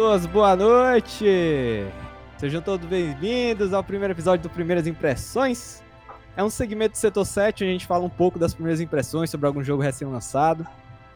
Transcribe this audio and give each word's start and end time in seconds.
pessoas, 0.00 0.24
boa 0.24 0.56
noite! 0.56 1.84
Sejam 2.38 2.62
todos 2.62 2.88
bem-vindos 2.88 3.74
ao 3.74 3.84
primeiro 3.84 4.14
episódio 4.14 4.42
do 4.44 4.48
Primeiras 4.48 4.86
Impressões. 4.86 5.82
É 6.34 6.42
um 6.42 6.48
segmento 6.48 6.92
do 6.92 6.96
setor 6.96 7.26
7 7.26 7.64
onde 7.64 7.68
a 7.68 7.72
gente 7.74 7.86
fala 7.86 8.02
um 8.02 8.08
pouco 8.08 8.38
das 8.38 8.54
primeiras 8.54 8.80
impressões 8.80 9.28
sobre 9.28 9.46
algum 9.46 9.62
jogo 9.62 9.82
recém-lançado. 9.82 10.66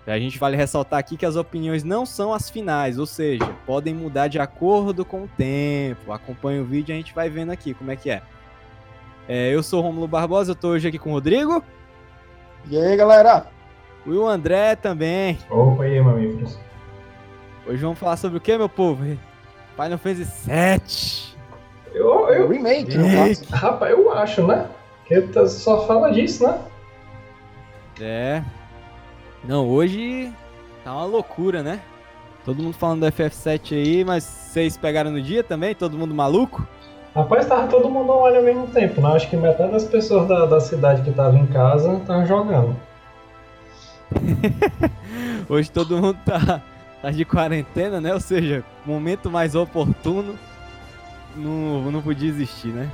A 0.07 0.19
gente 0.19 0.39
vale 0.39 0.55
ressaltar 0.55 0.99
aqui 0.99 1.17
que 1.17 1.25
as 1.25 1.35
opiniões 1.35 1.83
não 1.83 2.05
são 2.05 2.35
as 2.35 2.51
finais, 2.51 2.99
ou 2.99 3.07
seja, 3.07 3.51
podem 3.65 3.95
mudar 3.95 4.29
de 4.29 4.39
acordo 4.39 5.03
com 5.03 5.23
o 5.23 5.29
tempo. 5.29 6.13
Acompanhe 6.13 6.61
o 6.61 6.65
vídeo 6.67 6.93
e 6.93 6.95
a 6.95 6.97
gente 6.97 7.15
vai 7.15 7.31
vendo 7.31 7.53
aqui 7.53 7.73
como 7.73 7.91
é 7.91 7.97
que 7.97 8.11
é. 8.11 8.21
é 9.27 9.49
eu 9.49 9.63
sou 9.63 9.81
o 9.81 9.83
Romulo 9.83 10.07
Barbosa, 10.07 10.51
eu 10.51 10.57
tô 10.57 10.69
hoje 10.69 10.89
aqui 10.89 10.99
com 10.99 11.09
o 11.09 11.15
Rodrigo. 11.15 11.65
E 12.69 12.77
aí, 12.77 12.95
galera? 12.99 13.47
E 14.05 14.11
o 14.11 14.29
André 14.29 14.77
também. 14.77 15.39
Opa, 15.49 15.89
e 15.89 15.95
aí, 15.95 16.03
mamíferos? 16.03 16.59
Hoje 17.67 17.83
vamos 17.83 17.99
falar 17.99 18.17
sobre 18.17 18.39
o 18.39 18.41
que, 18.41 18.57
meu 18.57 18.69
povo? 18.69 19.03
Final 19.77 19.99
Fantasy 19.99 20.25
VII. 20.47 21.35
Eu, 21.95 22.29
eu, 22.29 22.49
Remake, 22.49 22.97
no 22.97 23.07
Remake. 23.07 23.47
rapaz, 23.53 23.93
eu 23.93 24.13
acho, 24.13 24.47
né? 24.47 24.69
Que 25.07 25.21
tá- 25.23 25.47
só 25.47 25.87
fala 25.87 26.11
disso, 26.13 26.45
né? 26.47 26.59
É. 28.01 28.43
Não, 29.45 29.69
hoje 29.69 30.33
tá 30.83 30.93
uma 30.93 31.05
loucura, 31.05 31.63
né? 31.63 31.81
Todo 32.45 32.63
mundo 32.63 32.75
falando 32.75 33.01
do 33.01 33.07
FF7 33.13 33.73
aí, 33.75 34.05
mas 34.05 34.25
vocês 34.25 34.77
pegaram 34.77 35.11
no 35.11 35.23
dia 35.23 35.43
também? 35.43 35.75
Todo 35.75 35.97
mundo 35.97 36.15
maluco? 36.15 36.67
Rapaz, 37.15 37.47
tava 37.47 37.69
todo 37.69 37.89
mundo 37.89 38.13
online 38.13 38.37
ao 38.39 38.43
mesmo 38.43 38.67
tempo, 38.67 39.01
né? 39.01 39.15
Acho 39.15 39.31
que 39.31 39.37
metade 39.37 39.73
das 39.73 39.85
pessoas 39.85 40.27
da, 40.29 40.45
da 40.47 40.61
cidade 40.61 41.03
que 41.03 41.13
tava 41.13 41.37
em 41.39 41.47
casa 41.47 42.01
tava 42.07 42.27
jogando. 42.27 42.77
Hoje 45.49 45.71
todo 45.71 45.97
mundo 45.97 46.19
tá, 46.25 46.61
tá 47.05 47.11
de 47.11 47.25
quarentena, 47.25 48.01
né? 48.01 48.15
Ou 48.15 48.21
seja, 48.21 48.65
momento 48.87 49.31
mais 49.31 49.55
oportuno 49.55 50.35
não, 51.37 51.91
não 51.91 52.01
podia 52.01 52.29
existir, 52.31 52.69
né? 52.69 52.89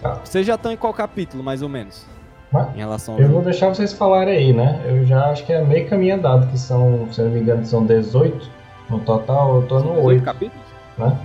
Tá. 0.00 0.14
Vocês 0.24 0.46
já 0.46 0.54
estão 0.54 0.72
em 0.72 0.76
qual 0.76 0.94
capítulo, 0.94 1.42
mais 1.42 1.60
ou 1.62 1.68
menos? 1.68 2.06
Mas 2.50 2.74
Em 2.74 2.78
relação 2.78 3.16
eu 3.16 3.22
jogo? 3.22 3.34
vou 3.34 3.42
deixar 3.42 3.68
vocês 3.68 3.92
falarem 3.92 4.36
aí, 4.36 4.52
né? 4.52 4.80
Eu 4.86 5.04
já 5.06 5.30
acho 5.30 5.44
que 5.44 5.52
é 5.52 5.62
meio 5.62 5.88
caminho 5.88 6.14
andado, 6.16 6.46
que 6.50 6.58
são, 6.58 7.06
se 7.12 7.20
eu 7.20 7.26
não 7.26 7.32
me 7.32 7.40
engano, 7.40 7.64
são 7.66 7.84
18 7.84 8.50
no 8.90 8.98
total. 9.00 9.56
Eu 9.56 9.66
tô 9.66 9.78
São 9.78 9.88
no 9.88 9.94
18 9.96 10.06
8, 10.06 10.24
capítulos? 10.24 10.66
né? 10.98 11.16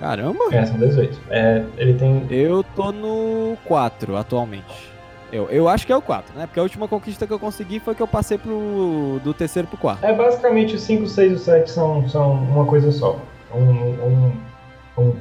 Caramba! 0.00 0.44
É, 0.52 0.64
são 0.64 0.78
18. 0.78 1.20
É, 1.30 1.62
ele 1.76 1.94
tem. 1.94 2.26
Eu 2.30 2.64
tô 2.74 2.90
no 2.92 3.56
4 3.66 4.16
atualmente. 4.16 4.95
Eu, 5.36 5.50
eu 5.50 5.68
acho 5.68 5.86
que 5.86 5.92
é 5.92 5.96
o 5.96 6.00
4, 6.00 6.34
né? 6.34 6.46
Porque 6.46 6.58
a 6.58 6.62
última 6.62 6.88
conquista 6.88 7.26
que 7.26 7.32
eu 7.32 7.38
consegui 7.38 7.78
foi 7.78 7.94
que 7.94 8.00
eu 8.00 8.08
passei 8.08 8.38
pro, 8.38 9.20
do 9.22 9.34
terceiro 9.34 9.68
pro 9.68 9.76
quarto. 9.76 10.02
É 10.02 10.12
basicamente 10.12 10.74
o 10.74 10.78
5, 10.78 11.06
6 11.06 11.32
e 11.32 11.34
o 11.34 11.38
7 11.38 11.70
são, 11.70 12.08
são 12.08 12.32
uma 12.32 12.64
coisa 12.64 12.90
só. 12.90 13.20
Um, 13.54 13.60
um, 13.60 14.32
um, 14.96 15.16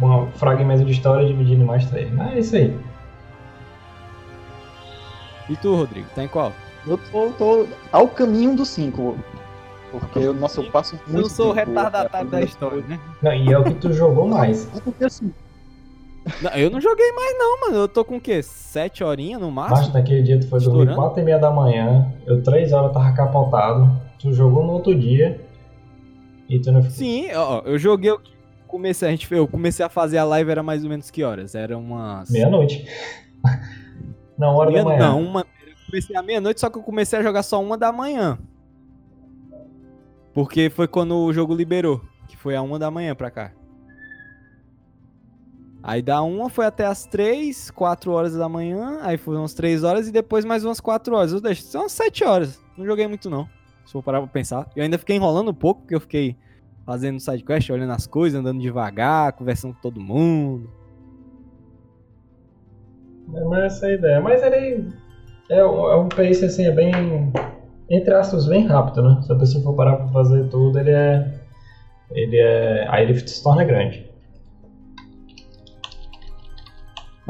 um 0.00 0.30
fragmento 0.36 0.84
de 0.84 0.92
história 0.92 1.26
dividido 1.26 1.62
em 1.62 1.66
mais 1.66 1.84
três. 1.86 2.12
Mas 2.12 2.32
é 2.32 2.38
isso 2.38 2.56
aí. 2.56 2.78
E 5.48 5.56
tu, 5.56 5.74
Rodrigo, 5.74 6.06
tá 6.14 6.22
em 6.22 6.28
qual? 6.28 6.52
Eu 6.86 6.96
tô, 7.10 7.30
tô 7.30 7.66
ao 7.90 8.06
caminho 8.06 8.54
do 8.54 8.64
5. 8.64 9.18
Porque, 9.90 10.20
nossa, 10.32 10.60
eu 10.60 10.70
passo 10.70 10.94
Eu 10.94 11.12
muito 11.12 11.22
não 11.22 11.28
sou 11.28 11.50
o 11.50 11.54
tempo 11.54 11.70
retardatário 11.70 12.30
da 12.30 12.40
história, 12.40 12.84
né? 12.86 13.00
Não, 13.20 13.34
e 13.34 13.52
é 13.52 13.58
o 13.58 13.64
que 13.64 13.74
tu 13.74 13.92
jogou 13.92 14.28
mais. 14.28 14.66
Porque 14.84 15.04
assim, 15.04 15.34
Não, 16.42 16.50
eu 16.52 16.70
não 16.70 16.80
joguei 16.80 17.12
mais 17.12 17.38
não, 17.38 17.60
mano. 17.60 17.76
Eu 17.78 17.88
tô 17.88 18.04
com 18.04 18.16
o 18.16 18.20
quê? 18.20 18.42
7 18.42 19.02
horinhas 19.04 19.40
no 19.40 19.50
Mas 19.50 19.70
máximo? 19.70 19.94
naquele 19.94 20.22
dia 20.22 20.38
tu 20.40 20.48
foi 20.48 20.60
dormir? 20.60 20.94
4 20.94 21.20
e 21.20 21.24
meia 21.24 21.38
da 21.38 21.50
manhã, 21.50 22.12
eu 22.26 22.42
3 22.42 22.72
horas 22.72 22.92
tava 22.92 23.12
capotado, 23.12 23.90
tu 24.18 24.32
jogou 24.32 24.64
no 24.64 24.72
outro 24.72 24.94
dia 24.98 25.40
e 26.48 26.58
tu 26.58 26.70
não 26.72 26.82
ficou. 26.82 26.96
Sim, 26.96 27.28
ó, 27.34 27.62
eu 27.64 27.78
joguei. 27.78 28.14
Comecei, 28.66 29.08
a 29.08 29.10
gente, 29.10 29.32
eu 29.34 29.48
comecei 29.48 29.84
a 29.84 29.88
fazer 29.88 30.18
a 30.18 30.24
live, 30.24 30.50
era 30.50 30.62
mais 30.62 30.84
ou 30.84 30.90
menos 30.90 31.10
que 31.10 31.24
horas? 31.24 31.54
Era 31.56 31.76
umas. 31.76 32.30
Meia-noite. 32.30 32.86
Não, 34.38 34.54
hora 34.54 34.70
Meia- 34.70 34.84
da 34.84 34.88
manhã. 34.90 34.98
Não, 35.08 35.20
uma. 35.22 35.40
Eu 35.66 35.74
comecei 35.86 36.16
à 36.16 36.22
meia-noite, 36.22 36.60
só 36.60 36.70
que 36.70 36.78
eu 36.78 36.82
comecei 36.82 37.18
a 37.18 37.22
jogar 37.22 37.42
só 37.42 37.60
uma 37.60 37.76
da 37.76 37.90
manhã. 37.92 38.38
Porque 40.32 40.70
foi 40.70 40.86
quando 40.86 41.16
o 41.16 41.32
jogo 41.32 41.54
liberou. 41.54 42.00
Que 42.28 42.36
foi 42.36 42.54
a 42.54 42.62
uma 42.62 42.78
da 42.78 42.90
manhã 42.90 43.14
pra 43.14 43.30
cá. 43.30 43.50
Aí 45.82 46.02
da 46.02 46.22
uma 46.22 46.50
foi 46.50 46.66
até 46.66 46.84
as 46.84 47.06
três, 47.06 47.70
quatro 47.70 48.12
horas 48.12 48.34
da 48.34 48.48
manhã. 48.48 48.98
Aí 49.02 49.16
foram 49.16 49.40
umas 49.40 49.54
três 49.54 49.82
horas 49.82 50.08
e 50.08 50.12
depois 50.12 50.44
mais 50.44 50.64
umas 50.64 50.80
quatro 50.80 51.14
horas. 51.14 51.32
Eu 51.32 51.40
deixo, 51.40 51.62
são 51.62 51.82
umas 51.82 51.92
sete 51.92 52.22
horas. 52.22 52.60
Não 52.76 52.84
joguei 52.84 53.06
muito 53.06 53.30
não. 53.30 53.48
Se 53.86 53.92
for 53.92 54.02
parar 54.02 54.20
pra 54.20 54.28
pensar. 54.28 54.68
Eu 54.76 54.82
ainda 54.82 54.98
fiquei 54.98 55.16
enrolando 55.16 55.50
um 55.50 55.54
pouco, 55.54 55.80
porque 55.80 55.94
eu 55.94 56.00
fiquei 56.00 56.36
fazendo 56.84 57.18
sidequest, 57.18 57.70
olhando 57.70 57.92
as 57.92 58.06
coisas, 58.06 58.38
andando 58.38 58.60
devagar, 58.60 59.32
conversando 59.32 59.74
com 59.74 59.80
todo 59.80 60.00
mundo. 60.00 60.70
É, 63.34 63.44
Mas 63.44 63.74
essa 63.74 63.86
é 63.86 63.90
a 63.90 63.94
ideia. 63.94 64.20
Mas 64.20 64.42
ele 64.42 64.92
é, 65.50 65.58
é 65.60 65.64
um 65.64 66.08
pace 66.08 66.44
assim, 66.44 66.66
é 66.66 66.72
bem. 66.72 66.92
Entre 67.88 68.14
aspas, 68.14 68.46
bem 68.46 68.66
rápido, 68.66 69.02
né? 69.02 69.20
Se 69.22 69.32
a 69.32 69.36
pessoa 69.36 69.64
for 69.64 69.74
parar 69.74 69.96
pra 69.96 70.08
fazer 70.08 70.48
tudo, 70.48 70.78
ele 70.78 70.90
é. 70.90 71.40
Ele 72.10 72.36
é. 72.36 72.86
Aí 72.88 73.04
ele 73.04 73.18
se 73.18 73.42
torna 73.42 73.64
grande. 73.64 74.09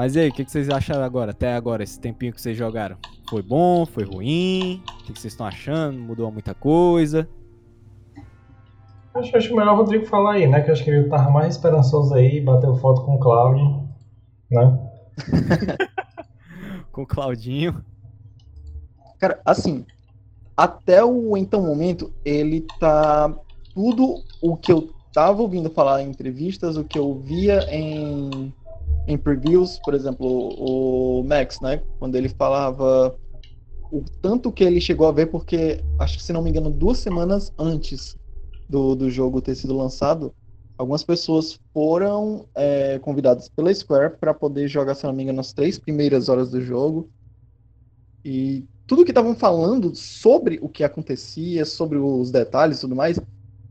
Mas 0.01 0.17
e 0.17 0.21
aí, 0.21 0.29
o 0.31 0.33
que, 0.33 0.47
que 0.47 0.51
vocês 0.51 0.71
acharam 0.71 1.05
agora, 1.05 1.33
até 1.33 1.53
agora, 1.53 1.85
esse 1.85 2.01
tempinho 2.01 2.33
que 2.33 2.41
vocês 2.41 2.57
jogaram? 2.57 2.97
Foi 3.29 3.43
bom? 3.43 3.85
Foi 3.85 4.03
ruim? 4.03 4.83
O 4.83 5.05
que, 5.05 5.13
que 5.13 5.21
vocês 5.21 5.35
estão 5.35 5.47
achando? 5.47 5.99
Mudou 5.99 6.33
muita 6.33 6.55
coisa? 6.55 7.29
Acho, 9.13 9.37
acho 9.37 9.55
melhor 9.55 9.75
o 9.75 9.77
Rodrigo 9.77 10.07
falar 10.07 10.37
aí, 10.37 10.47
né? 10.47 10.63
Que 10.63 10.71
eu 10.71 10.73
acho 10.73 10.83
que 10.85 10.89
ele 10.89 11.07
tava 11.11 11.29
mais 11.29 11.55
esperançoso 11.55 12.15
aí, 12.15 12.41
bateu 12.41 12.75
foto 12.77 13.03
com 13.03 13.17
o 13.17 13.19
Cláudio, 13.19 13.91
né? 14.51 14.79
Com 16.93 17.03
o 17.03 17.07
Claudinho. 17.07 17.85
cara, 19.19 19.39
assim, 19.45 19.85
até 20.57 21.05
o 21.05 21.37
então 21.37 21.61
momento, 21.61 22.11
ele 22.25 22.67
tá. 22.79 23.37
Tudo 23.75 24.15
o 24.41 24.57
que 24.57 24.73
eu 24.73 24.95
tava 25.13 25.43
ouvindo 25.43 25.69
falar 25.69 26.03
em 26.03 26.09
entrevistas, 26.09 26.79
o 26.79 26.85
que 26.85 26.99
eu 26.99 27.15
via 27.19 27.61
em, 27.71 28.51
em 29.07 29.17
previews, 29.17 29.79
por 29.85 29.95
exemplo, 29.95 30.27
o 30.27 31.25
Max, 31.25 31.61
né? 31.61 31.83
Quando 31.99 32.17
ele 32.17 32.29
falava 32.29 33.17
o 33.91 34.05
tanto 34.23 34.53
que 34.53 34.63
ele 34.63 34.81
chegou 34.81 35.09
a 35.09 35.13
ver, 35.13 35.27
porque 35.27 35.83
acho 35.99 36.17
que, 36.19 36.23
se 36.23 36.33
não 36.33 36.43
me 36.43 36.51
engano, 36.51 36.71
duas 36.71 36.99
semanas 36.99 37.53
antes 37.59 38.17
do, 38.69 38.95
do 38.95 39.11
jogo 39.11 39.43
ter 39.43 39.57
sido 39.57 39.77
lançado, 39.77 40.33
algumas 40.79 41.03
pessoas 41.03 41.59
foram 41.75 42.47
é, 42.55 42.99
convidadas 43.01 43.49
pela 43.49 43.75
Square 43.75 44.17
para 44.19 44.33
poder 44.33 44.69
jogar, 44.69 44.95
se 44.95 45.05
não 45.05 45.13
me 45.13 45.25
engano, 45.25 45.41
as 45.41 45.53
três 45.53 45.79
primeiras 45.79 46.29
horas 46.29 46.51
do 46.51 46.61
jogo. 46.61 47.11
E 48.25 48.65
tudo 48.87 49.05
que 49.05 49.11
estavam 49.11 49.35
falando 49.35 49.95
sobre 49.95 50.59
o 50.63 50.69
que 50.69 50.85
acontecia, 50.85 51.65
sobre 51.65 51.99
os 51.99 52.31
detalhes 52.31 52.79
e 52.79 52.81
tudo 52.83 52.95
mais, 52.95 53.19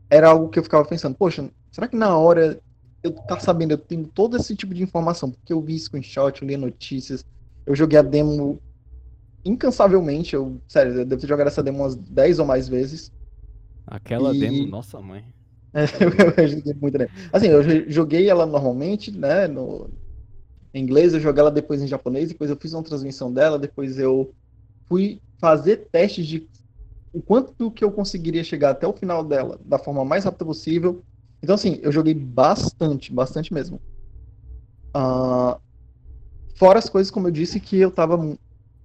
era 0.10 0.30
algo 0.30 0.50
que 0.50 0.60
eu 0.60 0.64
ficava 0.64 0.84
pensando, 0.86 1.16
poxa, 1.16 1.50
será 1.72 1.88
que 1.88 1.96
na 1.96 2.18
hora 2.18 2.60
eu 3.04 3.14
tá 3.14 3.40
sabendo, 3.40 3.72
eu 3.74 3.78
tenho 3.78 4.08
todo 4.14 4.38
esse 4.38 4.56
tipo 4.56 4.74
de 4.74 4.84
informação, 4.84 5.32
porque 5.32 5.54
eu 5.54 5.62
vi 5.62 5.80
screenshot, 5.80 6.42
eu 6.42 6.48
li 6.48 6.58
notícias, 6.58 7.24
eu 7.66 7.76
joguei 7.76 8.00
a 8.00 8.02
demo 8.02 8.62
incansavelmente, 9.46 10.36
eu, 10.36 10.62
sério, 10.68 10.94
eu 11.00 11.06
devo 11.06 11.22
ter 11.22 11.28
jogado 11.28 11.48
essa 11.48 11.64
demo 11.64 11.80
umas 11.80 11.96
10 11.96 12.40
ou 12.40 12.46
mais 12.46 12.68
vezes. 12.70 13.12
Aquela 13.86 14.34
E- 14.34 14.34
demo, 14.34 14.66
nossa 14.66 15.02
mãe. 15.02 15.36
É, 15.74 16.44
eu 16.44 16.48
joguei 16.48 16.74
muito, 16.74 16.98
né? 16.98 17.08
Assim, 17.32 17.48
eu 17.48 17.62
jo- 17.64 17.90
joguei 17.92 18.30
ela 18.30 18.46
normalmente, 18.46 19.12
né? 19.12 19.48
No, 19.48 19.88
em 20.74 20.84
inglês, 20.84 21.14
eu 21.14 21.20
joguei 21.22 21.42
ela 21.42 21.52
depois 21.52 21.82
em 21.82 21.88
japonês, 21.88 22.30
depois 22.30 22.50
eu 22.50 22.58
fiz 22.58 22.74
uma 22.74 22.84
transmissão 22.84 23.34
dela, 23.34 23.60
depois 23.60 24.00
eu 24.00 24.34
fui 24.90 25.22
fazer 25.40 25.90
testes 25.92 26.28
de 26.28 26.50
o 27.14 27.22
quanto 27.22 27.72
que 27.72 27.84
eu 27.84 27.92
conseguiria 27.92 28.44
chegar 28.44 28.72
até 28.72 28.88
o 28.88 28.94
final 28.94 29.24
dela 29.24 29.60
da 29.66 29.80
forma 29.80 30.06
mais 30.06 30.26
rápida 30.26 30.46
possível. 30.46 31.04
Então, 31.42 31.56
assim, 31.56 31.80
eu 31.82 31.92
joguei 31.92 32.14
bastante, 32.14 33.14
bastante 33.14 33.54
mesmo. 33.54 33.80
Ah, 34.94 35.60
fora 36.56 36.80
as 36.80 36.90
coisas, 36.90 37.12
como 37.12 37.28
eu 37.28 37.32
disse, 37.32 37.60
que 37.60 37.78
eu 37.78 37.92
tava 37.92 38.18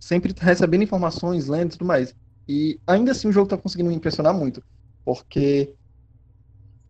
sempre 0.01 0.35
recebendo 0.39 0.85
informações, 0.85 1.49
lendo 1.49 1.71
e 1.71 1.79
tudo 1.79 1.85
mais. 1.87 2.15
E 2.49 2.79
ainda 2.87 3.13
assim 3.13 3.29
o 3.29 3.33
jogo 3.33 3.49
tá 3.49 3.57
conseguindo 3.57 3.89
me 3.89 3.97
impressionar 3.97 4.35
muito, 4.35 4.63
porque 5.05 5.75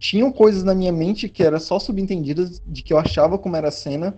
tinham 0.01 0.33
coisas 0.33 0.63
na 0.63 0.75
minha 0.75 0.93
mente 0.93 1.29
que 1.29 1.43
era 1.43 1.59
só 1.59 1.79
subentendidas 1.79 2.61
de 2.67 2.83
que 2.83 2.93
eu 2.93 2.99
achava 2.99 3.39
como 3.39 3.57
era 3.57 3.69
a 3.69 3.73
cena 3.73 4.15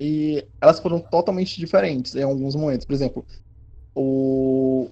e 0.00 0.46
elas 0.60 0.80
foram 0.80 1.00
totalmente 1.00 1.58
diferentes 1.58 2.14
em 2.14 2.22
alguns 2.22 2.54
momentos. 2.56 2.86
Por 2.86 2.92
exemplo, 2.94 3.26
o 3.94 4.88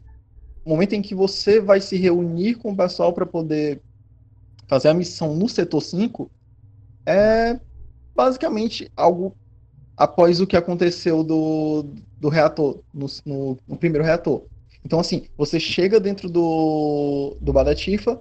momento 0.67 0.95
em 0.95 1.03
que 1.03 1.15
você 1.15 1.61
vai 1.61 1.81
se 1.81 1.97
reunir 1.97 2.57
com 2.57 2.73
o 2.73 2.77
pessoal 2.77 3.13
para 3.13 3.27
poder 3.27 3.83
fazer 4.71 4.89
a 4.89 4.95
missão 4.95 5.35
no 5.35 5.49
setor 5.49 5.81
5 5.83 6.31
é 7.07 7.59
basicamente 8.15 8.91
algo 8.97 9.37
após 9.97 10.41
o 10.41 10.47
que 10.47 10.57
aconteceu 10.57 11.25
do, 11.25 11.85
do 12.21 12.29
reator, 12.29 12.81
no, 12.95 13.07
no- 13.27 13.59
no 13.67 13.77
primeiro 13.77 14.05
reator. 14.05 14.43
Então, 14.85 15.01
assim, 15.01 15.27
você 15.37 15.61
chega 15.61 16.01
dentro 16.01 16.31
do, 16.31 17.37
do 17.41 17.53
bar 17.53 17.65
da 17.65 17.75
Tifa, 17.75 18.21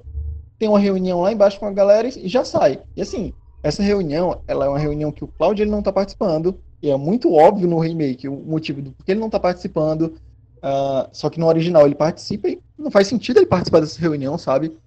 tem 0.57 0.67
uma 0.69 0.79
reunião 0.79 1.21
lá 1.21 1.31
embaixo 1.31 1.59
com 1.59 1.65
a 1.67 1.71
galera 1.73 2.07
e 2.09 2.27
já 2.27 2.43
sai. 2.43 2.81
E 2.95 3.01
assim, 3.01 3.33
essa 3.63 3.83
reunião, 3.83 4.41
ela 4.47 4.65
é 4.65 4.69
uma 4.69 4.79
reunião 4.79 5.11
que 5.11 5.23
o 5.23 5.27
Cláudio 5.27 5.63
ele 5.63 5.71
não 5.71 5.81
tá 5.83 5.91
participando, 5.91 6.59
e 6.81 6.89
é 6.89 6.97
muito 6.97 7.33
óbvio 7.33 7.67
no 7.67 7.79
remake 7.79 8.27
o 8.27 8.35
motivo 8.35 8.81
do 8.81 8.91
porquê 8.91 9.11
ele 9.13 9.19
não 9.21 9.29
tá 9.29 9.39
participando. 9.39 10.15
Uh, 10.57 11.07
só 11.13 11.29
que 11.29 11.39
no 11.39 11.47
original 11.47 11.85
ele 11.85 11.95
participa 11.95 12.49
e 12.49 12.59
não 12.77 12.91
faz 12.91 13.07
sentido 13.07 13.37
ele 13.37 13.45
participar 13.45 13.79
dessa 13.79 13.99
reunião, 13.99 14.37
sabe? 14.37 14.77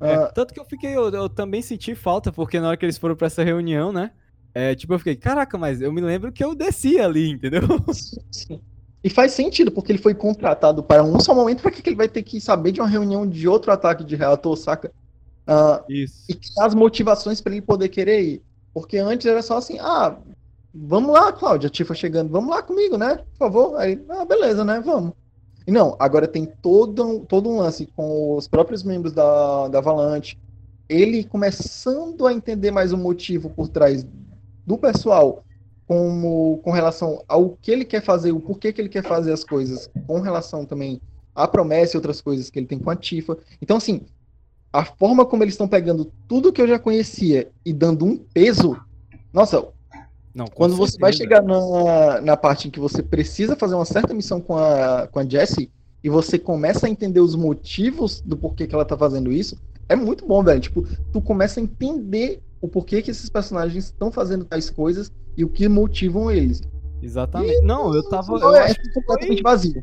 É, 0.00 0.26
tanto 0.32 0.54
que 0.54 0.60
eu 0.60 0.64
fiquei, 0.64 0.96
eu, 0.96 1.10
eu, 1.10 1.28
também 1.28 1.60
senti 1.60 1.94
falta, 1.94 2.32
porque 2.32 2.58
na 2.58 2.68
hora 2.68 2.76
que 2.76 2.84
eles 2.84 2.96
foram 2.98 3.14
pra 3.14 3.26
essa 3.26 3.44
reunião, 3.44 3.92
né? 3.92 4.10
É, 4.54 4.74
tipo, 4.74 4.92
eu 4.94 4.98
fiquei, 4.98 5.14
caraca, 5.14 5.58
mas 5.58 5.80
eu 5.80 5.92
me 5.92 6.00
lembro 6.00 6.32
que 6.32 6.42
eu 6.42 6.54
desci 6.54 6.98
ali, 6.98 7.30
entendeu? 7.30 7.62
Sim. 8.30 8.60
E 9.02 9.08
faz 9.08 9.32
sentido, 9.32 9.70
porque 9.70 9.92
ele 9.92 9.98
foi 9.98 10.14
contratado 10.14 10.82
para 10.82 11.02
um 11.02 11.18
só 11.20 11.34
momento, 11.34 11.62
pra 11.62 11.70
que 11.70 11.88
ele 11.88 11.96
vai 11.96 12.08
ter 12.08 12.22
que 12.22 12.40
saber 12.40 12.72
de 12.72 12.80
uma 12.80 12.88
reunião 12.88 13.26
de 13.26 13.48
outro 13.48 13.72
ataque 13.72 14.04
de 14.04 14.16
reator, 14.16 14.56
saca? 14.56 14.92
Uh, 15.48 15.82
Isso. 15.88 16.24
E 16.28 16.38
as 16.60 16.74
motivações 16.74 17.40
para 17.40 17.52
ele 17.52 17.62
poder 17.62 17.88
querer 17.88 18.22
ir. 18.22 18.42
Porque 18.74 18.98
antes 18.98 19.26
era 19.26 19.42
só 19.42 19.56
assim, 19.56 19.78
ah, 19.80 20.16
vamos 20.72 21.12
lá, 21.12 21.32
Cláudia, 21.32 21.68
a 21.68 21.70
Tifa 21.70 21.94
chegando, 21.94 22.30
vamos 22.30 22.50
lá 22.50 22.62
comigo, 22.62 22.98
né? 22.98 23.16
Por 23.16 23.38
favor. 23.38 23.76
Aí, 23.78 24.00
ah, 24.10 24.24
beleza, 24.24 24.64
né? 24.64 24.80
Vamos. 24.84 25.12
E 25.66 25.70
não, 25.70 25.96
agora 25.98 26.26
tem 26.26 26.46
todo 26.46 27.06
um, 27.06 27.24
todo 27.24 27.48
um 27.48 27.58
lance 27.58 27.86
com 27.94 28.36
os 28.36 28.48
próprios 28.48 28.82
membros 28.82 29.12
da, 29.12 29.68
da 29.68 29.80
Valante, 29.80 30.38
ele 30.88 31.22
começando 31.24 32.26
a 32.26 32.32
entender 32.32 32.70
mais 32.70 32.92
o 32.92 32.98
motivo 32.98 33.50
por 33.50 33.68
trás 33.68 34.04
do 34.66 34.76
pessoal, 34.76 35.44
como 35.86 36.58
com 36.58 36.70
relação 36.70 37.22
ao 37.28 37.50
que 37.60 37.70
ele 37.70 37.84
quer 37.84 38.02
fazer, 38.02 38.32
o 38.32 38.40
porquê 38.40 38.72
que 38.72 38.80
ele 38.80 38.88
quer 38.88 39.04
fazer 39.04 39.32
as 39.32 39.44
coisas, 39.44 39.90
com 40.06 40.20
relação 40.20 40.64
também 40.64 41.00
à 41.34 41.46
promessa 41.46 41.96
e 41.96 41.98
outras 41.98 42.20
coisas 42.20 42.50
que 42.50 42.58
ele 42.58 42.66
tem 42.66 42.78
com 42.78 42.90
a 42.90 42.96
Tifa. 42.96 43.36
Então, 43.60 43.76
assim, 43.76 44.02
a 44.72 44.84
forma 44.84 45.24
como 45.26 45.42
eles 45.42 45.54
estão 45.54 45.68
pegando 45.68 46.12
tudo 46.28 46.52
que 46.52 46.62
eu 46.62 46.68
já 46.68 46.78
conhecia 46.78 47.50
e 47.64 47.72
dando 47.72 48.04
um 48.04 48.16
peso. 48.16 48.76
Nossa, 49.32 49.66
não, 50.34 50.46
quando 50.46 50.72
certeza. 50.72 50.92
você 50.92 50.98
vai 50.98 51.12
chegar 51.12 51.42
na, 51.42 52.20
na 52.20 52.36
parte 52.36 52.68
em 52.68 52.70
que 52.70 52.80
você 52.80 53.02
precisa 53.02 53.56
fazer 53.56 53.74
uma 53.74 53.84
certa 53.84 54.14
missão 54.14 54.40
com 54.40 54.56
a, 54.56 55.06
com 55.08 55.18
a 55.18 55.24
Jessie 55.24 55.70
e 56.02 56.08
você 56.08 56.38
começa 56.38 56.86
a 56.86 56.90
entender 56.90 57.20
os 57.20 57.34
motivos 57.34 58.20
do 58.20 58.36
porquê 58.36 58.66
que 58.66 58.74
ela 58.74 58.84
tá 58.84 58.96
fazendo 58.96 59.30
isso, 59.30 59.56
é 59.88 59.96
muito 59.96 60.26
bom, 60.26 60.42
velho. 60.42 60.60
Tipo, 60.60 60.84
tu 61.12 61.20
começa 61.20 61.60
a 61.60 61.62
entender 61.62 62.40
o 62.60 62.68
porquê 62.68 63.02
que 63.02 63.10
esses 63.10 63.28
personagens 63.28 63.86
estão 63.86 64.10
fazendo 64.10 64.44
tais 64.44 64.70
coisas 64.70 65.12
e 65.36 65.44
o 65.44 65.48
que 65.48 65.68
motivam 65.68 66.30
eles. 66.30 66.62
Exatamente. 67.02 67.58
E, 67.58 67.62
não, 67.62 67.94
eu 67.94 68.02
tava. 68.08 68.32
Eu 68.38 68.54
é, 68.54 68.70
é 68.70 68.74
completamente 68.94 69.42
vazio. 69.42 69.82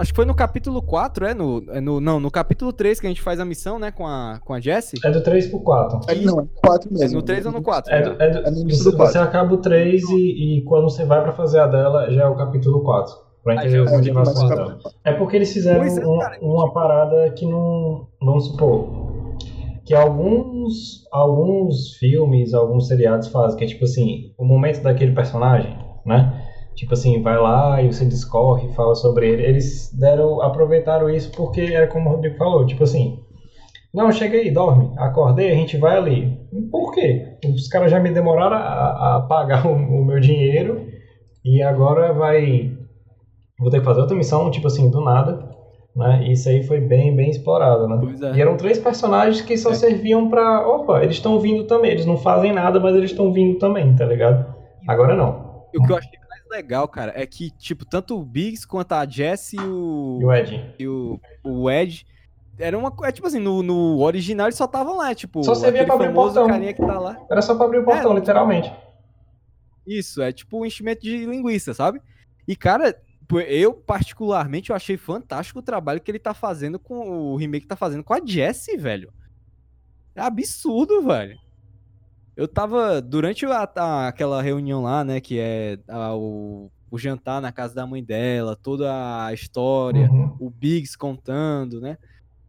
Acho 0.00 0.12
que 0.12 0.16
foi 0.16 0.24
no 0.24 0.34
capítulo 0.34 0.80
4, 0.80 1.26
é? 1.26 1.34
No, 1.34 1.62
é 1.68 1.78
no, 1.78 2.00
não, 2.00 2.18
no 2.18 2.30
capítulo 2.30 2.72
3 2.72 2.98
que 2.98 3.06
a 3.06 3.10
gente 3.10 3.20
faz 3.20 3.38
a 3.38 3.44
missão, 3.44 3.78
né? 3.78 3.90
Com 3.90 4.06
a, 4.06 4.40
com 4.42 4.54
a 4.54 4.58
Jessie. 4.58 4.98
É 5.04 5.10
do 5.10 5.22
3 5.22 5.48
pro 5.48 5.60
4. 5.60 6.00
É, 6.08 6.14
não, 6.14 6.40
é 6.40 6.42
do 6.42 6.48
4 6.54 6.90
mesmo. 6.90 7.06
É 7.06 7.20
no 7.20 7.22
3 7.22 7.46
ou 7.46 7.52
no 7.52 7.62
4? 7.62 7.92
É, 7.92 8.02
do, 8.02 8.22
é, 8.22 8.30
do, 8.30 8.38
é 8.38 8.50
no 8.50 8.70
você, 8.70 8.90
do 8.90 8.96
4. 8.96 9.12
Você 9.12 9.18
acaba 9.18 9.52
o 9.52 9.58
3 9.58 10.02
e, 10.08 10.58
e 10.58 10.64
quando 10.64 10.84
você 10.84 11.04
vai 11.04 11.22
pra 11.22 11.32
fazer 11.32 11.60
a 11.60 11.66
dela, 11.66 12.10
já 12.10 12.22
é 12.22 12.26
o 12.26 12.34
capítulo 12.34 12.82
4. 12.82 13.14
Pra 13.44 13.56
entender 13.56 13.78
ah, 13.80 13.82
as 13.82 13.92
motivações 13.92 14.48
dela. 14.48 14.78
É 15.04 15.12
porque 15.12 15.36
eles 15.36 15.52
fizeram 15.52 15.84
é, 15.84 16.06
uma, 16.06 16.38
uma 16.40 16.72
parada 16.72 17.30
que 17.32 17.44
não. 17.44 18.08
Vamos 18.22 18.46
supor. 18.46 19.34
Que 19.84 19.94
alguns, 19.94 21.06
alguns 21.12 21.96
filmes, 21.98 22.54
alguns 22.54 22.86
seriados 22.86 23.28
fazem, 23.28 23.58
que 23.58 23.64
é 23.64 23.66
tipo 23.66 23.84
assim, 23.84 24.32
o 24.38 24.46
momento 24.46 24.82
daquele 24.82 25.12
personagem, 25.12 25.76
né? 26.06 26.39
Tipo 26.74 26.94
assim, 26.94 27.20
vai 27.22 27.36
lá 27.38 27.82
e 27.82 27.92
você 27.92 28.04
discorre, 28.06 28.72
fala 28.74 28.94
sobre 28.94 29.28
ele. 29.28 29.42
Eles 29.42 29.92
deram, 29.92 30.40
aproveitaram 30.40 31.10
isso 31.10 31.30
porque 31.32 31.60
era 31.60 31.86
como 31.86 32.08
o 32.08 32.12
Rodrigo 32.12 32.36
falou, 32.36 32.64
tipo 32.64 32.84
assim, 32.84 33.18
não, 33.92 34.12
cheguei, 34.12 34.50
dorme, 34.52 34.92
acordei, 34.96 35.50
a 35.50 35.54
gente 35.54 35.76
vai 35.76 35.96
ali. 35.96 36.38
Por 36.70 36.92
quê? 36.92 37.36
Os 37.44 37.66
caras 37.66 37.90
já 37.90 37.98
me 37.98 38.10
demoraram 38.10 38.56
a, 38.56 39.16
a 39.16 39.20
pagar 39.20 39.66
o, 39.68 39.72
o, 39.72 40.04
meu 40.04 40.20
dinheiro 40.20 40.86
e 41.44 41.60
agora 41.60 42.12
vai. 42.12 42.72
Vou 43.58 43.68
ter 43.68 43.80
que 43.80 43.84
fazer 43.84 44.00
outra 44.00 44.16
missão, 44.16 44.50
tipo 44.50 44.68
assim, 44.68 44.88
do 44.90 45.00
nada. 45.00 45.50
Né? 45.94 46.28
Isso 46.30 46.48
aí 46.48 46.62
foi 46.62 46.80
bem, 46.80 47.14
bem 47.16 47.30
explorado, 47.30 47.88
né? 47.88 48.00
É. 48.32 48.36
E 48.36 48.40
eram 48.40 48.56
três 48.56 48.78
personagens 48.78 49.40
que 49.40 49.56
só 49.56 49.70
é. 49.70 49.74
serviam 49.74 50.30
pra. 50.30 50.66
Opa, 50.66 51.02
eles 51.02 51.16
estão 51.16 51.40
vindo 51.40 51.64
também. 51.64 51.90
Eles 51.90 52.06
não 52.06 52.16
fazem 52.16 52.52
nada, 52.52 52.78
mas 52.78 52.94
eles 52.94 53.10
estão 53.10 53.32
vindo 53.32 53.58
também, 53.58 53.94
tá 53.96 54.06
ligado? 54.06 54.54
Agora 54.86 55.16
não. 55.16 55.64
O 55.76 55.84
que 55.84 55.92
eu 55.92 55.96
achei 55.96 56.19
legal, 56.50 56.88
cara, 56.88 57.12
é 57.14 57.26
que, 57.26 57.50
tipo, 57.50 57.84
tanto 57.84 58.18
o 58.18 58.24
Biggs 58.24 58.66
quanto 58.66 58.92
a 58.92 59.06
Jess 59.06 59.52
e 59.52 59.60
o. 59.60 60.18
E 60.20 60.24
o 60.24 60.32
Ed. 60.32 60.74
E 60.78 60.88
o, 60.88 61.20
o 61.44 61.70
Ed. 61.70 62.06
Era 62.58 62.76
uma 62.76 62.94
É 63.04 63.12
tipo 63.12 63.26
assim, 63.26 63.38
no, 63.38 63.62
no 63.62 64.00
original 64.00 64.46
eles 64.46 64.56
só 64.56 64.66
estavam 64.66 64.96
lá, 64.96 65.14
tipo. 65.14 65.42
Só 65.42 65.54
servia 65.54 65.86
pra 65.86 65.94
abrir 65.94 66.08
o 66.08 66.14
portão. 66.14 66.46
carinha 66.46 66.74
que 66.74 66.84
tá 66.84 66.98
lá. 66.98 67.16
Era 67.30 67.40
só 67.40 67.54
pra 67.54 67.64
abrir 67.64 67.78
o 67.78 67.84
portão, 67.84 68.12
é, 68.12 68.14
literalmente. 68.16 68.70
Isso, 69.86 70.20
é 70.20 70.30
tipo 70.30 70.60
um 70.60 70.66
enchimento 70.66 71.00
de 71.00 71.24
linguiça, 71.24 71.72
sabe? 71.72 72.02
E, 72.46 72.54
cara, 72.54 73.00
eu 73.48 73.72
particularmente 73.72 74.70
eu 74.70 74.76
achei 74.76 74.96
fantástico 74.96 75.60
o 75.60 75.62
trabalho 75.62 76.00
que 76.00 76.10
ele 76.10 76.18
tá 76.18 76.34
fazendo 76.34 76.78
com 76.78 77.32
o 77.32 77.36
remake 77.36 77.66
tá 77.66 77.76
fazendo 77.76 78.04
com 78.04 78.12
a 78.12 78.20
Jessie, 78.24 78.76
velho. 78.76 79.12
É 80.14 80.20
absurdo, 80.20 81.00
velho. 81.02 81.38
Eu 82.40 82.48
tava, 82.48 83.02
durante 83.02 83.44
a, 83.44 83.70
a, 83.76 84.08
aquela 84.08 84.40
reunião 84.40 84.82
lá, 84.82 85.04
né, 85.04 85.20
que 85.20 85.38
é 85.38 85.78
a, 85.86 86.16
o, 86.16 86.70
o 86.90 86.96
jantar 86.96 87.38
na 87.38 87.52
casa 87.52 87.74
da 87.74 87.86
mãe 87.86 88.02
dela, 88.02 88.56
toda 88.56 88.90
a 89.26 89.30
história, 89.34 90.10
uhum. 90.10 90.34
o 90.40 90.48
Biggs 90.48 90.96
contando, 90.96 91.82
né? 91.82 91.98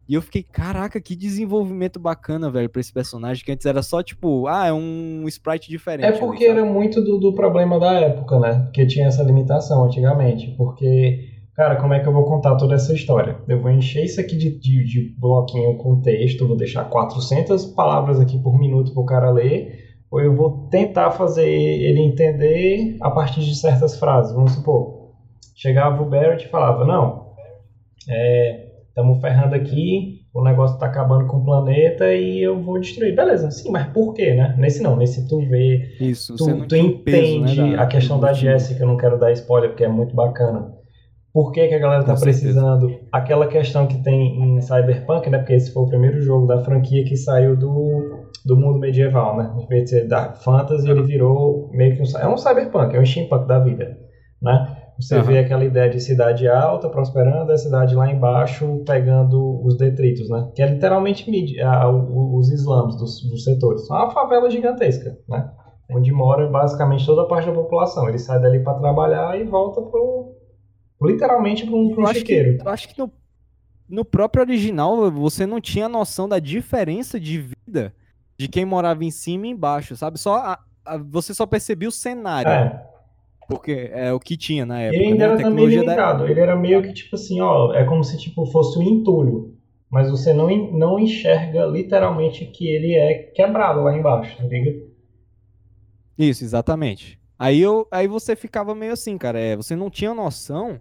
E 0.08 0.14
eu 0.14 0.22
fiquei, 0.22 0.42
caraca, 0.42 0.98
que 0.98 1.14
desenvolvimento 1.14 2.00
bacana, 2.00 2.50
velho, 2.50 2.70
pra 2.70 2.80
esse 2.80 2.90
personagem, 2.90 3.44
que 3.44 3.52
antes 3.52 3.66
era 3.66 3.82
só, 3.82 4.02
tipo, 4.02 4.46
ah, 4.46 4.66
é 4.66 4.72
um 4.72 5.28
sprite 5.28 5.68
diferente. 5.68 6.06
É 6.06 6.18
porque 6.18 6.46
era 6.46 6.64
muito 6.64 7.04
do, 7.04 7.18
do 7.18 7.34
problema 7.34 7.78
da 7.78 7.92
época, 7.92 8.40
né? 8.40 8.70
Que 8.72 8.86
tinha 8.86 9.08
essa 9.08 9.22
limitação 9.22 9.84
antigamente. 9.84 10.54
Porque, 10.56 11.31
cara, 11.54 11.76
como 11.76 11.94
é 11.94 12.00
que 12.00 12.08
eu 12.08 12.12
vou 12.12 12.24
contar 12.24 12.56
toda 12.56 12.74
essa 12.74 12.92
história? 12.92 13.36
Eu 13.48 13.60
vou 13.60 13.70
encher 13.70 14.04
isso 14.04 14.20
aqui 14.20 14.36
de, 14.36 14.58
de, 14.58 14.84
de 14.84 15.14
bloquinho 15.18 15.76
com 15.76 16.00
texto, 16.00 16.46
vou 16.46 16.56
deixar 16.56 16.84
400 16.84 17.66
palavras 17.66 18.20
aqui 18.20 18.38
por 18.38 18.58
minuto 18.58 18.92
pro 18.92 19.04
cara 19.04 19.30
ler 19.30 19.92
ou 20.12 20.20
eu 20.20 20.36
vou 20.36 20.68
tentar 20.68 21.10
fazer 21.12 21.48
ele 21.48 22.00
entender 22.00 22.98
a 23.00 23.10
partir 23.10 23.40
de 23.40 23.54
certas 23.54 23.98
frases. 23.98 24.34
Vamos 24.34 24.52
supor, 24.52 25.14
chegava 25.56 26.02
o 26.02 26.08
Barrett 26.08 26.44
e 26.44 26.50
falava, 26.50 26.84
não, 26.84 27.32
estamos 28.88 29.16
é, 29.16 29.20
ferrando 29.22 29.54
aqui, 29.54 30.20
o 30.34 30.44
negócio 30.44 30.74
está 30.74 30.84
acabando 30.84 31.26
com 31.26 31.38
o 31.38 31.44
planeta 31.44 32.12
e 32.12 32.42
eu 32.42 32.62
vou 32.62 32.78
destruir. 32.78 33.16
Beleza, 33.16 33.50
sim, 33.50 33.70
mas 33.70 33.86
por 33.88 34.12
quê, 34.12 34.34
né? 34.34 34.54
Nesse 34.58 34.82
não, 34.82 34.96
nesse 34.96 35.26
tu 35.26 35.38
vê, 35.48 35.96
Isso, 35.98 36.36
tu, 36.36 36.66
tu 36.66 36.76
entende 36.76 37.02
peso, 37.04 37.66
né, 37.66 37.76
a 37.78 37.86
questão 37.86 38.20
da 38.20 38.34
Jessica, 38.34 38.82
eu 38.82 38.88
não 38.88 38.98
quero 38.98 39.18
dar 39.18 39.32
spoiler 39.32 39.70
porque 39.70 39.84
é 39.84 39.88
muito 39.88 40.14
bacana. 40.14 40.74
Por 41.32 41.50
que, 41.50 41.66
que 41.66 41.74
a 41.74 41.78
galera 41.78 42.04
tá 42.04 42.14
precisando? 42.14 42.88
Certeza. 42.88 43.08
Aquela 43.10 43.46
questão 43.46 43.86
que 43.86 44.02
tem 44.02 44.38
em 44.42 44.60
Cyberpunk, 44.60 45.30
né? 45.30 45.38
Porque 45.38 45.54
esse 45.54 45.72
foi 45.72 45.82
o 45.82 45.88
primeiro 45.88 46.20
jogo 46.20 46.46
da 46.46 46.58
franquia 46.58 47.04
que 47.04 47.16
saiu 47.16 47.56
do 47.56 48.22
do 48.44 48.56
mundo 48.56 48.78
medieval, 48.78 49.36
né? 49.36 49.54
Em 49.58 49.66
vez 49.66 49.84
de 49.84 49.90
ser 49.90 50.08
da 50.08 50.32
fantasy, 50.32 50.90
ele 50.90 51.02
virou 51.02 51.70
meio 51.72 51.96
que 51.96 52.02
um, 52.02 52.18
é 52.18 52.28
um 52.28 52.36
cyberpunk, 52.36 52.94
é 52.94 53.00
um 53.00 53.06
steampunk 53.06 53.46
da 53.46 53.58
vida, 53.60 53.96
né? 54.40 54.76
Você 55.00 55.16
uhum. 55.16 55.22
vê 55.22 55.38
aquela 55.38 55.64
ideia 55.64 55.90
de 55.90 56.00
cidade 56.00 56.46
alta 56.46 56.88
prosperando, 56.88 57.50
a 57.50 57.56
cidade 57.56 57.94
lá 57.94 58.10
embaixo 58.10 58.82
pegando 58.86 59.64
os 59.64 59.76
detritos, 59.76 60.28
né? 60.28 60.50
Que 60.54 60.62
é 60.62 60.66
literalmente 60.66 61.60
a, 61.60 61.88
os 61.88 62.50
slums 62.52 62.96
dos, 62.96 63.22
dos 63.28 63.42
setores. 63.42 63.88
É 63.90 63.94
uma 63.94 64.10
favela 64.10 64.50
gigantesca, 64.50 65.16
né? 65.28 65.50
Onde 65.90 66.12
mora 66.12 66.48
basicamente 66.48 67.06
toda 67.06 67.22
a 67.22 67.26
parte 67.26 67.46
da 67.46 67.54
população. 67.54 68.08
Ele 68.08 68.18
sai 68.18 68.40
dali 68.40 68.60
para 68.60 68.78
trabalhar 68.78 69.38
e 69.38 69.44
volta 69.44 69.80
pro, 69.82 70.31
literalmente 71.04 71.66
para 71.66 71.74
um, 71.74 72.14
chiqueiro. 72.14 72.58
eu 72.64 72.70
acho 72.70 72.88
que 72.88 72.98
no, 72.98 73.10
no 73.88 74.04
próprio 74.04 74.42
original 74.42 75.10
você 75.10 75.46
não 75.46 75.60
tinha 75.60 75.88
noção 75.88 76.28
da 76.28 76.38
diferença 76.38 77.18
de 77.18 77.38
vida 77.38 77.94
de 78.38 78.48
quem 78.48 78.64
morava 78.64 79.04
em 79.04 79.10
cima 79.10 79.46
e 79.46 79.50
embaixo, 79.50 79.96
sabe? 79.96 80.18
Só 80.18 80.36
a, 80.36 80.58
a, 80.84 80.96
você 80.98 81.32
só 81.32 81.46
percebia 81.46 81.88
o 81.88 81.92
cenário. 81.92 82.50
É. 82.50 82.86
Porque 83.48 83.90
é 83.92 84.12
o 84.12 84.20
que 84.20 84.36
tinha 84.36 84.64
na 84.64 84.80
época. 84.80 84.96
Ele 84.96 85.12
ainda 85.12 85.26
né? 85.26 85.34
era 85.34 85.42
também 85.42 85.66
limitado. 85.66 86.24
Da... 86.24 86.30
Ele 86.30 86.40
era 86.40 86.56
meio 86.56 86.82
que 86.82 86.92
tipo 86.92 87.14
assim, 87.16 87.40
ó, 87.40 87.74
é 87.74 87.84
como 87.84 88.02
se 88.02 88.18
tipo 88.18 88.46
fosse 88.46 88.78
um 88.78 88.82
entulho. 88.82 89.56
Mas 89.90 90.10
você 90.10 90.32
não, 90.32 90.48
não 90.72 90.98
enxerga 90.98 91.66
literalmente 91.66 92.46
que 92.46 92.66
ele 92.66 92.94
é 92.94 93.14
quebrado 93.34 93.82
lá 93.82 93.94
embaixo, 93.94 94.38
tá 94.38 94.44
ligado? 94.44 94.90
Isso, 96.16 96.42
exatamente. 96.44 97.20
Aí, 97.38 97.60
eu, 97.60 97.86
aí 97.90 98.06
você 98.06 98.34
ficava 98.34 98.74
meio 98.74 98.92
assim, 98.92 99.18
cara. 99.18 99.38
É, 99.38 99.54
você 99.54 99.76
não 99.76 99.90
tinha 99.90 100.14
noção 100.14 100.80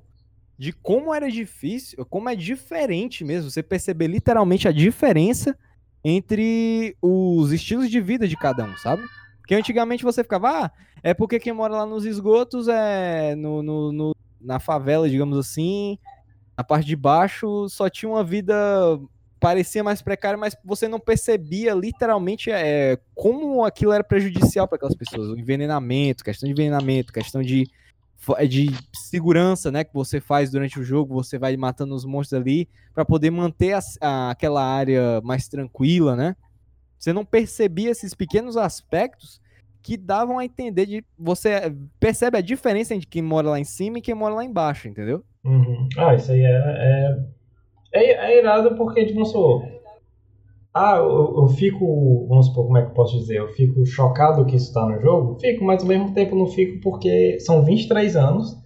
de 0.61 0.71
como 0.71 1.11
era 1.11 1.27
difícil, 1.27 2.05
como 2.05 2.29
é 2.29 2.35
diferente 2.35 3.25
mesmo. 3.25 3.49
Você 3.49 3.63
perceber 3.63 4.05
literalmente 4.05 4.67
a 4.67 4.71
diferença 4.71 5.57
entre 6.03 6.95
os 7.01 7.51
estilos 7.51 7.89
de 7.89 7.99
vida 7.99 8.27
de 8.27 8.37
cada 8.37 8.63
um, 8.65 8.77
sabe? 8.77 9.01
Porque 9.39 9.55
antigamente 9.55 10.03
você 10.03 10.21
ficava, 10.21 10.65
ah, 10.65 10.71
é 11.01 11.15
porque 11.15 11.39
quem 11.39 11.51
mora 11.51 11.77
lá 11.77 11.85
nos 11.87 12.05
esgotos 12.05 12.67
é 12.67 13.33
no, 13.33 13.63
no, 13.63 13.91
no 13.91 14.15
na 14.39 14.59
favela, 14.59 15.09
digamos 15.09 15.35
assim, 15.35 15.97
Na 16.55 16.63
parte 16.63 16.85
de 16.85 16.95
baixo 16.95 17.67
só 17.67 17.89
tinha 17.89 18.09
uma 18.11 18.23
vida 18.23 18.55
parecia 19.39 19.83
mais 19.83 19.99
precária, 20.03 20.37
mas 20.37 20.55
você 20.63 20.87
não 20.87 20.99
percebia 20.99 21.73
literalmente 21.73 22.51
é, 22.51 22.99
como 23.15 23.65
aquilo 23.65 23.93
era 23.93 24.03
prejudicial 24.03 24.67
para 24.67 24.75
aquelas 24.75 24.95
pessoas. 24.95 25.29
O 25.29 25.39
envenenamento, 25.39 26.23
questão 26.23 26.45
de 26.45 26.53
envenenamento, 26.53 27.11
questão 27.11 27.41
de, 27.41 27.67
de 28.47 28.69
segurança, 28.93 29.71
né, 29.71 29.83
que 29.83 29.93
você 29.93 30.21
faz 30.21 30.51
durante 30.51 30.79
o 30.79 30.83
jogo, 30.83 31.13
você 31.13 31.39
vai 31.39 31.55
matando 31.57 31.95
os 31.95 32.05
monstros 32.05 32.39
ali 32.39 32.69
para 32.93 33.03
poder 33.03 33.31
manter 33.31 33.73
a, 33.73 33.79
a, 33.99 34.31
aquela 34.31 34.63
área 34.63 35.21
mais 35.23 35.47
tranquila, 35.47 36.15
né? 36.15 36.35
Você 36.97 37.11
não 37.11 37.25
percebia 37.25 37.89
esses 37.89 38.13
pequenos 38.13 38.57
aspectos 38.57 39.41
que 39.81 39.97
davam 39.97 40.37
a 40.37 40.45
entender 40.45 40.85
de 40.85 41.03
você 41.17 41.75
percebe 41.99 42.37
a 42.37 42.41
diferença 42.41 42.93
entre 42.93 43.07
quem 43.07 43.23
mora 43.23 43.49
lá 43.49 43.59
em 43.59 43.63
cima 43.63 43.97
e 43.97 44.01
quem 44.01 44.13
mora 44.13 44.35
lá 44.35 44.45
embaixo, 44.45 44.87
entendeu? 44.87 45.23
Uhum. 45.43 45.89
Ah, 45.97 46.13
isso 46.13 46.31
aí 46.31 46.41
é, 46.41 46.51
é 46.51 47.17
é, 47.93 48.11
é 48.33 48.39
irado 48.39 48.75
porque, 48.75 49.05
tipo, 49.05 49.25
supor, 49.25 49.65
ah, 50.73 50.95
eu, 50.97 51.35
eu, 51.37 51.47
fico, 51.47 52.25
vamos 52.29 52.47
supor, 52.47 52.65
como 52.65 52.77
é 52.77 52.81
que 52.81 52.91
eu 52.91 52.93
posso 52.93 53.17
dizer? 53.17 53.39
Eu 53.39 53.49
fico 53.49 53.85
chocado 53.85 54.45
que 54.45 54.55
isso 54.55 54.67
está 54.67 54.85
no 54.85 54.99
jogo? 55.01 55.37
Fico, 55.39 55.65
mas 55.65 55.81
ao 55.81 55.87
mesmo 55.87 56.13
tempo 56.13 56.35
não 56.35 56.47
fico 56.47 56.79
porque 56.81 57.39
são 57.41 57.61
23 57.63 58.15
anos, 58.15 58.57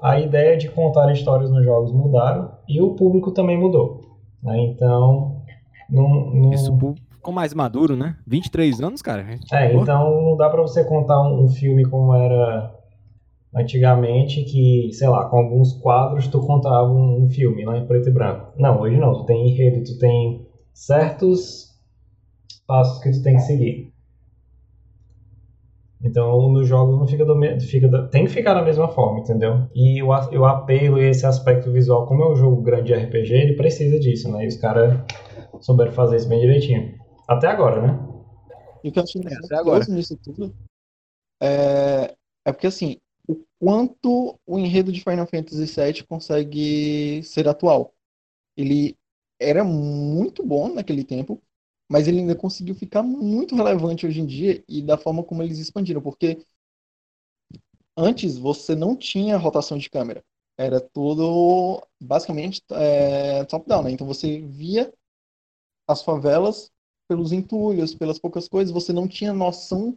a 0.00 0.20
ideia 0.20 0.56
de 0.56 0.68
contar 0.68 1.12
histórias 1.12 1.50
nos 1.50 1.64
jogos 1.64 1.92
mudaram 1.92 2.52
e 2.68 2.80
o 2.80 2.94
público 2.94 3.32
também 3.32 3.58
mudou. 3.58 4.00
Né? 4.40 4.56
Então, 4.66 5.42
não, 5.90 6.30
não... 6.32 6.52
Isso 6.52 6.72
ficou 7.10 7.34
mais 7.34 7.52
maduro, 7.52 7.96
né? 7.96 8.16
23 8.24 8.80
anos, 8.80 9.02
cara. 9.02 9.26
É, 9.52 9.74
então 9.74 10.22
não 10.22 10.36
dá 10.36 10.48
para 10.48 10.62
você 10.62 10.84
contar 10.84 11.20
um, 11.22 11.44
um 11.44 11.48
filme 11.48 11.84
como 11.84 12.14
era 12.14 12.72
antigamente 13.52 14.44
que, 14.44 14.90
sei 14.92 15.08
lá, 15.08 15.28
com 15.28 15.38
alguns 15.38 15.72
quadros 15.72 16.28
tu 16.28 16.38
contava 16.40 16.88
um, 16.88 17.24
um 17.24 17.28
filme 17.28 17.64
lá 17.64 17.76
em 17.76 17.86
preto 17.86 18.08
e 18.08 18.12
branco. 18.12 18.52
Não, 18.56 18.80
hoje 18.80 18.96
não, 18.96 19.12
tu 19.12 19.24
tem 19.24 19.48
enredo, 19.48 19.82
tu 19.82 19.98
tem 19.98 20.46
certos 20.78 21.76
passos 22.64 23.02
que 23.02 23.10
tu 23.10 23.20
tem 23.20 23.34
que 23.34 23.42
seguir. 23.42 23.92
Então, 26.00 26.48
nos 26.52 26.68
jogos 26.68 26.96
não 26.96 27.06
fica 27.06 27.24
do 27.24 27.34
fica 27.60 28.08
tem 28.08 28.24
que 28.24 28.30
ficar 28.30 28.54
da 28.54 28.62
mesma 28.62 28.86
forma, 28.88 29.18
entendeu? 29.18 29.68
E 29.74 30.00
o, 30.00 30.06
o 30.06 30.44
apelo 30.44 31.02
e 31.02 31.08
esse 31.10 31.26
aspecto 31.26 31.72
visual, 31.72 32.06
como 32.06 32.22
é 32.22 32.30
um 32.30 32.36
jogo 32.36 32.62
grande 32.62 32.86
de 32.86 32.94
RPG, 32.94 33.34
ele 33.34 33.56
precisa 33.56 33.98
disso, 33.98 34.30
né? 34.30 34.44
E 34.44 34.46
os 34.46 34.56
caras 34.56 35.00
souberam 35.60 35.90
fazer 35.90 36.16
isso 36.16 36.28
bem 36.28 36.40
direitinho. 36.40 36.96
Até 37.26 37.48
agora, 37.48 37.82
né? 37.82 38.08
E 38.84 38.90
o 38.90 38.92
que 38.92 39.00
eu 39.00 39.02
acho 39.02 39.90
é, 39.90 39.94
nisso 39.94 40.16
tudo 40.22 40.54
é, 41.42 42.14
é 42.44 42.52
porque, 42.52 42.68
assim, 42.68 42.98
o 43.28 43.36
quanto 43.58 44.38
o 44.46 44.58
enredo 44.60 44.92
de 44.92 45.02
Final 45.02 45.26
Fantasy 45.26 45.64
VII 45.64 46.04
consegue 46.04 47.20
ser 47.24 47.48
atual. 47.48 47.92
Ele 48.56 48.96
era 49.40 49.64
muito 49.64 50.44
bom 50.44 50.72
naquele 50.74 51.04
tempo, 51.04 51.42
mas 51.88 52.08
ele 52.08 52.20
ainda 52.20 52.34
conseguiu 52.36 52.74
ficar 52.74 53.02
muito 53.02 53.54
relevante 53.56 54.06
hoje 54.06 54.20
em 54.20 54.26
dia 54.26 54.64
e 54.68 54.82
da 54.82 54.98
forma 54.98 55.22
como 55.24 55.42
eles 55.42 55.58
expandiram, 55.58 56.02
porque 56.02 56.44
antes 57.96 58.36
você 58.38 58.74
não 58.74 58.96
tinha 58.96 59.36
rotação 59.36 59.78
de 59.78 59.90
câmera. 59.90 60.24
Era 60.56 60.80
tudo 60.80 61.82
basicamente 62.00 62.62
é, 62.72 63.44
top-down, 63.44 63.82
né? 63.84 63.90
Então 63.92 64.06
você 64.06 64.40
via 64.40 64.92
as 65.88 66.02
favelas 66.02 66.70
pelos 67.08 67.32
entulhos, 67.32 67.94
pelas 67.94 68.18
poucas 68.18 68.48
coisas, 68.48 68.72
você 68.72 68.92
não 68.92 69.08
tinha 69.08 69.32
noção 69.32 69.96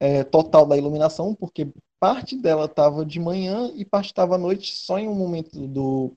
é, 0.00 0.24
total 0.24 0.66
da 0.66 0.76
iluminação, 0.76 1.34
porque 1.34 1.68
parte 2.00 2.36
dela 2.36 2.66
estava 2.66 3.04
de 3.04 3.20
manhã 3.20 3.72
e 3.74 3.84
parte 3.84 4.06
estava 4.08 4.36
à 4.36 4.38
noite, 4.38 4.74
só 4.74 4.98
em 4.98 5.08
um 5.08 5.14
momento 5.14 5.66
do, 5.68 6.14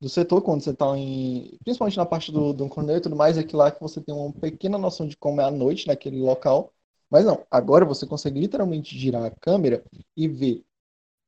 do 0.00 0.08
setor, 0.08 0.42
quando 0.42 0.62
você 0.62 0.70
está 0.70 0.86
em. 0.96 1.56
Principalmente 1.64 1.96
na 1.96 2.06
parte 2.06 2.30
do, 2.30 2.52
do 2.52 2.68
corneiro 2.68 2.98
e 2.98 3.02
tudo 3.02 3.16
mais, 3.16 3.38
é 3.38 3.42
que 3.42 3.56
lá 3.56 3.70
que 3.70 3.80
você 3.80 4.00
tem 4.00 4.14
uma 4.14 4.32
pequena 4.32 4.76
noção 4.76 5.06
de 5.06 5.16
como 5.16 5.40
é 5.40 5.44
a 5.44 5.50
noite 5.50 5.86
naquele 5.86 6.20
local. 6.20 6.72
Mas 7.10 7.24
não, 7.24 7.40
agora 7.50 7.84
você 7.84 8.04
consegue 8.04 8.40
literalmente 8.40 8.98
girar 8.98 9.24
a 9.24 9.30
câmera 9.30 9.82
e 10.16 10.26
ver 10.26 10.64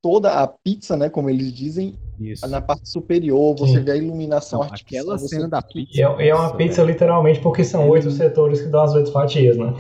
toda 0.02 0.40
a 0.40 0.46
pizza, 0.46 0.96
né, 0.96 1.08
como 1.08 1.28
eles 1.28 1.52
dizem, 1.52 1.96
Isso. 2.20 2.46
na 2.48 2.60
parte 2.60 2.88
superior, 2.88 3.56
você 3.56 3.78
Sim. 3.78 3.84
vê 3.84 3.92
a 3.92 3.96
iluminação 3.96 4.60
não, 4.60 4.66
artificial. 4.66 5.02
Aquela 5.02 5.18
cena 5.18 5.48
da 5.48 5.62
pizza. 5.62 6.00
É, 6.00 6.28
é 6.28 6.34
uma 6.34 6.56
pizza 6.56 6.82
literalmente 6.82 7.40
porque 7.40 7.64
são 7.64 7.88
oito 7.88 8.10
setores 8.10 8.60
que 8.60 8.68
dão 8.68 8.82
as 8.82 8.94
oito 8.94 9.12
fatias, 9.12 9.56
né? 9.56 9.74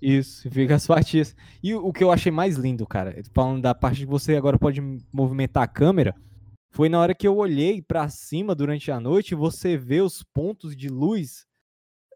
Isso, 0.00 0.48
fica 0.50 0.76
as 0.76 0.86
fatias. 0.86 1.34
E 1.62 1.74
o 1.74 1.92
que 1.92 2.04
eu 2.04 2.12
achei 2.12 2.30
mais 2.30 2.56
lindo, 2.56 2.86
cara, 2.86 3.16
falando 3.34 3.62
da 3.62 3.74
parte 3.74 4.00
que 4.00 4.06
você 4.06 4.36
agora 4.36 4.58
pode 4.58 4.80
movimentar 5.12 5.64
a 5.64 5.66
câmera, 5.66 6.14
foi 6.78 6.88
na 6.88 7.00
hora 7.00 7.12
que 7.12 7.26
eu 7.26 7.36
olhei 7.36 7.82
para 7.82 8.08
cima 8.08 8.54
durante 8.54 8.88
a 8.92 9.00
noite 9.00 9.34
você 9.34 9.76
vê 9.76 10.00
os 10.00 10.22
pontos 10.22 10.76
de 10.76 10.88
luz 10.88 11.44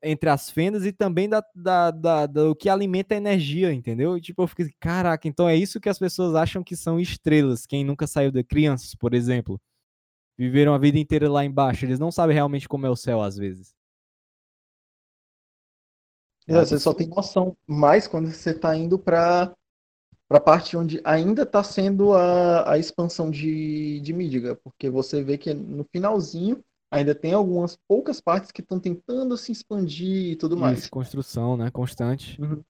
entre 0.01 0.31
as 0.31 0.51
fendas 0.51 0.87
e 0.87 0.93
também 0.93 1.29
da, 1.29 1.43
da, 1.53 1.91
da, 1.91 2.27
do 2.27 2.55
que 2.55 2.69
alimenta 2.69 3.13
a 3.13 3.17
energia, 3.17 3.73
entendeu? 3.73 4.17
E, 4.17 4.21
tipo, 4.21 4.41
eu 4.41 4.47
fiquei, 4.47 4.71
caraca, 4.79 5.27
então 5.27 5.49
é 5.49 5.57
isso 5.57 5.81
que 5.81 5.89
as 5.89 5.99
pessoas 5.99 6.37
acham 6.37 6.63
que 6.63 6.77
são 6.77 7.01
estrelas, 7.01 7.67
quem 7.67 7.85
nunca 7.85 8.07
saiu 8.07 8.31
de 8.31 8.45
crianças, 8.45 8.95
por 8.95 9.15
exemplo. 9.15 9.61
Viveram 10.39 10.75
a 10.75 10.79
vida 10.79 10.97
inteira 10.97 11.29
lá 11.29 11.45
embaixo, 11.45 11.85
eles 11.85 11.99
não 11.99 12.13
sabem 12.13 12.35
realmente 12.35 12.69
como 12.69 12.87
é 12.87 12.91
o 12.91 12.95
céu 12.95 13.21
às 13.21 13.37
vezes. 13.37 13.75
É, 16.47 16.55
você 16.55 16.79
só 16.79 16.95
tem 16.95 17.09
noção 17.09 17.57
mais 17.67 18.07
quando 18.07 18.31
você 18.31 18.51
está 18.51 18.77
indo 18.77 18.97
para 18.97 19.53
a 20.39 20.41
parte 20.41 20.77
onde 20.77 21.01
ainda 21.05 21.43
está 21.43 21.63
sendo 21.63 22.15
a, 22.15 22.73
a 22.73 22.79
expansão 22.79 23.31
de, 23.31 24.01
de 24.01 24.13
Midgar, 24.13 24.57
porque 24.57 24.89
você 24.89 25.23
vê 25.23 25.37
que 25.37 25.53
no 25.53 25.85
finalzinho 25.85 26.63
ainda 26.91 27.15
tem 27.15 27.33
algumas 27.33 27.77
poucas 27.89 28.21
partes 28.21 28.51
que 28.51 28.61
estão 28.61 28.79
tentando 28.79 29.37
se 29.37 29.51
expandir 29.51 30.33
e 30.33 30.37
tudo 30.37 30.57
mais. 30.57 30.81
Isso, 30.81 30.91
construção, 30.91 31.57
né? 31.57 31.71
Constante. 31.71 32.41
Uhum. 32.41 32.63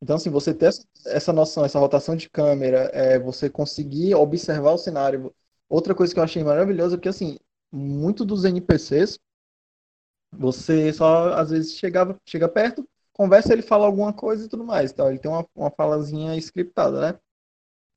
Então, 0.00 0.16
assim, 0.16 0.30
você 0.30 0.52
ter 0.52 0.70
essa 1.06 1.32
noção, 1.32 1.64
essa 1.64 1.78
rotação 1.78 2.16
de 2.16 2.28
câmera, 2.28 2.90
é, 2.92 3.18
você 3.18 3.48
conseguir 3.48 4.14
observar 4.16 4.72
o 4.72 4.78
cenário. 4.78 5.32
Outra 5.68 5.94
coisa 5.94 6.12
que 6.12 6.18
eu 6.18 6.24
achei 6.24 6.42
maravilhosa 6.42 6.96
é 6.96 6.98
que, 6.98 7.08
assim, 7.08 7.38
muito 7.70 8.24
dos 8.24 8.44
NPCs 8.44 9.18
você 10.32 10.92
só, 10.92 11.34
às 11.34 11.50
vezes, 11.50 11.74
chegava, 11.74 12.18
chega 12.26 12.48
perto, 12.48 12.88
conversa, 13.12 13.52
ele 13.52 13.62
fala 13.62 13.86
alguma 13.86 14.12
coisa 14.12 14.44
e 14.44 14.48
tudo 14.48 14.64
mais. 14.64 14.90
Então, 14.90 15.08
ele 15.08 15.18
tem 15.18 15.30
uma, 15.30 15.46
uma 15.54 15.70
falazinha 15.70 16.36
scriptada, 16.36 17.00
né? 17.00 17.18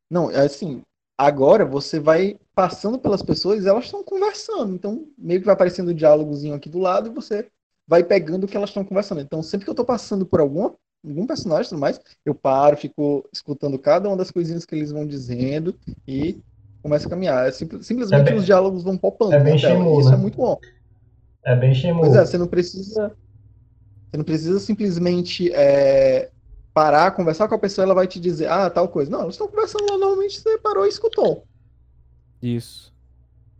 Não, 0.10 0.29
é 0.29 0.45
assim, 0.45 0.81
agora 1.17 1.65
você 1.65 2.00
vai 2.00 2.38
passando 2.53 3.00
pelas 3.00 3.22
pessoas 3.22 3.63
e 3.63 3.67
elas 3.67 3.86
estão 3.86 4.03
conversando. 4.03 4.74
Então, 4.74 5.07
meio 5.17 5.39
que 5.39 5.45
vai 5.45 5.53
aparecendo 5.53 5.91
um 5.91 5.95
diálogozinho 5.95 6.53
aqui 6.53 6.69
do 6.69 6.79
lado 6.79 7.10
e 7.10 7.13
você 7.13 7.48
vai 7.88 8.03
pegando 8.03 8.45
o 8.45 8.48
que 8.48 8.57
elas 8.57 8.69
estão 8.69 8.84
conversando. 8.84 9.22
Então, 9.22 9.41
sempre 9.41 9.65
que 9.65 9.69
eu 9.69 9.74
estou 9.74 9.86
passando 9.86 10.25
por 10.25 10.39
alguma, 10.39 10.74
algum 11.03 11.25
personagem 11.25 11.65
e 11.65 11.69
tudo 11.69 11.81
mais, 11.81 12.00
eu 12.25 12.34
paro, 12.34 12.77
fico 12.77 13.27
escutando 13.31 13.77
cada 13.79 14.07
uma 14.07 14.17
das 14.17 14.31
coisinhas 14.31 14.65
que 14.65 14.75
eles 14.75 14.91
vão 14.91 15.05
dizendo 15.05 15.75
e 16.07 16.39
começo 16.81 17.07
a 17.07 17.10
caminhar. 17.10 17.48
É 17.48 17.51
simplesmente 17.51 18.13
é 18.13 18.24
bem, 18.24 18.36
os 18.36 18.45
diálogos 18.45 18.84
vão 18.84 18.98
popando 18.98 19.34
é 19.34 19.39
bem 19.39 19.57
Shimu, 19.57 20.00
Isso 20.00 20.10
né? 20.10 20.15
é 20.15 20.19
muito 20.19 20.38
bom. 20.38 20.60
É 21.45 21.55
bem 21.55 21.74
Shenmue. 21.75 22.01
Pois 22.01 22.15
é, 22.15 22.25
você 22.25 22.38
não 22.38 22.48
precisa. 22.48 23.15
Você 24.15 24.17
não 24.17 24.24
precisa 24.24 24.60
simplesmente 24.60 25.51
é, 25.53 26.29
parar, 26.74 27.12
conversar 27.12 27.50
com 27.50 27.55
a 27.55 27.60
pessoa, 27.60 27.84
ela 27.84 27.93
vai 27.93 28.07
te 28.07 28.17
dizer, 28.17 28.50
ah, 28.50 28.69
tal 28.69 28.88
coisa. 28.88 29.12
Não, 29.12 29.24
eles 29.24 29.36
estão 29.36 29.48
conversando 29.48 29.86
lá, 29.91 29.98
normalmente 29.98 30.39
você 30.39 30.57
parou 30.57 30.86
e 30.86 30.89
escutou. 30.89 31.45
Isso. 32.41 32.95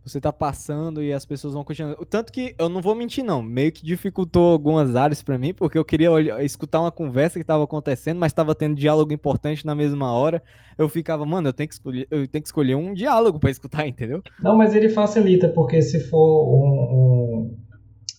Você 0.02 0.18
tá 0.18 0.32
passando 0.32 1.02
e 1.02 1.12
as 1.12 1.26
pessoas 1.26 1.52
vão 1.52 1.62
continuando. 1.62 2.02
Tanto 2.06 2.32
que 2.32 2.54
eu 2.58 2.70
não 2.70 2.80
vou 2.80 2.94
mentir, 2.94 3.22
não. 3.22 3.42
Meio 3.42 3.70
que 3.70 3.84
dificultou 3.84 4.52
algumas 4.52 4.96
áreas 4.96 5.22
para 5.22 5.36
mim, 5.36 5.52
porque 5.52 5.76
eu 5.76 5.84
queria 5.84 6.10
olhar, 6.10 6.42
escutar 6.42 6.80
uma 6.80 6.92
conversa 6.92 7.38
que 7.38 7.44
tava 7.44 7.64
acontecendo, 7.64 8.18
mas 8.18 8.32
tava 8.32 8.54
tendo 8.54 8.76
diálogo 8.76 9.12
importante 9.12 9.66
na 9.66 9.74
mesma 9.74 10.10
hora. 10.12 10.42
Eu 10.78 10.88
ficava, 10.88 11.26
mano, 11.26 11.48
eu 11.48 11.52
tenho 11.52 11.68
que 11.68 11.74
escolher, 11.74 12.06
eu 12.10 12.26
tenho 12.26 12.42
que 12.42 12.48
escolher 12.48 12.76
um 12.76 12.94
diálogo 12.94 13.38
para 13.38 13.50
escutar, 13.50 13.84
entendeu? 13.88 14.22
Não, 14.40 14.56
mas 14.56 14.74
ele 14.74 14.88
facilita, 14.88 15.50
porque 15.50 15.82
se 15.82 16.00
for 16.00 16.48
um, 16.48 17.50
um 17.50 17.65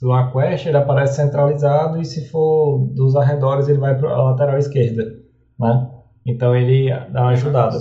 do 0.01 0.13
Aquest 0.13 0.67
ele 0.67 0.77
aparece 0.77 1.15
centralizado 1.15 2.01
e 2.01 2.05
se 2.05 2.27
for 2.29 2.79
dos 2.93 3.15
arredores 3.15 3.67
ele 3.67 3.79
vai 3.79 3.97
para 3.97 4.11
a 4.11 4.23
lateral 4.23 4.57
esquerda, 4.57 5.19
né? 5.59 5.89
Então 6.25 6.55
ele 6.55 6.89
dá 7.11 7.21
uma 7.21 7.31
ajudada. 7.31 7.79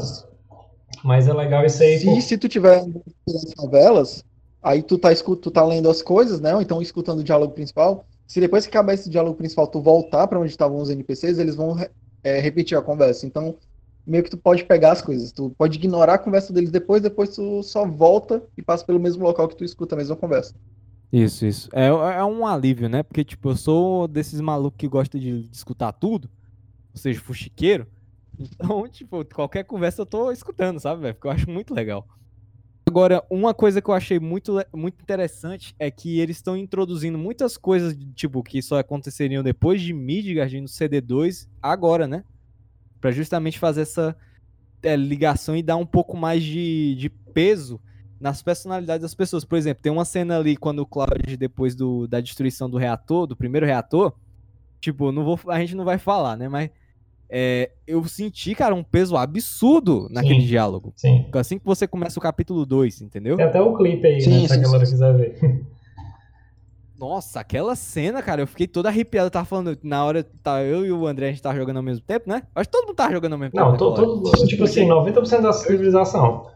Mas 1.05 1.29
é 1.29 1.33
legal 1.33 1.65
isso 1.65 1.83
aí. 1.83 1.99
Se, 1.99 2.23
se 2.23 2.39
tu 2.39 2.49
tiver 2.49 2.85
nas 3.29 3.53
favelas, 3.57 4.25
aí 4.63 4.83
tu 4.83 4.99
tá, 4.99 5.11
tu 5.15 5.51
tá 5.51 5.65
lendo 5.65 5.91
as 5.91 6.03
coisas, 6.03 6.41
né? 6.41 6.55
Ou 6.55 6.63
então 6.63 6.81
escutando 6.81 7.21
o 7.21 7.25
diálogo 7.25 7.53
principal. 7.53 8.05
Se 8.27 8.41
depois 8.41 8.67
que 8.67 8.71
acabar 8.71 8.95
esse 8.95 9.09
diálogo 9.11 9.37
principal 9.37 9.67
tu 9.67 9.81
voltar 9.81 10.27
para 10.27 10.41
onde 10.41 10.51
estavam 10.51 10.79
os 10.79 10.91
NPCs, 10.91 11.39
eles 11.39 11.55
vão 11.55 11.77
é, 12.25 12.41
repetir 12.41 12.77
a 12.77 12.83
conversa. 12.83 13.27
Então, 13.27 13.55
meio 14.07 14.25
que 14.25 14.31
tu 14.31 14.37
pode 14.37 14.65
pegar 14.65 14.93
as 14.93 15.03
coisas. 15.03 15.33
Tu 15.33 15.51
pode 15.57 15.79
ignorar 15.79 16.15
a 16.15 16.19
conversa 16.19 16.53
deles 16.53 16.71
depois, 16.71 17.03
depois 17.03 17.35
tu 17.35 17.63
só 17.63 17.87
volta 17.87 18.43
e 18.57 18.63
passa 18.63 18.85
pelo 18.85 18.99
mesmo 18.99 19.23
local 19.23 19.49
que 19.49 19.57
tu 19.57 19.65
escuta 19.65 19.95
a 19.95 19.99
mesma 19.99 20.17
conversa. 20.17 20.55
Isso, 21.13 21.47
isso. 21.47 21.69
É, 21.73 21.87
é 21.87 22.25
um 22.25 22.47
alívio, 22.47 22.89
né? 22.89 23.03
Porque, 23.03 23.25
tipo, 23.25 23.51
eu 23.51 23.57
sou 23.57 24.09
desses 24.09 24.41
malucos 24.41 24.79
que 24.79 24.89
gosta 24.89 25.19
de, 25.19 25.49
de 25.49 25.57
escutar 25.57 25.93
tudo, 25.93 26.29
ou 26.93 26.99
seja, 26.99 27.21
fuxiqueiro. 27.21 27.87
Então, 28.39 28.87
tipo, 28.87 29.25
qualquer 29.35 29.65
conversa 29.65 30.03
eu 30.03 30.05
tô 30.05 30.31
escutando, 30.31 30.79
sabe, 30.79 31.01
velho? 31.01 31.15
Porque 31.15 31.27
eu 31.27 31.31
acho 31.31 31.49
muito 31.49 31.73
legal. 31.73 32.07
Agora, 32.87 33.25
uma 33.31 33.55
coisa 33.55 33.81
que 33.81 33.89
eu 33.89 33.95
achei 33.95 34.21
muito, 34.21 34.63
muito 34.75 35.01
interessante 35.01 35.75
é 35.79 35.91
que 35.91 36.21
eles 36.21 36.37
estão 36.37 36.55
introduzindo 36.55 37.17
muitas 37.17 37.57
coisas, 37.57 37.97
tipo, 38.15 38.43
que 38.43 38.61
só 38.61 38.79
aconteceriam 38.79 39.43
depois 39.43 39.81
de 39.81 39.95
Midgard 39.95 40.61
no 40.61 40.69
CD2, 40.69 41.49
agora, 41.63 42.07
né? 42.07 42.25
Pra 43.01 43.11
justamente 43.11 43.59
fazer 43.59 43.81
essa 43.81 44.15
é, 44.83 44.95
ligação 44.95 45.57
e 45.57 45.63
dar 45.63 45.77
um 45.77 45.87
pouco 45.87 46.17
mais 46.17 46.43
de, 46.43 46.95
de 46.95 47.09
peso 47.09 47.81
nas 48.21 48.43
personalidades 48.43 49.03
das 49.03 49.15
pessoas. 49.15 49.45
Por 49.45 49.57
exemplo, 49.57 49.83
tem 49.83 49.93
uma 49.93 50.05
cena 50.05 50.39
ali 50.39 50.57
quando 50.57 50.81
o 50.81 50.87
Cloud, 50.87 51.37
depois 51.37 51.75
do, 51.75 52.07
da 52.07 52.21
destruição 52.21 52.69
do 52.69 52.79
reator, 52.79 53.27
do 53.27 53.37
primeiro 53.37 53.67
reator, 53.67 54.13
tipo, 54.81 55.13
não 55.13 55.25
vou, 55.25 55.39
a 55.49 55.59
gente 55.61 55.75
não 55.75 55.85
vai 55.85 55.99
falar, 55.99 56.37
né? 56.37 56.49
Mas 56.49 56.71
é, 57.29 57.71
eu 57.87 58.05
senti, 58.05 58.55
cara, 58.55 58.75
um 58.75 58.85
peso 58.85 59.17
absurdo 59.17 60.09
naquele 60.11 60.41
Sim. 60.41 60.47
diálogo. 60.47 60.93
Sim. 60.97 61.27
Assim 61.33 61.59
que 61.59 61.65
você 61.65 61.87
começa 61.87 62.19
o 62.19 62.23
capítulo 62.23 62.65
2, 62.65 63.03
entendeu? 63.03 63.37
Tem 63.37 63.47
até 63.47 63.61
o 63.61 63.77
clipe 63.77 64.07
aí, 64.07 64.21
Sim, 64.21 64.43
né? 64.43 64.47
Se 64.49 64.53
a 64.53 64.57
sim, 64.57 64.63
galera 64.63 64.85
quiser 64.85 65.17
ver. 65.17 65.67
Nossa, 66.99 67.41
aquela 67.41 67.77
cena, 67.77 68.23
cara, 68.23 68.41
eu 68.41 68.47
fiquei 68.47 68.67
todo 68.67 68.87
arrepiado. 68.87 69.27
Eu 69.27 69.31
tava 69.31 69.45
falando, 69.45 69.79
na 69.83 70.03
hora, 70.03 70.25
tá, 70.43 70.63
eu 70.63 70.87
e 70.87 70.91
o 70.91 71.07
André, 71.07 71.27
a 71.27 71.31
gente 71.31 71.43
tava 71.43 71.55
jogando 71.59 71.77
ao 71.77 71.83
mesmo 71.83 72.03
tempo, 72.03 72.27
né? 72.27 72.45
Acho 72.55 72.71
que 72.71 72.73
todo 72.73 72.87
mundo 72.87 72.97
tava 72.97 73.13
jogando 73.13 73.35
ao 73.35 73.39
mesmo 73.39 73.53
Não, 73.55 73.73
tempo. 73.73 73.85
hora. 73.85 73.97
todo, 73.97 74.47
tipo 74.47 74.65
assim, 74.65 74.89
90% 74.89 75.43
da 75.43 75.53
civilização. 75.53 76.47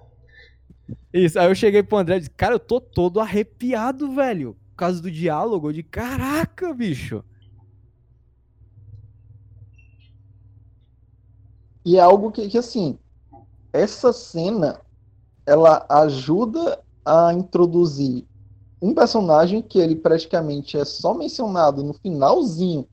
Isso, 1.12 1.38
aí 1.38 1.46
eu 1.46 1.54
cheguei 1.54 1.82
pro 1.82 1.98
André 1.98 2.16
e 2.16 2.20
disse, 2.20 2.30
cara, 2.30 2.54
eu 2.54 2.60
tô 2.60 2.80
todo 2.80 3.20
arrepiado, 3.20 4.12
velho. 4.14 4.56
Por 4.70 4.76
causa 4.76 5.02
do 5.02 5.10
diálogo, 5.10 5.72
de 5.72 5.82
caraca, 5.82 6.72
bicho. 6.72 7.24
E 11.84 11.96
é 11.96 12.00
algo 12.00 12.30
que, 12.30 12.48
que, 12.48 12.58
assim, 12.58 12.98
essa 13.72 14.12
cena, 14.12 14.80
ela 15.46 15.84
ajuda 15.88 16.80
a 17.04 17.32
introduzir 17.34 18.24
um 18.80 18.94
personagem 18.94 19.60
que 19.60 19.78
ele 19.78 19.96
praticamente 19.96 20.76
é 20.76 20.84
só 20.84 21.12
mencionado 21.12 21.82
no 21.82 21.92
finalzinho 21.92 22.86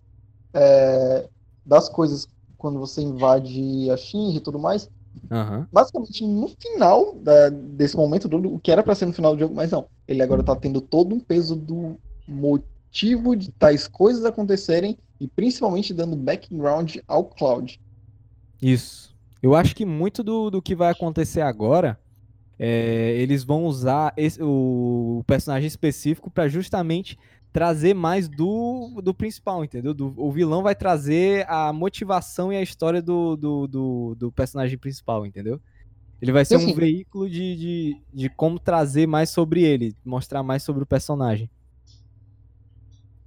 é, 0.54 1.30
das 1.66 1.88
coisas 1.88 2.28
quando 2.58 2.80
você 2.80 3.02
invade 3.02 3.90
a 3.90 3.96
Shinra 3.96 4.38
e 4.38 4.42
tudo 4.42 4.60
mais. 4.60 4.90
Aham. 5.32 5.68
Basicamente, 5.72 6.26
no 6.26 6.48
final 6.60 7.16
da- 7.16 7.50
desse 7.50 7.96
momento, 7.96 8.28
do, 8.28 8.56
o 8.56 8.60
que 8.60 8.72
era 8.72 8.84
pra 8.84 8.96
ser 8.96 9.06
no 9.06 9.14
final 9.14 9.34
do 9.36 9.40
jogo, 9.40 9.56
mas 9.56 9.72
não. 9.72 9.88
Ele 10.08 10.22
agora 10.22 10.44
tá 10.44 10.56
tendo 10.56 10.82
todo 10.82 11.14
um 11.16 11.20
peso 11.20 11.56
do 11.56 11.98
motivo 12.28 13.36
de 13.36 13.52
tais 13.52 13.88
coisas 13.88 14.26
acontecerem 14.26 14.98
e 15.20 15.28
principalmente 15.28 15.94
dando 15.94 16.16
background 16.16 16.98
ao 17.08 17.26
Cloud. 17.26 17.80
Isso. 18.62 19.16
Eu 19.42 19.56
acho 19.56 19.76
que 19.76 19.86
muito 19.86 20.24
do, 20.24 20.50
do 20.50 20.62
que 20.62 20.76
vai 20.76 20.92
acontecer 20.92 21.42
agora, 21.42 22.00
é, 22.60 23.12
eles 23.18 23.44
vão 23.44 23.66
usar 23.66 24.14
esse- 24.18 24.42
o, 24.42 25.24
personagem 25.28 25.68
específico 25.68 26.30
pra 26.32 26.48
justamente 26.48 27.18
trazer 27.54 27.94
mais 27.94 28.28
do, 28.28 29.02
do 29.04 29.14
principal, 29.14 29.64
entendeu? 29.64 29.94
Do- 29.94 30.14
o 30.18 30.32
vilão 30.32 30.62
vai 30.62 30.76
trazer 30.76 31.46
a 31.50 31.74
motivação 31.74 32.52
e 32.54 32.56
a 32.56 32.62
história 32.62 33.02
do, 33.02 33.36
do, 33.36 33.68
do, 33.68 34.16
do 34.16 34.32
personagem 34.32 34.78
principal, 34.78 35.26
entendeu? 35.26 35.60
Ele 36.22 36.32
vai 36.32 36.44
ser 36.46 36.56
um 36.56 36.60
assim- 36.60 36.74
veículo 36.74 37.30
de, 37.30 37.56
de, 37.56 37.98
de 38.14 38.30
como 38.30 38.60
trazer 38.60 39.08
mais 39.08 39.30
sobre 39.30 39.64
ele, 39.64 39.96
mostrar 40.06 40.42
mais 40.44 40.64
sobre 40.64 40.84
o 40.84 40.86
personagem. 40.86 41.50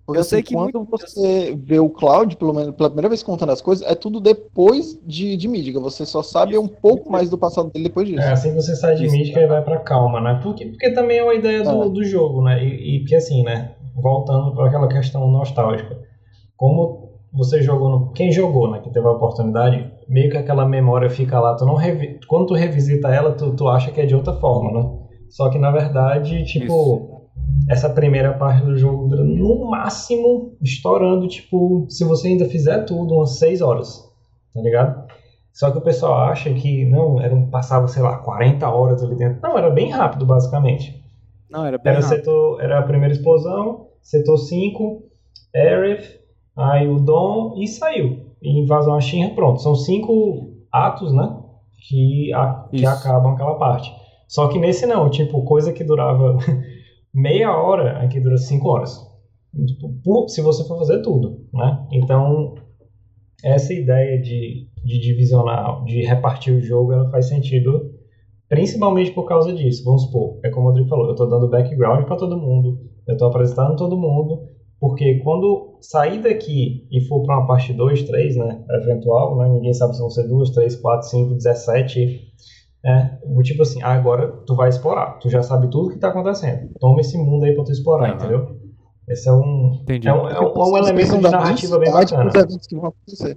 Porque 0.07 0.19
Eu 0.19 0.23
assim, 0.23 0.31
sei 0.31 0.43
que 0.43 0.55
quando 0.55 0.75
muito- 0.75 0.91
você 0.91 1.55
vê 1.57 1.79
o 1.79 1.89
Cloud, 1.89 2.37
pelo 2.37 2.53
menos 2.53 2.75
pela 2.75 2.89
primeira 2.91 3.09
vez 3.09 3.23
contando 3.23 3.51
as 3.53 3.61
coisas, 3.61 3.87
é 3.87 3.95
tudo 3.95 4.19
depois 4.21 4.99
de, 5.07 5.37
de 5.37 5.47
Midgar. 5.47 5.81
Você 5.83 6.05
só 6.05 6.21
sabe 6.21 6.59
um 6.59 6.67
pouco 6.67 7.11
mais 7.13 7.31
do 7.31 7.39
passado 7.39 7.71
dele 7.71 7.85
depois 7.85 8.09
disso. 8.09 8.21
É 8.21 8.33
assim 8.33 8.49
que 8.51 8.57
você 8.57 8.75
sai 8.75 8.97
de 8.97 9.07
Isso. 9.07 9.15
mística 9.17 9.39
e 9.41 9.47
vai 9.47 9.63
pra 9.63 9.79
calma, 9.79 10.21
né? 10.21 10.41
Porque, 10.43 10.67
porque 10.67 10.91
também 10.93 11.19
é 11.19 11.23
uma 11.23 11.35
ideia 11.35 11.63
do, 11.63 11.85
É. 11.85 11.89
do 11.89 12.05
jogo, 12.05 12.43
né? 12.43 12.65
E, 12.65 12.97
e 12.97 13.01
porque 13.01 13.15
assim, 13.15 13.45
né? 13.45 13.77
Voltando 14.01 14.55
para 14.55 14.67
aquela 14.67 14.89
questão 14.89 15.29
nostálgica. 15.29 15.99
Como 16.57 17.11
você 17.33 17.63
jogou 17.63 17.89
no. 17.91 18.13
Quem 18.13 18.33
jogou, 18.33 18.71
né? 18.71 18.81
Que 18.81 18.91
teve 18.91 19.07
a 19.07 19.13
oportunidade, 19.13 19.91
meio 20.09 20.31
que 20.31 20.37
aquela 20.37 20.67
memória 20.67 21.09
fica 21.09 21.39
lá. 21.39 21.55
Tu 21.55 21.65
não 21.65 21.75
revi... 21.75 22.19
Quando 22.29 22.47
tu 22.47 22.55
revisita 22.55 23.09
ela, 23.09 23.33
tu, 23.33 23.55
tu 23.55 23.69
acha 23.69 23.91
que 23.91 24.01
é 24.01 24.07
de 24.07 24.15
outra 24.15 24.35
forma, 24.35 24.73
né? 24.73 24.89
Só 25.29 25.49
que 25.49 25.59
na 25.59 25.71
verdade, 25.71 26.43
tipo, 26.45 27.31
essa 27.69 27.89
primeira 27.89 28.33
parte 28.33 28.65
do 28.65 28.77
jogo 28.77 29.09
dura 29.09 29.23
no 29.23 29.71
máximo 29.71 30.57
estourando, 30.61 31.29
tipo, 31.29 31.87
se 31.89 32.05
você 32.05 32.29
ainda 32.29 32.45
fizer 32.47 32.85
tudo, 32.85 33.15
umas 33.15 33.39
6 33.39 33.61
horas. 33.61 34.11
Tá 34.53 34.61
ligado? 34.61 35.07
Só 35.53 35.71
que 35.71 35.79
o 35.79 35.83
pessoal 35.83 36.15
acha 36.31 36.53
que 36.53 36.85
não, 36.87 37.21
era 37.21 37.35
um, 37.35 37.49
passava, 37.49 37.87
sei 37.87 38.03
lá, 38.03 38.19
40 38.19 38.69
horas 38.69 39.03
ali 39.03 39.15
dentro. 39.15 39.41
Não, 39.43 39.57
era 39.57 39.71
bem 39.71 39.91
rápido, 39.91 40.27
basicamente. 40.27 41.01
Não, 41.51 41.67
era 41.67 41.79
bem 41.79 41.93
Era, 41.93 42.01
rápido. 42.01 42.17
setor, 42.17 42.61
era 42.61 42.79
a 42.79 42.83
primeira 42.83 43.13
explosão, 43.13 43.89
setor 44.03 44.37
5, 44.39 45.03
Aerith, 45.55 46.19
aí 46.57 46.89
o 46.89 46.99
Dom 46.99 47.55
e 47.61 47.67
saiu. 47.67 48.31
E 48.43 48.59
invasão 48.59 48.95
à 48.95 49.01
Shinra, 49.01 49.35
pronto. 49.35 49.61
São 49.61 49.75
cinco 49.75 50.55
atos, 50.73 51.13
né? 51.13 51.37
Que, 51.89 52.33
a- 52.33 52.69
que 52.71 52.87
acabam 52.87 53.33
aquela 53.33 53.55
parte. 53.57 53.93
Só 54.29 54.49
que 54.49 54.59
nesse 54.59 54.87
não, 54.87 55.11
tipo, 55.11 55.43
coisa 55.45 55.73
que 55.73 55.85
durava 55.85 56.39
meia 57.13 57.55
hora, 57.57 57.99
aqui 58.03 58.21
dura 58.21 58.37
cinco 58.37 58.69
horas. 58.69 58.99
Tipo, 59.67 60.29
se 60.29 60.41
você 60.41 60.67
for 60.67 60.79
fazer 60.79 61.03
tudo, 61.03 61.45
né? 61.53 61.87
Então, 61.93 62.55
essa 63.43 63.73
ideia 63.75 64.21
de, 64.21 64.69
de 64.85 64.99
divisionar, 65.01 65.83
de 65.85 66.03
repartir 66.03 66.55
o 66.55 66.61
jogo, 66.61 66.93
ela 66.93 67.11
faz 67.11 67.27
sentido 67.27 67.90
principalmente 68.51 69.13
por 69.13 69.25
causa 69.27 69.53
disso. 69.55 69.83
Vamos 69.85 70.03
supor, 70.03 70.39
é 70.45 70.51
como 70.51 70.67
o 70.67 70.69
Rodrigo 70.71 70.89
falou, 70.89 71.07
eu 71.07 71.13
estou 71.13 71.29
dando 71.31 71.49
background 71.49 72.05
para 72.05 72.17
todo 72.17 72.37
mundo, 72.37 72.79
eu 73.07 73.13
estou 73.15 73.29
apresentando 73.29 73.77
todo 73.77 73.97
mundo, 73.97 74.43
porque 74.79 75.21
quando 75.21 75.79
sair 75.81 76.21
daqui 76.21 76.87
e 76.91 77.01
for 77.07 77.23
para 77.23 77.39
uma 77.39 77.47
parte 77.47 77.73
2, 77.73 78.03
3, 78.03 78.37
né, 78.37 78.63
eventual, 78.83 79.39
né, 79.39 79.49
ninguém 79.49 79.73
sabe 79.73 79.95
se 79.95 80.01
vão 80.01 80.11
ser 80.11 80.27
2, 80.27 80.51
3, 80.51 80.77
4, 80.77 81.09
5, 81.09 81.35
17, 81.35 82.21
é, 82.85 83.19
o 83.25 83.41
tipo 83.43 83.63
assim, 83.63 83.81
agora 83.83 84.33
tu 84.47 84.57
vai 84.57 84.69
explorar, 84.69 85.19
tu 85.21 85.31
já 85.31 85.43
sabe 85.43 85.71
tudo 85.71 85.91
que 85.91 85.95
está 85.97 86.09
acontecendo, 86.09 86.71
toma 86.81 87.01
esse 87.01 87.17
mundo 87.17 87.45
aí 87.45 87.55
para 87.55 87.65
tu 87.65 87.73
explorar, 87.73 88.09
Aham. 88.09 88.17
entendeu? 88.17 88.61
Esse 89.09 89.29
é 89.29 89.33
um, 89.33 89.79
Entendi. 89.83 90.09
é 90.09 90.13
um, 90.13 90.29
é 90.29 90.41
um- 90.41 90.45
é 90.45 90.65
um 90.65 90.77
elemento 90.77 91.17
de 91.17 91.31
narrativa 91.31 91.79
bem 91.79 91.93
bacana. 91.93 92.31
eventos 92.35 92.67
que 92.67 92.77
vão 92.77 92.87
acontecer. 92.91 93.37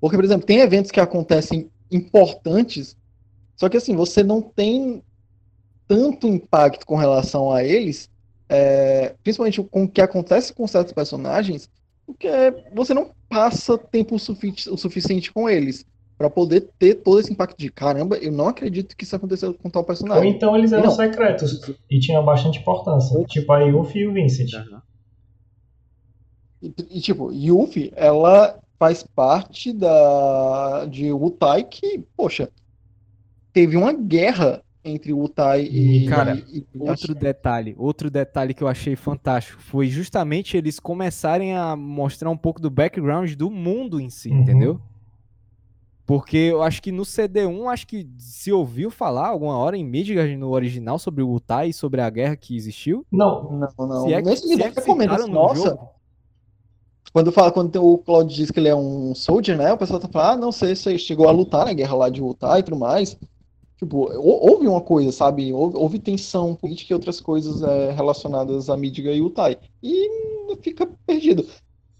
Porque, 0.00 0.16
por 0.16 0.24
exemplo, 0.24 0.46
tem 0.46 0.58
eventos 0.60 0.90
que 0.90 1.00
acontecem 1.00 1.68
importantes, 1.90 2.96
só 3.56 3.68
que 3.68 3.76
assim, 3.76 3.94
você 3.96 4.22
não 4.22 4.42
tem 4.42 5.02
tanto 5.86 6.26
impacto 6.26 6.86
com 6.86 6.96
relação 6.96 7.52
a 7.52 7.62
eles, 7.64 8.08
é, 8.48 9.14
principalmente 9.22 9.62
com 9.64 9.84
o 9.84 9.88
que 9.88 10.00
acontece 10.00 10.52
com 10.52 10.66
certos 10.66 10.92
personagens, 10.92 11.68
porque 12.06 12.28
você 12.74 12.94
não 12.94 13.10
passa 13.28 13.76
tempo 13.78 14.18
sufici- 14.18 14.70
o 14.70 14.76
suficiente 14.76 15.32
com 15.32 15.48
eles 15.48 15.84
para 16.16 16.30
poder 16.30 16.68
ter 16.78 16.94
todo 16.96 17.18
esse 17.20 17.32
impacto 17.32 17.58
de 17.58 17.70
caramba, 17.70 18.16
eu 18.18 18.30
não 18.30 18.48
acredito 18.48 18.96
que 18.96 19.04
isso 19.04 19.16
aconteceu 19.16 19.52
com 19.54 19.68
tal 19.68 19.82
Ou 19.82 19.86
personagem. 19.86 20.30
então 20.30 20.56
eles 20.56 20.72
eram 20.72 20.84
Não. 20.84 20.90
secretos 20.90 21.60
e 21.90 21.98
tinham 21.98 22.24
bastante 22.24 22.60
importância, 22.60 23.22
tipo 23.24 23.52
a 23.52 23.60
Yuffie 23.60 24.02
e 24.02 24.06
o 24.06 24.12
Vincent. 24.12 24.54
Aham. 24.54 24.82
E, 26.62 26.74
e, 26.90 27.00
tipo, 27.00 27.32
Yuffie, 27.32 27.92
ela 27.96 28.58
faz 28.78 29.04
parte 29.14 29.72
da 29.72 30.86
de 30.86 31.12
Wutai 31.12 31.64
que, 31.64 32.02
poxa, 32.16 32.48
teve 33.54 33.76
uma 33.78 33.92
guerra 33.94 34.62
entre 34.84 35.14
Wutai 35.14 35.62
e 35.62 36.06
Cara, 36.06 36.34
e, 36.52 36.58
e 36.58 36.78
Outro 36.78 37.14
detalhe, 37.14 37.74
outro 37.78 38.10
detalhe 38.10 38.52
que 38.52 38.62
eu 38.62 38.68
achei 38.68 38.94
fantástico 38.96 39.62
foi 39.62 39.86
justamente 39.86 40.58
eles 40.58 40.78
começarem 40.78 41.56
a 41.56 41.74
mostrar 41.74 42.28
um 42.28 42.36
pouco 42.36 42.60
do 42.60 42.68
background 42.68 43.32
do 43.34 43.50
mundo 43.50 43.98
em 43.98 44.10
si, 44.10 44.28
Uhum. 44.30 44.40
entendeu? 44.42 44.80
Porque 46.06 46.36
eu 46.36 46.62
acho 46.62 46.82
que 46.82 46.92
no 46.92 47.02
CD1, 47.02 47.66
acho 47.72 47.86
que 47.86 48.06
se 48.18 48.52
ouviu 48.52 48.90
falar 48.90 49.28
alguma 49.28 49.56
hora 49.56 49.74
em 49.74 49.82
Midgard 49.82 50.36
no 50.36 50.50
original 50.50 50.98
sobre 50.98 51.22
o 51.22 51.32
Utai 51.32 51.70
e 51.70 51.72
sobre 51.72 52.02
a 52.02 52.10
guerra 52.10 52.36
que 52.36 52.54
existiu. 52.54 53.06
Não, 53.10 53.50
Não, 53.78 53.86
não. 53.88 54.06
Se 54.06 54.12
é 54.12 54.20
que- 54.20 54.28
Nesse 54.28 54.46
se 54.54 54.62
é 54.62 54.70
que 54.70 54.82
comenta 54.82 55.14
assim, 55.14 55.28
no 55.28 55.32
nossa, 55.32 55.70
jogo. 55.70 55.88
quando 57.10 57.32
fala, 57.32 57.50
quando 57.50 57.82
o 57.82 57.96
Claude 57.96 58.34
diz 58.34 58.50
que 58.50 58.60
ele 58.60 58.68
é 58.68 58.76
um 58.76 59.14
soldier, 59.14 59.56
né? 59.56 59.72
O 59.72 59.78
pessoal 59.78 59.98
tá 59.98 60.06
falando, 60.08 60.30
ah, 60.30 60.36
não 60.36 60.52
sei, 60.52 60.76
você 60.76 60.98
chegou 60.98 61.26
a 61.26 61.32
lutar 61.32 61.64
na 61.64 61.72
guerra 61.72 61.94
lá 61.96 62.10
de 62.10 62.20
Wutai 62.20 62.60
e 62.60 62.62
tudo 62.62 62.76
mais. 62.76 63.16
Tipo, 63.84 64.10
hou- 64.16 64.50
houve 64.50 64.66
uma 64.66 64.80
coisa, 64.80 65.12
sabe? 65.12 65.52
Houve, 65.52 65.76
houve 65.76 65.98
tensão 65.98 66.54
política 66.54 66.92
e 66.92 66.94
outras 66.94 67.20
coisas 67.20 67.62
é, 67.62 67.92
relacionadas 67.92 68.70
a 68.70 68.76
Midgar 68.76 69.14
e 69.14 69.20
Wutai. 69.20 69.58
E 69.82 70.56
fica 70.62 70.88
perdido. 71.06 71.46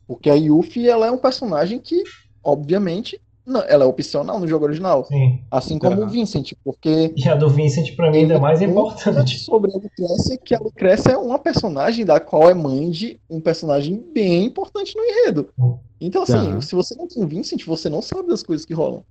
Porque 0.07 0.31
a 0.31 0.35
Yuffie, 0.35 0.89
ela 0.89 1.07
é 1.07 1.11
um 1.11 1.19
personagem 1.19 1.79
que, 1.79 2.03
obviamente, 2.43 3.21
não, 3.47 3.61
ela 3.63 3.85
é 3.85 3.87
opcional 3.87 4.41
no 4.41 4.49
jogo 4.49 4.65
original. 4.65 5.05
sim. 5.05 5.41
Assim 5.51 5.79
como 5.79 6.03
o 6.03 6.09
Vincent, 6.09 6.53
porque 6.65 7.13
E 7.15 7.29
a 7.29 7.35
do 7.35 7.51
Vincent 7.51 7.95
pra 7.95 8.11
mim 8.11 8.19
ainda 8.19 8.35
é 8.35 8.39
mais 8.39 8.63
importante. 8.63 9.39
sobre 9.45 9.71
a 9.71 9.75
Lucrécia, 9.75 10.39
que 10.39 10.55
a 10.55 10.59
Lucrécia 10.59 11.11
é 11.13 11.19
uma 11.19 11.39
personagem 11.39 12.07
da 12.07 12.19
qual 12.19 12.49
é 12.49 12.55
mãe 12.55 12.91
de 12.91 13.21
um 13.29 13.41
personagem 13.41 14.03
bem 14.15 14.47
importante 14.47 14.97
no 14.97 15.05
enredo. 15.05 15.51
Hum. 15.59 15.77
Então, 16.01 16.23
assim, 16.23 16.35
Aham. 16.35 16.61
se 16.63 16.75
você 16.75 16.95
não 16.95 17.07
tem 17.07 17.27
Vincent, 17.27 17.65
você 17.67 17.91
não 17.91 18.01
sabe 18.01 18.29
das 18.29 18.43
coisas 18.43 18.65
que 18.65 18.73
rolam. 18.73 19.05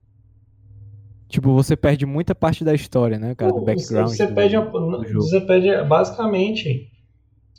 Tipo, 1.33 1.51
você 1.51 1.75
perde 1.75 2.05
muita 2.05 2.35
parte 2.35 2.63
da 2.63 2.75
história, 2.75 3.17
né, 3.17 3.33
cara, 3.33 3.51
do 3.51 3.61
background. 3.61 4.07
Você, 4.07 4.27
do, 4.27 4.35
perde, 4.35 4.55
do 4.55 5.13
você 5.15 5.41
perde 5.41 5.83
basicamente 5.87 6.91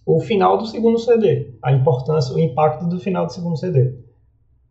o 0.06 0.20
final 0.20 0.56
do 0.56 0.64
segundo 0.64 0.96
CD, 0.96 1.58
a 1.60 1.72
importância, 1.72 2.37
o 2.37 2.38
impacto 2.38 2.87
do 2.88 3.00
final 3.00 3.26
do 3.26 3.32
segundo 3.32 3.56
CD. 3.56 3.98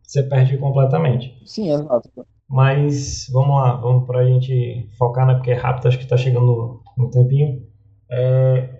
Você 0.02 0.22
perde 0.22 0.56
completamente. 0.56 1.38
Sim, 1.44 1.70
exato. 1.70 2.08
Mas 2.48 3.28
vamos 3.30 3.54
lá, 3.54 3.76
vamos 3.76 4.06
pra 4.06 4.24
gente 4.24 4.88
focar, 4.96 5.26
né? 5.26 5.34
Porque 5.34 5.50
é 5.50 5.54
rápido, 5.54 5.88
acho 5.88 5.98
que 5.98 6.06
tá 6.06 6.16
chegando 6.16 6.80
um 6.98 7.10
tempinho. 7.10 7.62
É 8.10 8.70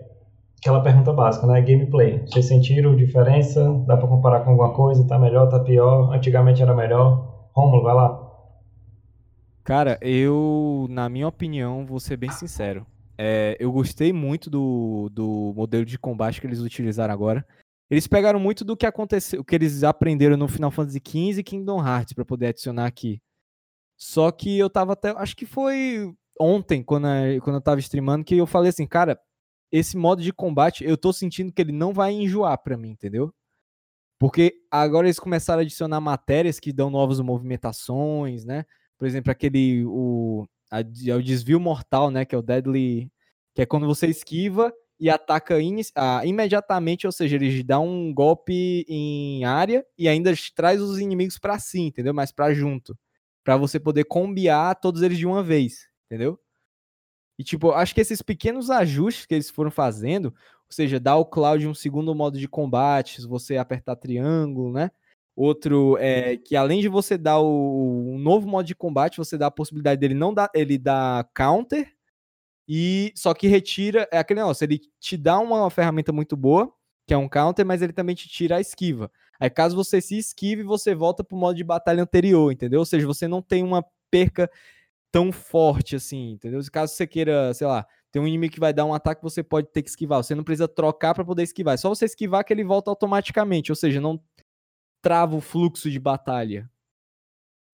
aquela 0.58 0.80
pergunta 0.80 1.12
básica, 1.12 1.46
né? 1.46 1.60
Gameplay. 1.60 2.22
Vocês 2.26 2.48
sentiram 2.48 2.96
diferença? 2.96 3.62
Dá 3.86 3.98
pra 3.98 4.08
comparar 4.08 4.40
com 4.40 4.52
alguma 4.52 4.72
coisa? 4.72 5.06
Tá 5.06 5.18
melhor, 5.18 5.50
tá 5.50 5.60
pior? 5.60 6.14
Antigamente 6.14 6.62
era 6.62 6.74
melhor? 6.74 7.50
Romulo, 7.52 7.82
vai 7.82 7.94
lá. 7.94 8.23
Cara, 9.64 9.98
eu, 10.02 10.86
na 10.90 11.08
minha 11.08 11.26
opinião, 11.26 11.86
vou 11.86 11.98
ser 11.98 12.18
bem 12.18 12.30
sincero. 12.30 12.86
É, 13.16 13.56
eu 13.58 13.72
gostei 13.72 14.12
muito 14.12 14.50
do, 14.50 15.08
do 15.10 15.54
modelo 15.56 15.86
de 15.86 15.98
combate 15.98 16.38
que 16.38 16.46
eles 16.46 16.60
utilizaram 16.60 17.14
agora. 17.14 17.46
Eles 17.88 18.06
pegaram 18.06 18.38
muito 18.38 18.62
do 18.62 18.76
que 18.76 18.84
aconteceu, 18.84 19.40
o 19.40 19.44
que 19.44 19.54
eles 19.54 19.82
aprenderam 19.82 20.36
no 20.36 20.48
Final 20.48 20.70
Fantasy 20.70 21.00
XV 21.00 21.40
e 21.40 21.42
Kingdom 21.42 21.82
Hearts 21.86 22.12
para 22.12 22.26
poder 22.26 22.48
adicionar 22.48 22.86
aqui. 22.86 23.22
Só 23.96 24.30
que 24.30 24.58
eu 24.58 24.68
tava 24.68 24.92
até, 24.92 25.10
acho 25.10 25.34
que 25.34 25.46
foi 25.46 26.12
ontem 26.38 26.82
quando, 26.82 27.06
quando 27.42 27.56
eu 27.56 27.62
tava 27.62 27.80
streamando 27.80 28.24
que 28.24 28.36
eu 28.36 28.46
falei 28.46 28.68
assim, 28.68 28.86
cara, 28.86 29.18
esse 29.72 29.96
modo 29.96 30.20
de 30.20 30.32
combate 30.32 30.84
eu 30.84 30.96
tô 30.96 31.12
sentindo 31.12 31.52
que 31.52 31.62
ele 31.62 31.72
não 31.72 31.92
vai 31.92 32.12
enjoar 32.12 32.58
para 32.58 32.76
mim, 32.76 32.90
entendeu? 32.90 33.32
Porque 34.18 34.54
agora 34.70 35.06
eles 35.06 35.18
começaram 35.18 35.60
a 35.60 35.62
adicionar 35.62 36.00
matérias 36.00 36.60
que 36.60 36.72
dão 36.72 36.90
novas 36.90 37.18
movimentações, 37.20 38.44
né? 38.44 38.64
Por 38.98 39.06
exemplo, 39.06 39.30
aquele 39.30 39.84
o, 39.86 40.46
a, 40.70 40.80
é 40.80 41.14
o 41.14 41.22
desvio 41.22 41.60
mortal, 41.60 42.10
né? 42.10 42.24
Que 42.24 42.34
é 42.34 42.38
o 42.38 42.42
Deadly. 42.42 43.10
Que 43.54 43.62
é 43.62 43.66
quando 43.66 43.86
você 43.86 44.06
esquiva 44.08 44.72
e 44.98 45.10
ataca 45.10 45.60
in, 45.60 45.80
ah, 45.96 46.24
imediatamente, 46.24 47.06
ou 47.06 47.12
seja, 47.12 47.36
ele 47.36 47.62
dá 47.62 47.78
um 47.80 48.12
golpe 48.14 48.84
em 48.88 49.44
área 49.44 49.84
e 49.98 50.08
ainda 50.08 50.32
traz 50.54 50.80
os 50.80 50.98
inimigos 51.00 51.38
para 51.38 51.58
si, 51.58 51.80
entendeu? 51.80 52.14
Mas 52.14 52.32
para 52.32 52.52
junto. 52.54 52.96
para 53.44 53.56
você 53.56 53.80
poder 53.80 54.04
combiar 54.04 54.76
todos 54.80 55.02
eles 55.02 55.18
de 55.18 55.26
uma 55.26 55.42
vez, 55.42 55.88
entendeu? 56.06 56.38
E 57.38 57.42
tipo, 57.44 57.72
acho 57.72 57.94
que 57.94 58.00
esses 58.00 58.22
pequenos 58.22 58.70
ajustes 58.70 59.26
que 59.26 59.34
eles 59.34 59.50
foram 59.50 59.70
fazendo, 59.70 60.26
ou 60.26 60.70
seja, 60.70 61.00
dar 61.00 61.12
ao 61.12 61.26
Cloud 61.26 61.66
um 61.66 61.74
segundo 61.74 62.14
modo 62.14 62.38
de 62.38 62.48
combate, 62.48 63.20
se 63.20 63.26
você 63.28 63.56
apertar 63.56 63.96
triângulo, 63.96 64.72
né? 64.72 64.90
Outro 65.36 65.96
é 65.98 66.36
que 66.36 66.54
além 66.54 66.80
de 66.80 66.88
você 66.88 67.18
dar 67.18 67.40
o, 67.40 68.16
novo 68.18 68.46
modo 68.46 68.66
de 68.66 68.74
combate, 68.74 69.18
você 69.18 69.36
dá 69.36 69.48
a 69.48 69.50
possibilidade 69.50 70.00
dele 70.00 70.14
não 70.14 70.32
dar, 70.32 70.48
ele 70.54 70.78
dá 70.78 71.26
counter 71.34 71.92
e 72.68 73.12
só 73.16 73.34
que 73.34 73.48
retira, 73.48 74.08
é 74.12 74.18
aquele 74.18 74.40
negócio, 74.40 74.64
ele 74.64 74.80
te 75.00 75.16
dá 75.16 75.38
uma 75.38 75.68
ferramenta 75.70 76.12
muito 76.12 76.36
boa, 76.36 76.72
que 77.06 77.12
é 77.12 77.18
um 77.18 77.28
counter, 77.28 77.66
mas 77.66 77.82
ele 77.82 77.92
também 77.92 78.14
te 78.14 78.28
tira 78.28 78.56
a 78.56 78.60
esquiva. 78.60 79.10
Aí 79.38 79.50
caso 79.50 79.76
você 79.76 80.00
se 80.00 80.16
esquive, 80.16 80.62
você 80.62 80.94
volta 80.94 81.24
pro 81.24 81.36
modo 81.36 81.56
de 81.56 81.64
batalha 81.64 82.02
anterior, 82.02 82.52
entendeu? 82.52 82.80
Ou 82.80 82.86
seja, 82.86 83.06
você 83.06 83.26
não 83.28 83.42
tem 83.42 83.62
uma 83.62 83.84
perca 84.10 84.48
tão 85.10 85.32
forte 85.32 85.96
assim, 85.96 86.32
entendeu? 86.32 86.60
Caso 86.72 86.94
você 86.94 87.06
queira, 87.06 87.52
sei 87.54 87.66
lá, 87.66 87.86
tem 88.10 88.22
um 88.22 88.26
inimigo 88.28 88.54
que 88.54 88.60
vai 88.60 88.72
dar 88.72 88.84
um 88.84 88.94
ataque, 88.94 89.22
você 89.22 89.42
pode 89.42 89.68
ter 89.68 89.82
que 89.82 89.90
esquivar. 89.90 90.22
Você 90.22 90.36
não 90.36 90.44
precisa 90.44 90.68
trocar 90.68 91.14
para 91.14 91.24
poder 91.24 91.42
esquivar. 91.42 91.74
É 91.74 91.76
só 91.76 91.88
você 91.88 92.04
esquivar 92.04 92.44
que 92.44 92.52
ele 92.52 92.62
volta 92.62 92.90
automaticamente. 92.90 93.72
Ou 93.72 93.76
seja, 93.76 94.00
não 94.00 94.20
trava 95.04 95.36
o 95.36 95.40
fluxo 95.42 95.90
de 95.90 96.00
batalha. 96.00 96.70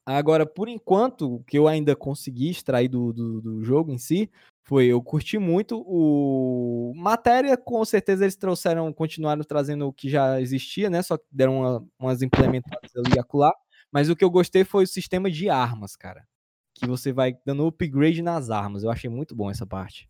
Agora, 0.04 0.44
por 0.44 0.68
enquanto, 0.68 1.36
o 1.36 1.44
que 1.44 1.56
eu 1.56 1.68
ainda 1.68 1.94
consegui 1.94 2.50
extrair 2.50 2.88
do, 2.88 3.12
do, 3.12 3.40
do, 3.40 3.62
jogo 3.62 3.92
em 3.92 3.98
si 3.98 4.28
foi 4.64 4.86
eu 4.86 5.00
curti 5.00 5.38
muito 5.38 5.80
o 5.86 6.92
matéria, 6.96 7.56
com 7.56 7.84
certeza 7.84 8.24
eles 8.24 8.34
trouxeram, 8.34 8.92
continuaram 8.92 9.44
trazendo 9.44 9.86
o 9.86 9.92
que 9.92 10.08
já 10.08 10.40
existia, 10.40 10.90
né? 10.90 11.02
Só 11.02 11.16
que 11.16 11.24
deram 11.30 11.60
uma, 11.60 11.86
umas 11.98 12.22
implementadas 12.22 12.90
ali 12.96 13.16
acolá. 13.16 13.52
Mas 13.92 14.08
o 14.08 14.16
que 14.16 14.24
eu 14.24 14.30
gostei 14.30 14.64
foi 14.64 14.84
o 14.84 14.88
sistema 14.88 15.30
de 15.30 15.48
armas, 15.48 15.94
cara. 15.94 16.26
Que 16.74 16.86
você 16.86 17.12
vai 17.12 17.36
dando 17.46 17.66
upgrade 17.66 18.22
nas 18.22 18.50
armas. 18.50 18.82
Eu 18.82 18.90
achei 18.90 19.08
muito 19.08 19.36
bom 19.36 19.50
essa 19.50 19.66
parte. 19.66 20.08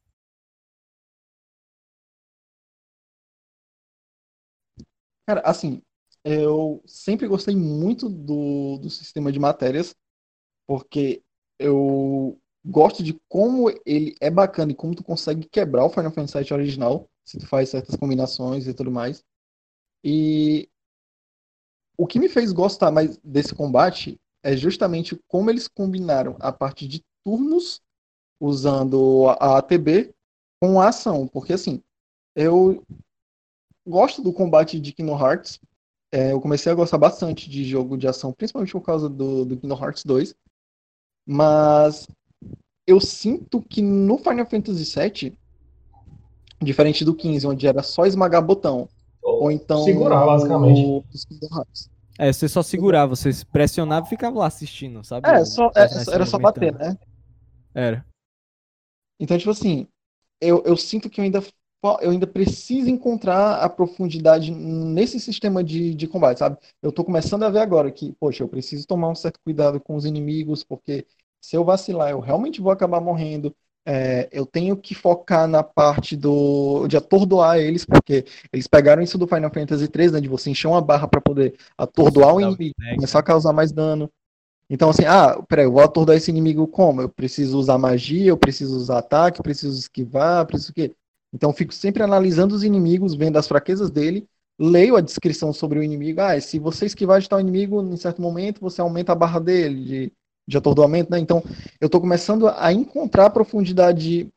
Cara, 5.27 5.43
assim, 5.45 5.83
eu 6.25 6.83
sempre 6.87 7.27
gostei 7.29 7.57
muito 7.57 8.09
do, 8.09 8.79
do 8.79 8.91
sistema 8.91 9.33
de 9.33 9.39
matérias, 9.39 9.95
porque 10.67 11.23
eu 11.59 12.39
gosto 12.65 13.03
de 13.03 13.19
como 13.29 13.71
ele 13.87 14.15
é 14.21 14.31
bacana 14.31 14.73
e 14.73 14.75
como 14.75 14.95
tu 14.95 15.03
consegue 15.03 15.49
quebrar 15.49 15.85
o 15.85 15.91
Final 15.91 16.13
Fantasy 16.13 16.45
VII 16.45 16.55
original, 16.55 17.09
se 17.25 17.39
tu 17.39 17.47
faz 17.47 17.71
certas 17.71 17.97
combinações 17.97 18.67
e 18.67 18.75
tudo 18.75 18.91
mais. 18.91 19.25
E 20.05 20.69
o 21.97 22.07
que 22.07 22.19
me 22.19 22.29
fez 22.29 22.53
gostar 22.53 22.91
mais 22.91 23.19
desse 23.19 23.55
combate 23.55 24.19
é 24.43 24.57
justamente 24.57 25.19
como 25.29 25.51
eles 25.51 25.69
combinaram 25.69 26.37
a 26.41 26.51
parte 26.51 26.89
de 26.89 27.05
turnos 27.25 27.83
usando 28.41 29.29
a 29.39 29.59
ATB 29.59 30.15
com 30.61 30.81
a 30.81 30.89
ação, 30.89 31.27
porque 31.29 31.53
assim, 31.53 31.83
eu 32.35 32.83
gosto 33.87 34.23
do 34.23 34.33
combate 34.33 34.81
de 34.81 34.93
Kingdom 34.93 35.19
Hearts, 35.19 35.61
é, 36.13 36.33
eu 36.33 36.41
comecei 36.41 36.71
a 36.71 36.75
gostar 36.75 36.99
bastante 36.99 37.49
de 37.49 37.65
jogo 37.65 37.97
de 37.97 38.09
ação, 38.09 38.33
principalmente 38.33 38.73
por 38.73 38.81
causa 38.81 39.09
do, 39.09 39.45
do 39.45 39.57
Kingdom 39.57 39.83
Hearts 39.83 40.05
2. 40.05 40.35
Mas 41.27 42.09
eu 42.87 43.01
sinto 43.01 43.63
que 43.63 43.81
no 43.81 44.19
Final 44.19 44.47
Fantasy 44.47 44.99
VII, 44.99 45.39
diferente 46.61 47.05
do 47.05 47.15
15, 47.15 47.47
onde 47.47 47.67
era 47.67 47.83
só 47.83 48.07
esmagar 48.07 48.45
botão, 48.45 48.89
ou, 49.23 49.45
ou 49.45 49.53
então. 49.53 49.85
Segurar, 49.85 50.27
basicamente. 50.27 51.05
É, 52.19 52.33
você 52.33 52.49
só 52.49 52.63
segurava, 52.63 53.15
você 53.15 53.31
pressionava 53.53 54.07
e 54.07 54.11
ficava 54.11 54.41
lá 54.41 54.47
assistindo, 54.47 55.05
sabe? 55.05 55.29
É, 55.29 55.45
só, 55.45 55.71
é, 55.75 55.89
era 56.13 56.27
só 56.27 56.39
bater, 56.39 56.75
né? 56.75 56.99
Era. 57.73 58.05
Então, 59.19 59.39
tipo 59.39 59.51
assim, 59.51 59.87
eu, 60.41 60.63
eu 60.65 60.77
sinto 60.77 61.09
que 61.09 61.21
eu 61.21 61.25
ainda 61.25 61.43
eu 62.03 62.11
ainda 62.11 62.27
preciso 62.27 62.91
encontrar 62.91 63.57
a 63.63 63.69
profundidade 63.69 64.51
nesse 64.53 65.19
sistema 65.19 65.65
de, 65.65 65.95
de 65.95 66.07
combate, 66.07 66.39
sabe? 66.39 66.59
Eu 66.83 66.93
tô 66.93 67.05
começando 67.05 67.43
a 67.45 67.51
ver 67.51 67.61
agora 67.61 67.91
que, 67.91 68.13
poxa, 68.21 68.43
eu 68.43 68.49
preciso 68.49 68.87
tomar 68.87 69.09
um 69.09 69.15
certo 69.15 69.41
cuidado 69.45 69.81
com 69.81 69.97
os 69.97 70.05
inimigos, 70.05 70.63
porque 70.63 71.07
se 71.41 71.57
eu 71.57 71.65
vacilar, 71.65 72.11
eu 72.11 72.21
realmente 72.21 72.61
vou 72.61 72.71
acabar 72.71 73.01
morrendo. 73.01 73.55
É, 73.87 74.29
eu 74.31 74.45
tenho 74.45 74.77
que 74.77 74.95
focar 74.95 75.49
na 75.49 75.63
parte 75.63 76.15
do 76.17 76.87
de 76.87 76.99
atordoar 76.99 77.59
eles, 77.59 77.85
porque 77.87 78.27
eles 78.53 78.67
pegaram 78.67 79.03
isso 79.03 79.17
do 79.17 79.27
Final 79.27 79.51
Fantasy 79.53 79.89
3, 79.89 80.13
né, 80.13 80.21
de 80.21 80.29
você 80.29 80.51
encher 80.51 80.69
uma 80.69 80.83
barra 80.83 81.09
para 81.09 81.21
poder 81.21 81.57
atordoar 81.79 82.35
o 82.35 82.41
inimigo, 82.43 82.75
começar 82.95 83.21
a 83.21 83.23
causar 83.23 83.53
mais 83.55 83.73
dano. 83.73 84.11
Então, 84.71 84.91
assim, 84.91 85.05
ah, 85.05 85.43
peraí, 85.49 85.65
eu 85.67 85.73
vou 85.73 85.83
atordoar 85.83 86.17
esse 86.17 86.31
inimigo 86.31 86.67
como? 86.69 87.03
Eu 87.03 87.09
preciso 87.09 87.59
usar 87.59 87.77
magia, 87.79 88.29
eu 88.29 88.37
preciso 88.39 88.77
usar 88.77 88.99
ataque, 88.99 89.41
eu 89.41 89.43
preciso 89.45 89.79
esquivar, 89.79 90.47
preciso 90.47 90.71
o 90.73 90.75
quê? 90.75 90.95
Então, 91.33 91.53
fico 91.53 91.73
sempre 91.73 92.03
analisando 92.03 92.55
os 92.55 92.65
inimigos, 92.65 93.15
vendo 93.15 93.39
as 93.39 93.47
fraquezas 93.47 93.91
dele, 93.91 94.27
leio 94.59 94.97
a 94.97 95.01
descrição 95.01 95.53
sobre 95.53 95.79
o 95.79 95.83
inimigo. 95.83 96.21
Ah, 96.21 96.39
se 96.41 96.59
você 96.59 96.87
esquivar 96.87 97.21
de 97.21 97.29
tal 97.29 97.41
inimigo, 97.41 97.83
em 97.83 97.97
certo 97.97 98.21
momento, 98.21 98.61
você 98.61 98.81
aumenta 98.81 99.13
a 99.13 99.15
barra 99.15 99.41
dele 99.41 99.85
de, 99.85 100.13
de 100.47 100.57
atordoamento, 100.59 101.11
né? 101.11 101.19
Então, 101.19 101.43
eu 101.81 101.87
estou 101.87 102.01
começando 102.01 102.49
a 102.49 102.73
encontrar 102.73 103.27
a 103.27 103.31
profundidade 103.31 104.29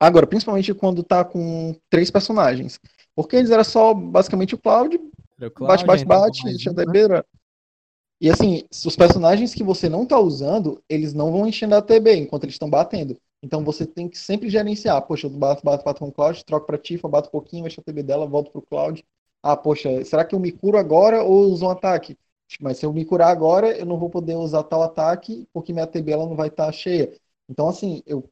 agora, 0.00 0.26
principalmente 0.26 0.72
quando 0.72 1.02
tá 1.02 1.24
com 1.24 1.74
três 1.90 2.10
personagens. 2.10 2.80
Porque 3.14 3.36
eles 3.36 3.50
eram 3.50 3.64
só 3.64 3.92
basicamente 3.92 4.54
o 4.54 4.58
Cloud, 4.58 4.98
bate, 5.58 5.84
bate, 5.84 6.04
bate, 6.04 6.44
deixa 6.44 6.70
a 6.70 6.72
né? 6.72 7.22
E 8.20 8.30
assim, 8.30 8.64
os 8.70 8.96
personagens 8.96 9.54
que 9.54 9.62
você 9.62 9.88
não 9.88 10.06
tá 10.06 10.18
usando, 10.18 10.82
eles 10.88 11.12
não 11.12 11.30
vão 11.30 11.46
enchendo 11.46 11.74
a 11.74 11.82
TB 11.82 12.16
enquanto 12.16 12.44
eles 12.44 12.54
estão 12.54 12.70
batendo. 12.70 13.18
Então 13.42 13.64
você 13.64 13.86
tem 13.86 14.08
que 14.08 14.18
sempre 14.18 14.48
gerenciar. 14.48 15.00
Poxa, 15.02 15.26
eu 15.26 15.30
bato, 15.30 15.64
bato, 15.64 15.84
bato 15.84 16.00
com 16.00 16.08
o 16.08 16.12
Cloud, 16.12 16.44
troco 16.44 16.66
para 16.66 16.78
Tifa, 16.78 17.08
bato 17.08 17.28
um 17.28 17.32
pouquinho, 17.32 17.62
deixo 17.62 17.80
a 17.80 17.84
TB 17.84 18.02
dela, 18.02 18.26
volto 18.26 18.50
pro 18.50 18.62
Cloud. 18.62 19.04
Ah, 19.42 19.56
poxa, 19.56 20.04
será 20.04 20.24
que 20.24 20.34
eu 20.34 20.40
me 20.40 20.50
curo 20.52 20.78
agora 20.78 21.22
ou 21.22 21.50
uso 21.50 21.66
um 21.66 21.70
ataque? 21.70 22.16
Mas 22.60 22.78
se 22.78 22.86
eu 22.86 22.92
me 22.92 23.04
curar 23.04 23.28
agora, 23.28 23.76
eu 23.76 23.84
não 23.84 23.98
vou 23.98 24.08
poder 24.10 24.36
usar 24.36 24.62
tal 24.64 24.82
ataque 24.82 25.46
porque 25.52 25.72
minha 25.72 25.86
TB 25.86 26.12
ela 26.12 26.26
não 26.26 26.36
vai 26.36 26.48
estar 26.48 26.66
tá 26.66 26.72
cheia. 26.72 27.12
Então, 27.48 27.68
assim, 27.68 28.02
eu 28.06 28.28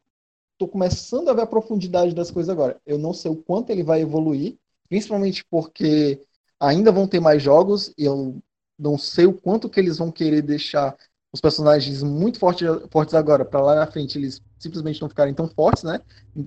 tô 0.59 0.69
começando 0.69 1.29
a 1.29 1.35
ver 1.35 1.43
a 1.43 1.47
profundidade 1.47 2.14
das 2.14 2.31
coisas 2.31 2.49
agora. 2.49 2.81
Eu 2.87 2.99
não 2.99 3.12
sei 3.12 3.31
o 3.31 3.37
quanto 3.37 3.71
ele 3.71 3.83
vai 3.83 4.01
evoluir, 4.01 4.57
principalmente 4.88 5.45
porque 5.51 6.21
ainda 6.59 6.93
vão 6.93 7.07
ter 7.07 7.21
mais 7.21 7.43
jogos 7.43 7.93
e 7.99 8.05
eu 8.05 8.38
não 8.79 8.99
sei 8.99 9.27
o 9.27 9.35
quanto 9.35 9.69
que 9.69 9.79
eles 9.81 9.99
vão 9.99 10.11
querer 10.11 10.43
deixar 10.43 10.97
os 11.33 11.40
personagens 11.40 12.03
muito 12.03 12.38
fortes, 12.38 12.67
fortes 12.90 13.14
agora, 13.14 13.45
para 13.45 13.61
lá 13.61 13.75
na 13.75 13.87
frente 13.87 14.19
eles 14.19 14.40
simplesmente 14.59 15.01
não 15.01 15.09
ficarem 15.09 15.35
tão 15.35 15.49
fortes, 15.49 15.83
né? 15.83 16.01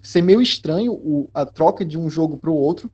Ser 0.04 0.22
meio 0.22 0.42
estranho 0.42 0.94
o, 0.94 1.30
a 1.34 1.46
troca 1.46 1.86
de 1.86 1.98
um 1.98 2.10
jogo 2.10 2.38
para 2.38 2.50
o 2.50 2.56
outro. 2.56 2.90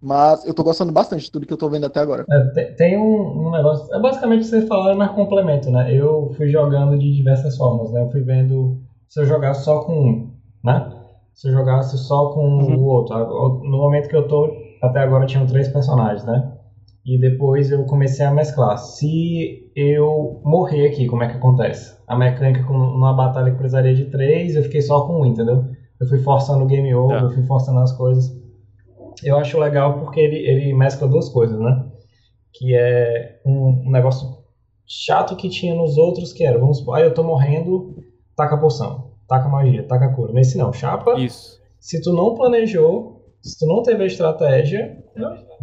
Mas 0.00 0.44
eu 0.44 0.52
tô 0.52 0.64
gostando 0.64 0.92
bastante 0.92 1.24
de 1.24 1.30
tudo 1.30 1.46
que 1.46 1.52
eu 1.52 1.56
tô 1.56 1.68
vendo 1.68 1.86
até 1.86 2.00
agora. 2.00 2.26
É, 2.28 2.40
tem, 2.52 2.74
tem 2.74 2.98
um, 2.98 3.46
um 3.46 3.50
negócio. 3.52 3.92
É 3.94 4.00
basicamente 4.00 4.44
você 4.44 4.66
falar, 4.66 4.94
mas 4.96 5.12
complemento, 5.12 5.70
né? 5.70 5.94
Eu 5.94 6.32
fui 6.36 6.48
jogando 6.48 6.98
de 6.98 7.12
diversas 7.12 7.56
formas, 7.56 7.92
né? 7.92 8.02
Eu 8.02 8.10
fui 8.10 8.20
vendo 8.22 8.80
se 9.08 9.20
eu 9.20 9.26
jogasse 9.26 9.64
só 9.64 9.84
com 9.84 9.92
um, 9.94 10.30
né? 10.64 10.92
Se 11.34 11.48
eu 11.48 11.52
jogasse 11.52 11.96
só 11.98 12.30
com 12.30 12.40
Uhum. 12.40 12.76
o 12.78 12.84
outro. 12.84 13.16
No 13.62 13.78
momento 13.78 14.08
que 14.08 14.16
eu 14.16 14.26
tô, 14.26 14.50
até 14.82 15.00
agora 15.00 15.24
tinham 15.26 15.46
três 15.46 15.68
personagens, 15.68 16.24
né? 16.24 16.51
E 17.04 17.18
depois 17.18 17.70
eu 17.70 17.84
comecei 17.84 18.24
a 18.24 18.30
mesclar. 18.30 18.76
Se 18.78 19.70
eu 19.74 20.40
morrer 20.44 20.86
aqui, 20.86 21.06
como 21.06 21.22
é 21.24 21.28
que 21.28 21.36
acontece? 21.36 21.96
A 22.06 22.16
mecânica 22.16 22.62
com 22.64 22.74
numa 22.74 23.12
batalha 23.12 23.50
que 23.50 23.58
precisaria 23.58 23.94
de 23.94 24.04
três, 24.06 24.54
eu 24.54 24.62
fiquei 24.62 24.80
só 24.80 25.06
com 25.06 25.20
um, 25.22 25.26
entendeu? 25.26 25.64
Eu 26.00 26.06
fui 26.06 26.18
forçando 26.18 26.64
o 26.64 26.66
game 26.66 26.94
over, 26.94 27.18
Tá. 27.18 27.24
eu 27.24 27.30
fui 27.30 27.42
forçando 27.42 27.80
as 27.80 27.92
coisas. 27.92 28.32
Eu 29.24 29.36
acho 29.36 29.58
legal 29.58 29.98
porque 29.98 30.20
ele, 30.20 30.36
ele 30.36 30.72
mescla 30.74 31.08
duas 31.08 31.28
coisas, 31.28 31.58
né? 31.58 31.86
Que 32.52 32.74
é 32.74 33.40
um, 33.44 33.82
um 33.86 33.90
negócio 33.90 34.28
chato 34.86 35.34
que 35.36 35.48
tinha 35.48 35.74
nos 35.74 35.96
outros, 35.96 36.32
que 36.32 36.44
era, 36.44 36.58
vamos 36.58 36.78
supor, 36.78 36.96
ah, 36.96 37.00
eu 37.00 37.14
tô 37.14 37.22
morrendo, 37.24 37.96
taca 38.36 38.54
a 38.56 38.58
poção, 38.58 39.12
taca 39.28 39.46
a 39.46 39.50
magia, 39.50 39.82
taca 39.84 40.06
a 40.06 40.12
cura. 40.12 40.32
Nesse 40.32 40.56
não, 40.58 40.72
chapa, 40.72 41.18
Isso. 41.18 41.58
se 41.80 42.00
tu 42.02 42.12
não 42.12 42.34
planejou, 42.34 43.24
se 43.40 43.58
tu 43.58 43.66
não 43.66 43.82
teve 43.82 44.02
a 44.02 44.06
estratégia, 44.06 45.02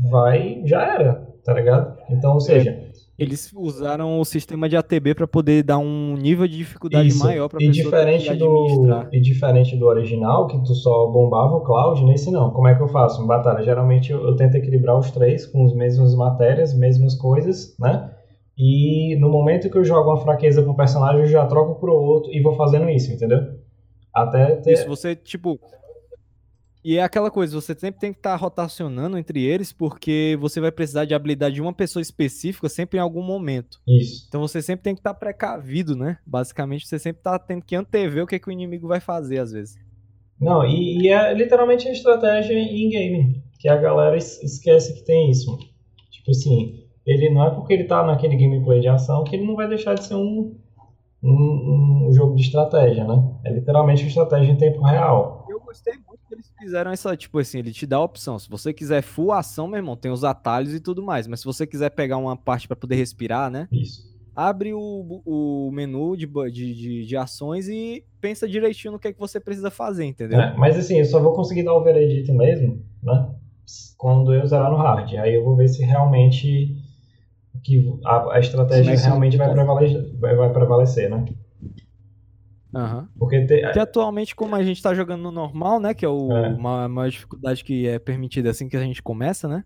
vai, 0.10 0.62
já 0.66 0.82
era, 0.96 1.29
tá 1.50 1.56
ligado? 1.56 1.98
Então, 2.12 2.34
ou 2.36 2.40
seja, 2.40 2.80
Eles 3.18 3.52
usaram 3.54 4.20
o 4.20 4.24
sistema 4.24 4.70
de 4.70 4.78
ATB 4.78 5.16
pra 5.16 5.28
poder 5.28 5.64
dar 5.64 5.80
um 5.80 6.16
nível 6.16 6.48
de 6.48 6.58
dificuldade 6.58 7.08
Isso. 7.08 7.24
maior 7.24 7.50
pra 7.50 7.60
e 7.62 7.68
pessoa 7.68 7.84
diferente 7.86 8.36
do 8.36 9.08
e 9.12 9.20
diferente 9.20 9.76
do 9.76 9.88
original, 9.88 10.48
que 10.48 10.58
tu 10.64 10.76
só 10.76 11.08
bombava 11.08 11.56
o 11.56 11.62
Cloud, 11.62 12.06
nesse 12.06 12.32
não. 12.32 12.52
Como 12.52 12.68
é 12.68 12.76
que 12.76 12.84
eu 12.84 12.88
faço 12.88 13.22
em 13.22 13.28
batalha? 13.28 13.64
Geralmente 13.64 14.12
eu, 14.12 14.24
eu 14.24 14.36
tento 14.36 14.56
equilibrar 14.56 14.98
os 14.98 15.10
três 15.10 15.48
com 15.48 15.66
as 15.66 15.74
mesmas 15.74 16.16
matérias, 16.16 16.74
mesmas 16.78 17.16
coisas, 17.16 17.76
né? 17.80 18.12
E 18.56 19.16
no 19.20 19.30
momento 19.30 19.70
que 19.70 19.78
eu 19.78 19.84
jogo 19.84 20.12
uma 20.12 20.22
fraqueza 20.22 20.62
com 20.62 20.72
o 20.72 20.78
personagem, 20.78 21.22
eu 21.22 21.28
já 21.28 21.46
troco 21.46 21.80
pro 21.80 21.94
outro 21.94 22.32
e 22.32 22.42
vou 22.42 22.54
fazendo 22.54 22.90
isso, 22.90 23.12
entendeu? 23.12 23.40
Até 24.14 24.58
ter. 24.58 24.74
Isso, 24.74 24.88
você, 24.88 25.16
tipo. 25.16 25.60
E 26.84 26.98
é 26.98 27.04
aquela 27.04 27.30
coisa, 27.30 27.60
você 27.60 27.76
sempre 27.78 28.00
tem 28.00 28.14
que 28.14 28.20
estar 28.20 28.36
rotacionando 28.38 29.18
entre 29.18 29.44
eles, 29.44 29.74
porque 29.74 30.38
você 30.40 30.62
vai 30.62 30.72
precisar 30.72 31.04
de 31.06 31.14
habilidade 31.14 31.56
de 31.56 31.62
uma 31.62 31.74
pessoa 31.74 32.02
específica 32.02 32.70
sempre 32.70 32.98
em 32.98 33.02
algum 33.02 33.22
momento. 33.22 33.80
Isso. 33.88 34.26
Então 34.28 34.40
você 34.40 34.62
sempre 34.62 34.84
tem 34.84 34.96
que 34.96 35.02
estar 35.02 35.14
precavido, 35.14 35.96
né? 35.96 36.18
Basicamente, 36.26 36.88
você 36.88 36.98
sempre 36.98 37.22
tá 37.22 37.38
tendo 37.38 37.64
que 37.66 37.76
antever 37.76 38.24
o 38.24 38.28
que, 38.28 38.40
que 38.40 38.48
o 38.48 38.52
inimigo 38.52 38.88
vai 38.88 39.02
fazer, 39.02 39.40
às 39.40 39.52
vezes. 39.52 39.76
Não, 40.40 40.66
e, 40.66 41.02
e 41.02 41.10
é 41.10 41.34
literalmente 41.34 41.88
a 41.88 41.92
estratégia 41.92 42.54
em 42.58 42.90
game, 42.90 43.44
que 43.60 43.68
a 43.68 43.76
galera 43.76 44.16
es- 44.16 44.42
esquece 44.42 44.94
que 44.94 45.04
tem 45.04 45.30
isso. 45.30 45.58
Tipo 46.12 46.32
assim, 46.32 46.86
ele 47.06 47.30
não 47.30 47.46
é 47.46 47.50
porque 47.50 47.74
ele 47.74 47.84
tá 47.84 48.06
naquele 48.06 48.38
gameplay 48.38 48.80
de 48.80 48.88
ação 48.88 49.26
que 49.26 49.36
ele 49.36 49.46
não 49.46 49.56
vai 49.56 49.68
deixar 49.68 49.96
de 49.96 50.06
ser 50.06 50.16
um, 50.16 50.56
um, 51.22 52.08
um 52.08 52.14
jogo 52.14 52.36
de 52.36 52.44
estratégia, 52.44 53.04
né? 53.04 53.22
É 53.44 53.52
literalmente 53.52 54.04
uma 54.04 54.08
estratégia 54.10 54.52
em 54.52 54.58
tempo 54.58 54.82
real. 54.82 55.39
Gostei 55.70 55.94
muito 56.08 56.20
que 56.28 56.34
eles 56.34 56.52
fizeram 56.58 56.90
essa, 56.90 57.16
tipo 57.16 57.38
assim, 57.38 57.60
ele 57.60 57.72
te 57.72 57.86
dá 57.86 57.98
a 57.98 58.04
opção. 58.04 58.40
Se 58.40 58.50
você 58.50 58.74
quiser 58.74 59.04
full 59.04 59.32
ação, 59.32 59.68
meu 59.68 59.78
irmão, 59.78 59.96
tem 59.96 60.10
os 60.10 60.24
atalhos 60.24 60.74
e 60.74 60.80
tudo 60.80 61.04
mais. 61.04 61.28
Mas 61.28 61.42
se 61.42 61.46
você 61.46 61.68
quiser 61.68 61.92
pegar 61.92 62.18
uma 62.18 62.36
parte 62.36 62.68
pra 62.68 62.76
poder 62.76 62.96
respirar, 62.96 63.52
né? 63.52 63.68
Isso. 63.72 64.10
Abre 64.36 64.74
o, 64.74 65.22
o 65.24 65.70
menu 65.72 66.18
de, 66.18 66.26
de, 66.26 66.74
de, 66.74 67.06
de 67.06 67.16
ações 67.16 67.70
e 67.70 68.04
pensa 68.20 68.50
direitinho 68.50 68.94
no 68.94 69.00
que, 69.00 69.10
é 69.10 69.14
que 69.14 69.20
você 69.20 69.40
precisa 69.40 69.70
fazer, 69.70 70.06
entendeu? 70.06 70.42
É, 70.42 70.58
mas 70.58 70.76
assim, 70.76 70.98
eu 70.98 71.06
só 71.06 71.20
vou 71.20 71.34
conseguir 71.34 71.62
dar 71.62 71.76
o 71.76 71.84
veredito 71.84 72.34
mesmo, 72.34 72.84
né? 73.04 73.30
Quando 73.96 74.34
eu 74.34 74.48
zerar 74.48 74.72
no 74.72 74.78
hard. 74.78 75.14
Aí 75.18 75.36
eu 75.36 75.44
vou 75.44 75.56
ver 75.56 75.68
se 75.68 75.86
realmente 75.86 76.76
que 77.64 78.00
a, 78.04 78.38
a 78.38 78.40
estratégia 78.40 78.96
Sim, 78.96 79.04
sim. 79.04 79.08
realmente 79.08 79.38
vai 79.38 79.52
prevalecer, 79.52 80.18
vai, 80.18 80.36
vai 80.36 80.52
prevalecer, 80.52 81.10
né? 81.12 81.26
Aham. 82.76 83.08
Porque 83.18 83.46
te- 83.46 83.72
Que 83.72 83.80
atualmente, 83.80 84.36
como 84.36 84.56
a 84.56 84.64
gente 84.64 84.82
tá 84.82 84.94
jogando 84.94 85.22
no 85.24 85.32
normal, 85.32 85.80
né? 85.80 85.94
Que 85.94 86.06
é 86.06 86.10
o, 86.10 86.32
É. 86.32 86.50
uma 86.50 86.84
a 86.86 86.88
maior 86.90 87.10
dificuldade 87.10 87.64
que 87.64 87.88
é 87.88 87.98
permitida 87.98 88.50
assim 88.52 88.70
que 88.70 88.78
a 88.78 88.82
gente 88.82 89.02
começa, 89.02 89.48
né? 89.48 89.64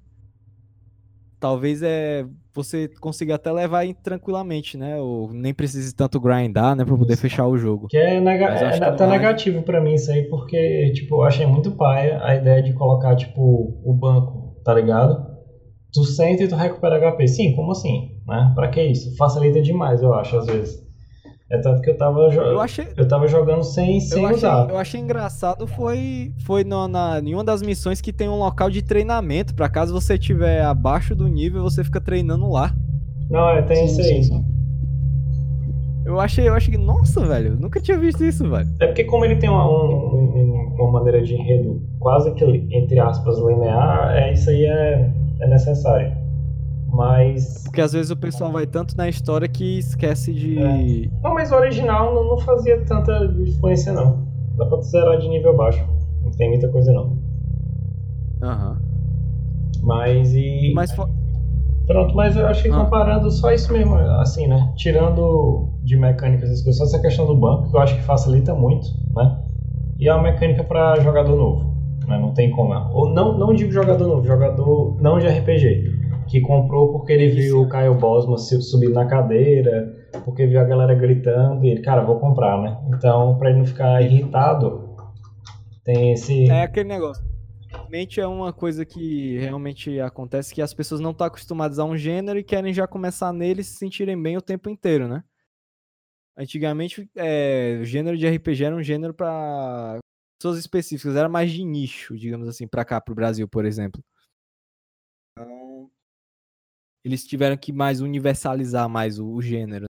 Talvez 1.39 1.83
é 1.83 2.25
você 2.55 2.87
consiga 3.01 3.35
até 3.35 3.51
levar 3.51 3.83
tranquilamente, 4.01 4.77
né? 4.77 4.95
Ou 5.01 5.33
nem 5.33 5.53
precise 5.53 5.93
tanto 5.93 6.17
grindar, 6.21 6.73
né? 6.75 6.85
Pra 6.85 6.95
poder 6.95 7.17
fechar 7.17 7.45
o 7.47 7.57
jogo. 7.57 7.87
Que 7.87 7.97
é, 7.97 8.21
nega 8.21 8.45
é 8.45 8.77
que 8.77 8.83
até 8.83 9.03
no 9.03 9.09
hard- 9.09 9.21
negativo 9.21 9.61
pra 9.63 9.81
mim 9.81 9.95
isso 9.95 10.09
aí, 10.09 10.23
porque, 10.29 10.91
tipo, 10.93 11.15
eu 11.15 11.23
achei 11.23 11.45
muito 11.45 11.71
paia 11.71 12.23
a 12.23 12.35
ideia 12.35 12.63
de 12.63 12.73
colocar, 12.73 13.15
tipo, 13.17 13.81
o 13.83 13.93
banco, 13.93 14.55
tá 14.63 14.73
ligado? 14.73 15.21
Tu 15.91 16.05
senta 16.05 16.43
e 16.43 16.47
tu 16.47 16.55
recupera 16.55 16.95
HP. 16.97 17.27
Sim, 17.27 17.55
como 17.55 17.71
assim? 17.73 18.11
Né? 18.25 18.53
Pra 18.55 18.69
que 18.69 18.81
isso? 18.81 19.13
Facilita 19.17 19.61
demais, 19.61 20.01
eu 20.01 20.13
acho, 20.13 20.37
às 20.37 20.45
vezes. 20.45 20.81
É 21.53 21.57
tanto 21.59 21.81
que 21.83 21.89
eu 21.91 21.95
tava, 21.95 22.29
jo- 22.31 22.41
Eu 22.41 22.59
achei, 22.59 22.87
eu 22.97 23.07
tava 23.07 23.27
jogando 23.27 23.61
sem, 23.63 23.99
sem 23.99 24.23
eu 24.23 24.25
achei, 24.27 24.37
usar. 24.39 24.67
eu 24.69 24.77
achei 24.77 24.99
engraçado 24.99 25.67
foi, 25.67 26.33
foi 26.45 26.63
no, 26.63 26.87
na, 26.87 27.19
em 27.19 27.33
uma 27.35 27.43
das 27.43 27.61
missões 27.61 28.01
que 28.01 28.11
tem 28.11 28.27
um 28.27 28.39
local 28.39 28.71
de 28.71 28.81
treinamento. 28.81 29.53
Pra 29.53 29.69
caso 29.69 29.93
você 29.93 30.15
estiver 30.15 30.63
abaixo 30.65 31.15
do 31.15 31.27
nível, 31.27 31.61
você 31.61 31.83
fica 31.83 32.01
treinando 32.01 32.49
lá. 32.49 32.73
Não, 33.29 33.49
é, 33.49 33.61
tem 33.61 33.85
isso 33.85 34.01
aí. 34.01 34.21
Eu 36.05 36.19
achei, 36.19 36.47
eu 36.49 36.55
achei 36.55 36.71
que, 36.73 36.77
nossa, 36.77 37.21
velho, 37.23 37.49
eu 37.49 37.55
nunca 37.55 37.79
tinha 37.79 37.97
visto 37.99 38.23
isso, 38.23 38.49
velho. 38.49 38.67
É 38.79 38.87
porque 38.87 39.03
como 39.03 39.23
ele 39.23 39.35
tem 39.37 39.49
uma, 39.49 39.65
um- 39.69 39.93
um- 39.95 40.75
uma 40.79 40.91
maneira 40.91 41.21
de 41.21 41.35
enredo 41.35 41.81
quase 41.99 42.33
que, 42.33 42.43
entre 42.71 42.99
aspas, 42.99 43.37
linear, 43.37 44.11
é, 44.17 44.33
isso 44.33 44.49
aí 44.49 44.65
é, 44.65 45.11
é 45.39 45.47
necessário. 45.47 46.11
Mas... 46.93 47.63
Porque 47.65 47.81
às 47.81 47.91
vezes 47.93 48.11
o 48.11 48.15
pessoal 48.15 48.51
vai 48.51 48.67
tanto 48.67 48.95
na 48.95 49.09
história 49.09 49.47
que 49.47 49.79
esquece 49.79 50.31
de. 50.31 50.59
É. 50.59 51.09
Não, 51.23 51.33
mas 51.33 51.51
o 51.51 51.55
original 51.55 52.13
não, 52.13 52.23
não 52.29 52.37
fazia 52.37 52.79
tanta 52.85 53.11
influência, 53.45 53.91
não. 53.91 54.27
Dá 54.55 54.65
pra 54.67 54.79
zerar 54.81 55.17
de 55.17 55.27
nível 55.27 55.57
baixo. 55.57 55.83
Não 56.23 56.29
tem 56.31 56.49
muita 56.49 56.69
coisa, 56.69 56.93
não. 56.93 57.17
Aham. 58.41 58.77
Mas 59.81 60.33
e... 60.35 60.71
Mas 60.75 60.91
fo- 60.91 61.09
Pronto, 61.85 62.15
mas 62.15 62.37
eu 62.37 62.47
acho 62.47 62.63
que 62.63 62.69
Ah. 62.69 62.83
comparando 62.83 63.29
só 63.29 63.51
isso 63.51 63.73
mesmo, 63.73 63.95
assim, 63.95 64.47
né? 64.47 64.71
Tirando 64.77 65.69
de 65.83 65.97
mecânica 65.97 66.45
essas 66.45 66.61
coisas, 66.61 66.77
só 66.77 66.83
essa 66.85 67.01
questão 67.01 67.25
do 67.25 67.35
banco, 67.35 67.69
que 67.69 67.75
eu 67.75 67.79
acho 67.81 67.95
que 67.95 68.03
facilita 68.03 68.53
muito, 68.53 68.87
né? 69.15 69.39
E 69.99 70.07
é 70.07 70.13
uma 70.13 70.23
mecânica 70.23 70.63
pra 70.63 70.97
jogador 71.01 71.35
novo, 71.35 71.75
né? 72.07 72.17
Não 72.17 72.31
tem 72.33 72.51
como. 72.51 72.73
Ou 72.93 73.09
não, 73.09 73.37
não 73.37 73.53
digo 73.53 73.71
jogador 73.71 74.07
novo, 74.07 74.23
jogador 74.25 74.95
não 75.01 75.19
de 75.19 75.27
RPG. 75.27 75.92
Que 76.33 76.41
comprou 76.41 76.91
porque 76.91 77.13
ele 77.13 77.29
viu 77.29 77.61
o 77.61 77.69
Caio 77.69 77.93
Bosman 77.93 78.39
se- 78.39 78.59
subindo 78.63 78.95
na 78.95 79.05
cadeira, 79.05 80.09
porque 80.25 80.47
viu 80.47 80.59
a 80.59 80.63
galera 80.63 80.95
gritando 80.95 81.63
e 81.63 81.69
ele, 81.69 81.81
cara, 81.83 82.01
vou 82.03 82.19
comprar, 82.19 82.59
né? 82.59 82.75
Então, 82.87 83.37
pra 83.37 83.51
ele 83.51 83.59
não 83.59 83.67
ficar 83.67 84.01
irritado, 84.01 84.95
tem 85.83 86.11
esse. 86.11 86.49
é 86.49 86.63
aquele 86.63 86.89
negócio. 86.89 87.23
Mente 87.87 88.19
é 88.19 88.25
uma 88.25 88.51
coisa 88.51 88.83
que 88.83 89.37
realmente 89.37 89.99
acontece 89.99 90.55
que 90.55 90.61
as 90.63 90.73
pessoas 90.73 90.99
não 90.99 91.11
estão 91.11 91.27
acostumadas 91.27 91.77
a 91.77 91.85
um 91.85 91.95
gênero 91.95 92.39
e 92.39 92.43
querem 92.43 92.73
já 92.73 92.87
começar 92.87 93.31
nele 93.31 93.61
e 93.61 93.63
se 93.63 93.77
sentirem 93.77 94.19
bem 94.19 94.35
o 94.35 94.41
tempo 94.41 94.71
inteiro, 94.71 95.07
né? 95.07 95.23
Antigamente, 96.35 97.07
é, 97.15 97.77
o 97.79 97.85
gênero 97.85 98.17
de 98.17 98.25
RPG 98.25 98.63
era 98.65 98.75
um 98.75 98.81
gênero 98.81 99.13
para 99.13 99.99
pessoas 100.39 100.57
específicas, 100.57 101.15
era 101.15 101.29
mais 101.29 101.51
de 101.51 101.63
nicho, 101.63 102.17
digamos 102.17 102.47
assim, 102.47 102.67
pra 102.67 102.83
cá, 102.83 102.99
pro 102.99 103.13
Brasil, 103.13 103.47
por 103.47 103.65
exemplo. 103.65 104.01
Eles 107.03 107.25
tiveram 107.25 107.57
que 107.57 107.73
mais 107.73 108.01
universalizar 108.01 108.87
mais 108.89 109.19
o, 109.19 109.27
o 109.27 109.41
gênero, 109.41 109.85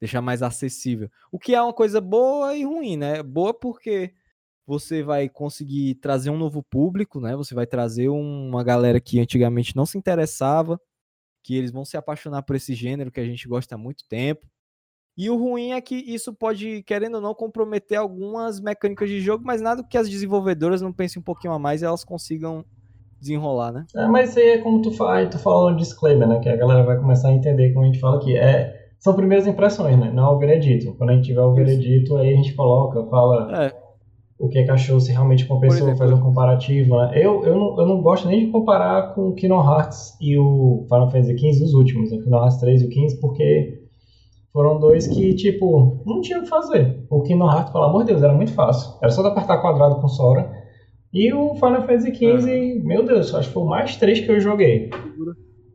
deixar 0.00 0.20
mais 0.22 0.42
acessível. 0.42 1.10
O 1.32 1.38
que 1.38 1.54
é 1.54 1.62
uma 1.62 1.72
coisa 1.74 2.00
boa 2.00 2.56
e 2.56 2.64
ruim, 2.64 2.96
né? 2.96 3.22
Boa 3.22 3.54
porque 3.54 4.14
você 4.66 5.02
vai 5.02 5.28
conseguir 5.28 5.96
trazer 5.96 6.30
um 6.30 6.38
novo 6.38 6.62
público, 6.62 7.20
né? 7.20 7.36
Você 7.36 7.54
vai 7.54 7.66
trazer 7.66 8.08
um- 8.10 8.48
uma 8.48 8.64
galera 8.64 9.00
que 9.00 9.20
antigamente 9.20 9.76
não 9.76 9.86
se 9.86 9.98
interessava, 9.98 10.80
que 11.44 11.56
eles 11.56 11.70
vão 11.72 11.84
se 11.84 11.96
apaixonar 11.96 12.42
por 12.42 12.56
esse 12.56 12.74
gênero 12.74 13.12
que 13.12 13.20
a 13.20 13.24
gente 13.26 13.48
gosta 13.48 13.74
há 13.76 13.78
muito 13.78 14.04
tempo. 14.08 14.46
E 15.16 15.30
o 15.30 15.36
ruim 15.36 15.72
é 15.72 15.80
que 15.80 15.94
isso 15.96 16.34
pode, 16.34 16.82
querendo 16.82 17.16
ou 17.16 17.20
não, 17.22 17.34
comprometer 17.34 17.98
algumas 17.98 18.60
mecânicas 18.60 19.08
de 19.08 19.20
jogo, 19.20 19.44
mas 19.46 19.62
nada 19.62 19.82
que 19.82 19.96
as 19.96 20.08
desenvolvedoras 20.10 20.82
não 20.82 20.92
pensem 20.92 21.20
um 21.20 21.24
pouquinho 21.24 21.54
a 21.54 21.58
mais 21.58 21.80
e 21.82 21.86
elas 21.86 22.04
consigam 22.04 22.64
desenrolar, 23.26 23.72
né? 23.72 23.84
É, 23.94 24.06
mas 24.06 24.30
isso 24.30 24.38
aí 24.38 24.48
é 24.50 24.58
como 24.58 24.80
tu 24.80 24.90
fala, 24.92 25.26
tu 25.26 25.38
falou 25.38 25.70
no 25.70 25.76
disclaimer, 25.76 26.28
né? 26.28 26.38
Que 26.40 26.48
a 26.48 26.56
galera 26.56 26.84
vai 26.84 26.96
começar 26.96 27.28
a 27.28 27.32
entender 27.32 27.72
como 27.72 27.84
a 27.84 27.86
gente 27.86 28.00
fala 28.00 28.16
aqui. 28.16 28.36
É, 28.36 28.74
são 28.98 29.14
primeiras 29.14 29.46
impressões, 29.46 29.98
né? 29.98 30.10
Não 30.12 30.26
é 30.26 30.30
o 30.30 30.38
veredito. 30.38 30.94
Quando 30.96 31.10
a 31.10 31.14
gente 31.14 31.26
tiver 31.26 31.42
o 31.42 31.52
veredito, 31.52 32.16
aí 32.16 32.32
a 32.32 32.36
gente 32.36 32.54
coloca, 32.54 33.04
fala 33.08 33.66
É, 33.66 33.72
o 34.38 34.48
que 34.48 34.58
é 34.58 34.64
que 34.64 34.70
achou, 34.70 35.00
se 35.00 35.12
realmente 35.12 35.46
compensou, 35.46 35.88
exemplo, 35.88 35.98
faz 35.98 36.12
um 36.12 36.20
comparativo, 36.20 36.96
né? 36.96 37.12
Eu, 37.14 37.44
eu, 37.44 37.56
não, 37.56 37.80
eu 37.80 37.86
não 37.86 38.02
gosto 38.02 38.28
nem 38.28 38.46
de 38.46 38.52
comparar 38.52 39.14
com 39.14 39.28
o 39.28 39.34
Kingdom 39.34 39.62
Hearts 39.62 40.16
e 40.20 40.38
o 40.38 40.84
Final 40.88 41.10
Fantasy 41.10 41.38
XV, 41.38 41.64
os 41.64 41.74
últimos, 41.74 42.12
o 42.12 42.22
Kingdom 42.22 42.38
Hearts 42.38 42.58
3 42.58 42.82
e 42.82 42.86
o 42.86 42.88
15, 42.88 43.20
porque 43.20 43.82
foram 44.52 44.78
dois 44.78 45.06
que, 45.06 45.34
tipo, 45.34 46.02
não 46.06 46.20
tinha 46.20 46.38
o 46.38 46.42
que 46.42 46.48
fazer. 46.48 47.04
O 47.10 47.22
Kingdom 47.22 47.50
Hearts, 47.50 47.72
pelo 47.72 47.84
amor 47.84 48.04
de 48.04 48.12
Deus, 48.12 48.22
era 48.22 48.32
muito 48.32 48.52
fácil. 48.52 48.94
Era 49.02 49.10
só 49.10 49.26
apertar 49.26 49.58
quadrado 49.58 50.00
com 50.00 50.08
Sora 50.08 50.65
E 51.16 51.32
o 51.32 51.54
Final 51.54 51.86
Fantasy 51.86 52.14
XV, 52.14 52.82
meu 52.84 53.02
Deus, 53.02 53.34
acho 53.34 53.48
que 53.48 53.54
foi 53.54 53.62
o 53.62 53.66
mais 53.66 53.96
3 53.96 54.20
que 54.20 54.30
eu 54.30 54.38
joguei. 54.38 54.90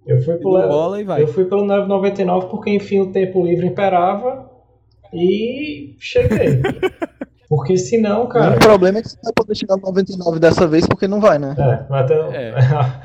Eu 0.06 0.22
fui, 0.22 0.38
pelo, 0.38 0.68
bola 0.68 1.02
e 1.02 1.04
vai. 1.04 1.24
eu 1.24 1.28
fui 1.28 1.46
pelo 1.46 1.66
999 1.66 2.46
porque 2.46 2.70
enfim 2.70 3.00
o 3.00 3.12
tempo 3.12 3.44
livre 3.44 3.66
imperava 3.66 4.48
e 5.12 5.96
cheguei. 5.98 6.62
porque 7.50 7.76
senão, 7.76 8.26
O 8.26 8.28
cara. 8.28 8.52
único 8.52 8.68
problema 8.68 9.00
é 9.00 9.02
que 9.02 9.10
você 9.10 9.16
não 9.16 9.24
vai 9.24 9.34
poder 9.34 9.56
chegar 9.56 9.78
no 9.78 9.82
99 9.82 10.40
dessa 10.40 10.68
vez 10.68 10.86
porque 10.86 11.08
não 11.08 11.20
vai, 11.20 11.40
né? 11.40 11.56
É, 11.58 11.88
vai 11.90 12.02
até. 12.02 12.14
É. 12.38 12.54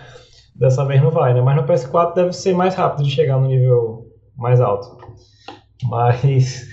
Dessa 0.54 0.84
vez 0.84 1.02
não 1.02 1.10
vai, 1.10 1.32
né? 1.32 1.40
Mas 1.40 1.56
no 1.56 1.66
PS4 1.66 2.14
deve 2.14 2.32
ser 2.34 2.54
mais 2.54 2.74
rápido 2.74 3.02
de 3.02 3.10
chegar 3.10 3.40
no 3.40 3.46
nível 3.46 4.08
mais 4.36 4.60
alto. 4.60 4.98
Mas. 5.88 6.66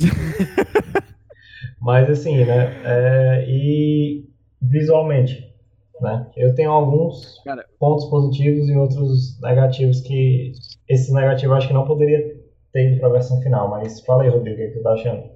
Mas 1.80 2.10
assim, 2.10 2.44
né? 2.44 2.74
é, 2.84 3.44
e 3.46 4.33
visualmente, 4.68 5.52
né? 6.00 6.30
Eu 6.36 6.54
tenho 6.54 6.70
alguns 6.70 7.40
Cara. 7.44 7.64
pontos 7.78 8.06
positivos 8.06 8.68
e 8.68 8.76
outros 8.76 9.40
negativos 9.40 10.00
que. 10.00 10.52
Esses 10.88 11.12
negativos 11.12 11.50
eu 11.50 11.54
acho 11.54 11.68
que 11.68 11.74
não 11.74 11.86
poderia 11.86 12.40
ter 12.72 12.90
ido 12.90 13.00
pra 13.00 13.08
versão 13.08 13.40
final. 13.40 13.68
Mas 13.70 14.00
fala 14.04 14.24
aí, 14.24 14.28
Rodrigo, 14.28 14.56
o 14.56 14.58
que 14.58 14.68
que 14.72 14.78
tu 14.78 14.82
tá 14.82 14.92
achando? 14.92 15.30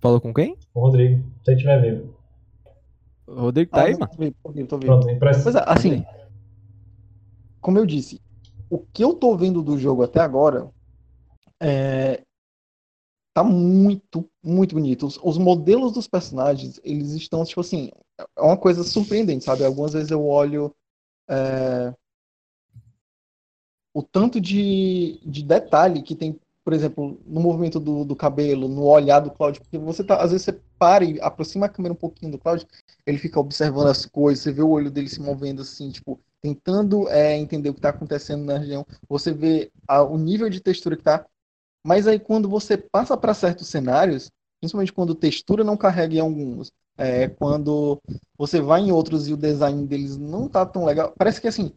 Falou 0.00 0.20
com 0.20 0.34
quem? 0.34 0.56
O 0.74 0.80
Rodrigo, 0.80 1.24
se 1.44 1.50
ele 1.50 1.56
estiver 1.56 1.80
vivo. 1.80 2.14
O 3.26 3.40
Rodrigo 3.40 3.70
tá 3.70 3.82
Ah, 3.82 3.84
aí, 3.86 3.92
mano? 3.94 4.06
Tô 4.08 4.16
vivo, 4.18 4.36
tô 4.42 4.52
vivo, 4.52 4.68
tô 4.68 4.78
vivo. 4.78 4.92
Pronto, 4.92 5.10
impressa. 5.10 5.42
Pois 5.42 5.54
é, 5.56 5.64
assim, 5.66 6.04
como 7.60 7.78
eu 7.78 7.86
disse, 7.86 8.20
o 8.68 8.78
que 8.78 9.02
eu 9.02 9.14
tô 9.14 9.34
vendo 9.34 9.62
do 9.62 9.78
jogo 9.78 10.02
até 10.02 10.20
agora 10.20 10.68
é, 11.62 12.20
tá 13.34 13.44
muito, 13.44 14.28
muito 14.42 14.74
bonito. 14.76 15.06
Os, 15.06 15.18
os 15.22 15.38
modelos 15.38 15.92
dos 15.92 16.08
personagens, 16.08 16.80
eles 16.84 17.12
estão, 17.12 17.44
tipo 17.44 17.60
assim, 17.60 17.90
é 18.36 18.42
uma 18.42 18.56
coisa 18.56 18.84
surpreendente, 18.84 19.44
sabe? 19.44 19.64
Algumas 19.64 19.92
vezes 19.92 20.10
eu 20.12 20.24
olho 20.26 20.74
é, 21.30 21.94
o 23.92 24.02
tanto 24.02 24.40
de, 24.40 25.20
de 25.24 25.42
detalhe 25.42 26.02
que 26.02 26.16
tem, 26.16 26.38
por 26.64 26.72
exemplo, 26.72 27.20
no 27.24 27.40
movimento 27.40 27.78
do, 27.78 28.04
do 28.04 28.16
cabelo, 28.16 28.68
no 28.68 28.84
olhar 28.84 29.20
do 29.20 29.30
Cloud, 29.30 29.60
porque 29.60 29.78
você 29.78 30.02
tá, 30.02 30.16
às 30.22 30.30
vezes 30.32 30.44
você 30.44 30.60
para 30.78 31.04
e 31.04 31.20
aproxima 31.20 31.66
a 31.66 31.68
câmera 31.68 31.92
um 31.92 31.96
pouquinho 31.96 32.32
do 32.32 32.38
Cloud, 32.38 32.66
ele 33.06 33.18
fica 33.18 33.38
observando 33.38 33.88
as 33.88 34.04
coisas, 34.06 34.42
você 34.42 34.52
vê 34.52 34.62
o 34.62 34.70
olho 34.70 34.90
dele 34.90 35.08
se 35.08 35.20
movendo 35.20 35.62
assim, 35.62 35.90
tipo, 35.90 36.20
tentando 36.42 37.08
é, 37.08 37.36
entender 37.36 37.70
o 37.70 37.72
que 37.74 37.78
está 37.78 37.90
acontecendo 37.90 38.44
na 38.44 38.58
região. 38.58 38.84
Você 39.08 39.32
vê 39.32 39.70
a- 39.88 40.02
o 40.02 40.18
nível 40.18 40.50
de 40.50 40.60
textura 40.60 40.96
que 40.96 41.02
tá. 41.02 41.24
Mas 41.84 42.06
aí 42.06 42.18
quando 42.18 42.48
você 42.48 42.76
passa 42.76 43.16
para 43.16 43.34
certos 43.34 43.68
cenários, 43.68 44.30
principalmente 44.60 44.92
quando 44.92 45.14
textura 45.14 45.62
não 45.64 45.76
carrega 45.76 46.14
em 46.16 46.20
alguns, 46.20 46.70
é, 46.96 47.28
quando 47.28 48.00
você 48.38 48.60
vai 48.60 48.80
em 48.82 48.92
outros 48.92 49.28
e 49.28 49.32
o 49.32 49.36
design 49.36 49.86
deles 49.86 50.16
não 50.16 50.48
tá 50.48 50.64
tão 50.64 50.84
legal, 50.84 51.12
parece 51.18 51.40
que 51.40 51.48
assim, 51.48 51.72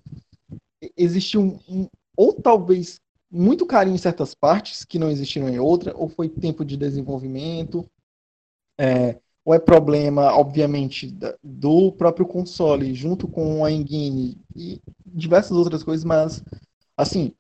existe 0.96 1.38
um, 1.38 1.60
um- 1.70 1.88
ou 2.16 2.34
talvez 2.34 3.00
muito 3.32 3.66
carinho 3.66 3.96
em 3.96 3.98
certas 4.00 4.34
partes 4.34 4.86
que 4.86 4.98
não 5.00 5.10
existiram 5.12 5.50
em 5.50 5.60
outra, 5.60 5.94
ou 5.96 6.08
foi 6.08 6.30
tempo 6.30 6.64
de 6.64 6.78
desenvolvimento, 6.78 7.86
é, 8.80 9.20
ou 9.46 9.54
é 9.54 9.60
problema, 9.60 10.34
obviamente, 10.34 11.14
do 11.44 11.92
próprio 11.94 12.26
console, 12.26 12.94
junto 12.94 13.28
com 13.28 13.64
a 13.64 13.72
engine 13.72 14.38
e 14.56 14.82
diversas 15.06 15.52
outras 15.58 15.84
coisas, 15.84 16.04
mas, 16.06 16.44
assim, 16.98 17.34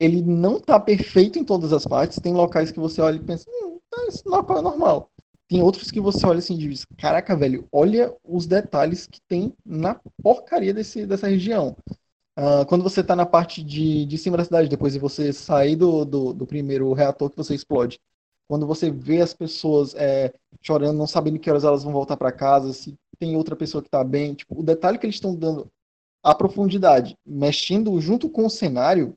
ele 0.00 0.22
não 0.22 0.58
tá 0.58 0.80
perfeito 0.80 1.38
em 1.38 1.44
todas 1.44 1.72
as 1.72 1.86
partes. 1.86 2.18
Tem 2.18 2.32
locais 2.32 2.72
que 2.72 2.80
você 2.80 3.00
olha 3.02 3.16
e 3.16 3.20
pensa, 3.20 3.44
hum, 3.48 3.78
tá, 3.90 4.06
esse 4.08 4.26
local 4.26 4.58
é 4.58 4.62
normal. 4.62 5.10
Tem 5.46 5.62
outros 5.62 5.90
que 5.90 6.00
você 6.00 6.26
olha 6.26 6.38
assim 6.38 6.54
e 6.54 6.58
diz, 6.58 6.86
caraca, 6.96 7.36
velho, 7.36 7.68
olha 7.70 8.14
os 8.24 8.46
detalhes 8.46 9.06
que 9.06 9.20
tem 9.28 9.52
na 9.64 10.00
porcaria 10.22 10.72
desse, 10.72 11.06
dessa 11.06 11.28
região. 11.28 11.76
Ah, 12.36 12.64
quando 12.64 12.82
você 12.82 13.04
tá 13.04 13.14
na 13.14 13.26
parte 13.26 13.62
de, 13.62 14.06
de 14.06 14.16
cima 14.16 14.36
da 14.36 14.44
cidade, 14.44 14.68
depois 14.68 14.94
de 14.94 14.98
você 14.98 15.32
sair 15.32 15.76
do, 15.76 16.06
do, 16.06 16.32
do 16.32 16.46
primeiro 16.46 16.90
reator 16.94 17.28
que 17.28 17.36
você 17.36 17.54
explode, 17.54 18.00
quando 18.48 18.66
você 18.66 18.90
vê 18.90 19.20
as 19.20 19.34
pessoas 19.34 19.94
é, 19.94 20.32
chorando, 20.62 20.96
não 20.96 21.06
sabendo 21.06 21.38
que 21.38 21.50
horas 21.50 21.64
elas 21.64 21.84
vão 21.84 21.92
voltar 21.92 22.16
para 22.16 22.32
casa, 22.32 22.72
se 22.72 22.94
tem 23.18 23.36
outra 23.36 23.54
pessoa 23.54 23.82
que 23.82 23.90
tá 23.90 24.02
bem, 24.02 24.34
tipo, 24.34 24.58
o 24.58 24.62
detalhe 24.62 24.98
que 24.98 25.04
eles 25.04 25.16
estão 25.16 25.34
dando, 25.34 25.70
a 26.22 26.34
profundidade, 26.34 27.14
mexendo 27.26 28.00
junto 28.00 28.28
com 28.30 28.46
o 28.46 28.50
cenário, 28.50 29.14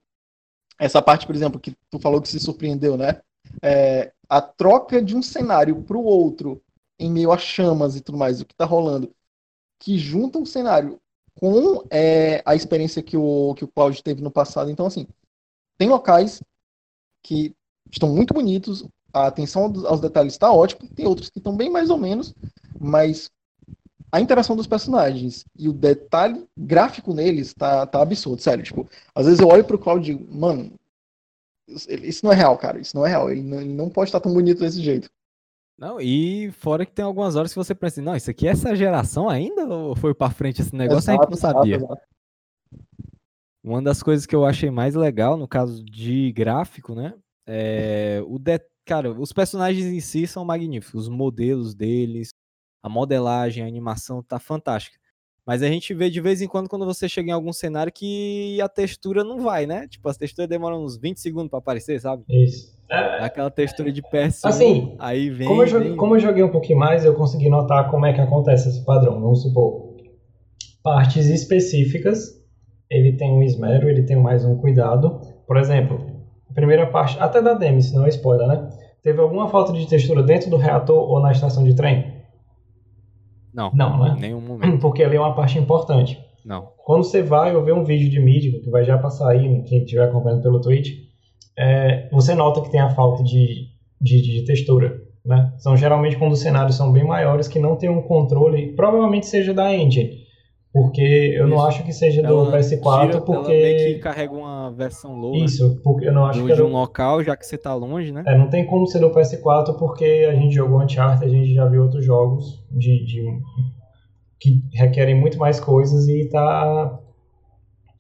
essa 0.84 1.02
parte, 1.02 1.26
por 1.26 1.34
exemplo, 1.34 1.60
que 1.60 1.78
tu 1.90 1.98
falou 1.98 2.22
que 2.22 2.28
se 2.28 2.40
surpreendeu, 2.42 2.98
né? 2.98 3.22
É, 3.62 4.12
a 4.28 4.42
troca 4.42 5.02
de 5.02 5.16
um 5.16 5.22
cenário 5.22 5.82
para 5.84 5.96
o 5.98 6.04
outro, 6.04 6.62
em 7.00 7.10
meio 7.10 7.32
a 7.32 7.38
chamas 7.38 7.96
e 7.96 8.02
tudo 8.02 8.18
mais, 8.18 8.42
o 8.42 8.46
que 8.46 8.54
tá 8.54 8.66
rolando, 8.66 9.16
que 9.80 9.98
junta 9.98 10.38
o 10.38 10.46
cenário 10.46 11.00
com 11.36 11.86
é, 11.90 12.42
a 12.46 12.54
experiência 12.54 13.02
que 13.02 13.16
o, 13.16 13.54
que 13.56 13.64
o 13.64 13.68
Cloud 13.68 14.04
teve 14.04 14.22
no 14.22 14.30
passado. 14.30 14.70
Então, 14.70 14.86
assim, 14.86 15.08
tem 15.78 15.88
locais 15.88 16.44
que 17.22 17.56
estão 17.90 18.10
muito 18.10 18.34
bonitos, 18.34 18.86
a 19.14 19.28
atenção 19.28 19.72
aos 19.86 20.02
detalhes 20.02 20.34
está 20.34 20.52
ótima, 20.52 20.90
tem 20.94 21.08
outros 21.08 21.30
que 21.30 21.38
estão 21.38 21.56
bem 21.56 21.70
mais 21.70 21.90
ou 21.90 21.98
menos, 21.98 22.36
mas 22.78 23.32
a 24.14 24.22
interação 24.22 24.56
dos 24.56 24.68
personagens 24.68 25.44
e 25.58 25.68
o 25.68 25.74
detalhe 25.74 26.48
gráfico 26.56 27.16
neles 27.16 27.52
tá, 27.52 27.84
tá 27.88 28.00
absurdo, 28.00 28.44
sério. 28.44 28.64
Tipo, 28.64 28.88
às 29.16 29.26
vezes 29.26 29.40
eu 29.40 29.48
olho 29.48 29.64
pro 29.64 29.80
Cloud 29.80 30.00
e 30.08 30.16
digo, 30.16 30.32
mano, 30.32 30.72
isso 31.68 32.24
não 32.24 32.32
é 32.32 32.36
real, 32.36 32.56
cara, 32.56 32.80
isso 32.80 32.96
não 32.96 33.04
é 33.08 33.10
real. 33.10 33.32
Ele 33.32 33.42
não, 33.42 33.60
ele 33.60 33.74
não 33.74 33.90
pode 33.90 34.10
estar 34.10 34.20
tão 34.20 34.32
bonito 34.32 34.60
desse 34.60 34.80
jeito. 34.84 35.10
Não, 35.76 36.00
e 36.00 36.52
fora 36.52 36.86
que 36.86 36.92
tem 36.92 37.04
algumas 37.04 37.36
horas 37.36 37.52
que 37.52 37.58
você 37.58 37.74
pensa, 37.74 37.96
assim, 37.96 38.06
não, 38.06 38.16
isso 38.16 38.30
aqui 38.30 38.48
é 38.48 38.52
essa 38.52 38.76
geração 38.76 39.28
ainda 39.28 39.66
ou 39.66 39.96
foi 39.96 40.14
pra 40.14 40.30
frente 40.30 40.62
esse 40.62 40.76
negócio? 40.76 41.10
a 41.10 41.14
gente 41.16 41.26
não 41.26 41.34
Exato, 41.34 41.58
sabia. 41.58 41.76
exato, 41.78 41.94
exato. 41.94 42.08
Uma 43.64 43.82
das 43.82 44.04
coisas 44.04 44.28
que 44.28 44.36
eu 44.36 44.46
achei 44.46 44.70
mais 44.70 44.94
legal, 44.94 45.36
no 45.38 45.48
caso 45.48 45.84
de 45.84 46.32
gráfico, 46.34 46.94
né? 46.94 47.16
É 47.48 48.22
o 48.28 48.38
de... 48.38 48.62
Cara, 48.86 49.12
os 49.12 49.34
personagens 49.34 49.86
em 49.88 50.00
si 50.00 50.28
são 50.28 50.46
magníficos. 50.46 51.08
Os 51.08 51.10
modelos 51.10 51.74
deles, 51.74 52.30
a 52.84 52.90
modelagem, 52.90 53.64
a 53.64 53.68
animação 53.68 54.22
tá 54.22 54.38
fantástica. 54.38 54.98
Mas 55.46 55.62
a 55.64 55.68
gente 55.68 55.94
vê 55.94 56.10
de 56.10 56.22
vez 56.22 56.42
em 56.42 56.48
quando, 56.48 56.70
quando 56.70 56.86
você 56.86 57.08
chega 57.10 57.30
em 57.30 57.34
algum 57.34 57.52
cenário, 57.52 57.92
que 57.92 58.60
a 58.62 58.70
textura 58.70 59.24
não 59.24 59.40
vai, 59.42 59.66
né? 59.66 59.88
Tipo, 59.88 60.08
as 60.10 60.18
texturas 60.18 60.48
demoram 60.50 60.84
uns 60.84 60.98
20 60.98 61.20
segundos 61.20 61.50
pra 61.50 61.60
aparecer, 61.60 62.00
sabe? 62.00 62.24
Isso. 62.30 62.74
É, 62.90 63.24
Aquela 63.24 63.50
textura 63.50 63.92
de 63.92 64.02
PS1, 64.02 64.48
Assim, 64.48 64.96
aí 65.00 65.30
vem... 65.30 65.48
Como 65.48 65.64
eu, 65.64 65.68
joguei, 65.68 65.88
vem- 65.90 65.98
como 65.98 66.16
eu 66.16 66.20
joguei 66.20 66.44
um 66.44 66.52
pouquinho 66.52 66.80
mais, 66.80 67.04
eu 67.04 67.14
consegui 67.16 67.50
notar 67.50 67.90
como 67.90 68.06
é 68.06 68.14
que 68.14 68.22
acontece 68.22 68.70
esse 68.70 68.86
padrão. 68.86 69.20
Vamos 69.20 69.42
supor, 69.42 69.96
partes 70.84 71.28
específicas, 71.28 72.42
ele 72.90 73.14
tem 73.18 73.32
um 73.32 73.42
esmero, 73.42 73.90
ele 73.90 74.04
tem 74.04 74.16
mais 74.16 74.46
um 74.46 74.56
cuidado. 74.58 75.20
Por 75.48 75.58
exemplo, 75.58 76.06
a 76.50 76.54
primeira 76.54 76.88
parte, 76.88 77.18
até 77.20 77.42
da 77.42 77.54
demo, 77.54 77.82
se 77.82 77.94
não 77.96 78.06
é 78.06 78.10
spoiler, 78.10 78.48
né? 78.48 78.70
Teve 79.02 79.20
alguma 79.20 79.50
falta 79.50 79.74
de 79.74 79.86
textura 79.88 80.24
dentro 80.24 80.50
do 80.50 80.56
reator 80.58 80.98
ou 81.10 81.20
na 81.22 81.32
estação 81.32 81.64
de 81.64 81.74
trem? 81.76 82.13
Não, 83.54 83.72
Não, 83.74 84.00
né? 84.04 84.16
em 84.18 84.22
nenhum 84.22 84.42
momento, 84.42 84.80
Porque 84.80 85.04
ali 85.04 85.16
é 85.16 85.20
uma 85.20 85.36
parte 85.36 85.58
importante. 85.60 86.20
não. 86.46 86.72
Quando 86.86 87.06
você 87.06 87.22
vai 87.22 87.56
ou 87.56 87.64
vê 87.64 87.72
um 87.72 87.86
vídeo 87.86 88.10
de 88.10 88.20
mídia, 88.20 88.60
que 88.60 88.70
vai 88.70 88.84
já 88.84 88.98
passar 88.98 89.30
aí, 89.30 89.64
quem 89.64 89.84
estiver 89.84 90.04
acompanhando 90.04 90.42
pelo 90.42 90.60
Twitch, 90.60 90.90
é, 91.58 92.10
você 92.12 92.36
nota 92.36 92.60
que 92.62 92.70
tem 92.70 92.82
a 92.82 92.90
falta 92.90 93.24
de, 93.24 93.68
de, 94.02 94.22
de 94.22 94.44
textura. 94.46 95.02
Né? 95.26 95.54
São 95.60 95.78
geralmente 95.78 96.18
quando 96.18 96.34
os 96.34 96.42
cenários 96.42 96.76
são 96.76 96.92
bem 96.92 97.06
maiores 97.06 97.48
que 97.48 97.58
não 97.58 97.78
tem 97.78 97.90
um 97.90 98.02
controle, 98.02 98.74
provavelmente 98.76 99.26
seja 99.28 99.54
da 99.54 99.74
engine, 99.74 100.24
porque 100.74 101.02
eu 101.38 101.46
não 101.48 101.58
Isso. 101.58 101.66
acho 101.68 101.84
que 101.84 101.94
seja 101.94 102.22
do 102.24 102.28
Ela 102.28 102.52
PS4, 102.52 102.72
tira- 102.82 103.24
Ela 103.36 103.48
meio 103.48 103.76
porque 103.76 103.76
que 103.94 104.00
carrega 104.00 104.34
uma 104.34 104.72
versão 104.72 105.14
low, 105.16 105.34
né? 105.34 105.40
isso, 105.46 105.80
porque 105.84 106.08
eu 106.08 106.12
não 106.14 106.26
acho 106.26 106.40
do- 106.42 106.48
que 106.48 106.54
de 106.54 106.60
do- 106.60 106.68
um 106.68 106.72
local, 106.72 107.24
já 107.24 107.38
que 107.38 107.46
você 107.46 107.58
tá 107.58 107.76
longe, 107.76 108.12
né? 108.12 108.24
é, 108.26 108.36
não 108.38 108.50
tem 108.50 108.66
como 108.66 108.88
ser 108.88 109.00
do 109.00 109.12
PS4 109.12 109.78
porque 109.78 110.26
a 110.28 110.34
gente 110.34 110.56
jogou 110.56 110.82
Uncharted, 110.82 111.24
a 111.26 111.30
gente 111.30 111.54
já 111.54 111.66
viu 111.68 111.84
outros 111.84 112.04
jogos 112.04 112.66
de, 112.72 113.06
de- 113.06 113.40
que 114.40 114.62
requerem 114.74 115.14
muito 115.20 115.38
mais 115.38 115.60
coisas 115.60 116.08
e 116.08 116.28
tá 116.30 117.00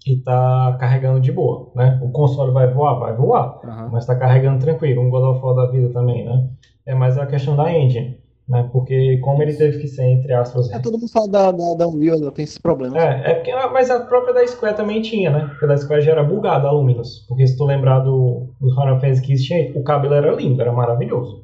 e 0.06 0.18
tá 0.18 0.76
carregando 0.80 1.22
de 1.22 1.32
boa, 1.32 1.72
né? 1.76 1.98
O 2.04 2.12
console 2.12 2.52
vai 2.52 2.68
voar, 2.74 2.96
vai 3.00 3.16
voar, 3.16 3.62
Aham. 3.64 3.90
mas 3.94 4.06
tá 4.06 4.14
carregando 4.16 4.60
tranquilo, 4.60 5.02
um 5.02 5.10
God 5.10 5.24
of 5.38 5.46
War 5.46 5.56
da 5.56 5.72
vida 5.72 5.90
também, 5.94 6.26
né? 6.26 6.50
É 6.86 6.94
mais 6.94 7.18
a 7.18 7.26
questão 7.26 7.56
da 7.56 7.72
engine, 7.72 8.18
né? 8.54 8.70
Porque 8.72 9.18
como 9.18 9.42
ele 9.42 9.54
teve 9.56 9.80
que 9.80 9.88
ser 9.88 10.04
entre 10.04 10.32
aspas 10.32 10.70
É, 10.72 10.78
todo 10.80 10.98
mundo 11.00 11.12
fala 11.12 11.28
da, 11.28 11.52
da, 11.52 11.74
da 11.74 11.88
Unreal, 11.88 12.18
ela 12.22 12.32
tem 12.32 12.44
esses 12.44 12.60
problemas. 12.60 13.02
é, 13.04 13.32
é 13.32 13.34
porque, 13.34 13.52
mas 13.74 13.90
a 13.90 14.02
própria 14.02 14.32
da 14.34 14.46
Square 14.46 14.76
também 14.76 15.02
tinha, 15.02 15.32
né? 15.32 15.48
Porque 15.50 15.66
a 15.66 15.70
da 15.70 15.78
Square 15.78 16.04
já 16.04 16.12
era 16.12 16.24
bugada, 16.24 16.68
a 16.68 16.72
Luminous. 16.72 17.26
Porque 17.28 17.48
se 17.48 17.58
tu 17.58 17.66
lembrar 17.66 18.00
do, 18.02 18.48
do 18.62 18.70
Final 18.70 19.00
Fantasy 19.00 19.38
XV, 19.38 19.74
o 19.76 19.84
cabelo 19.84 20.14
era 20.14 20.32
lindo, 20.32 20.62
era 20.62 20.72
maravilhoso. 20.72 21.44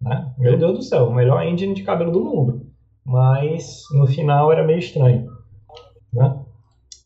Né? 0.00 0.32
Meu 0.38 0.56
Deus 0.58 0.72
do 0.78 0.82
céu, 0.82 1.08
o 1.08 1.14
melhor 1.14 1.42
engine 1.44 1.74
de 1.74 1.82
cabelo 1.82 2.10
do 2.10 2.24
mundo. 2.24 2.66
Mas 3.04 3.82
no 3.92 4.06
final 4.06 4.50
era 4.50 4.64
meio 4.64 4.78
estranho. 4.78 5.26
Né? 6.12 6.36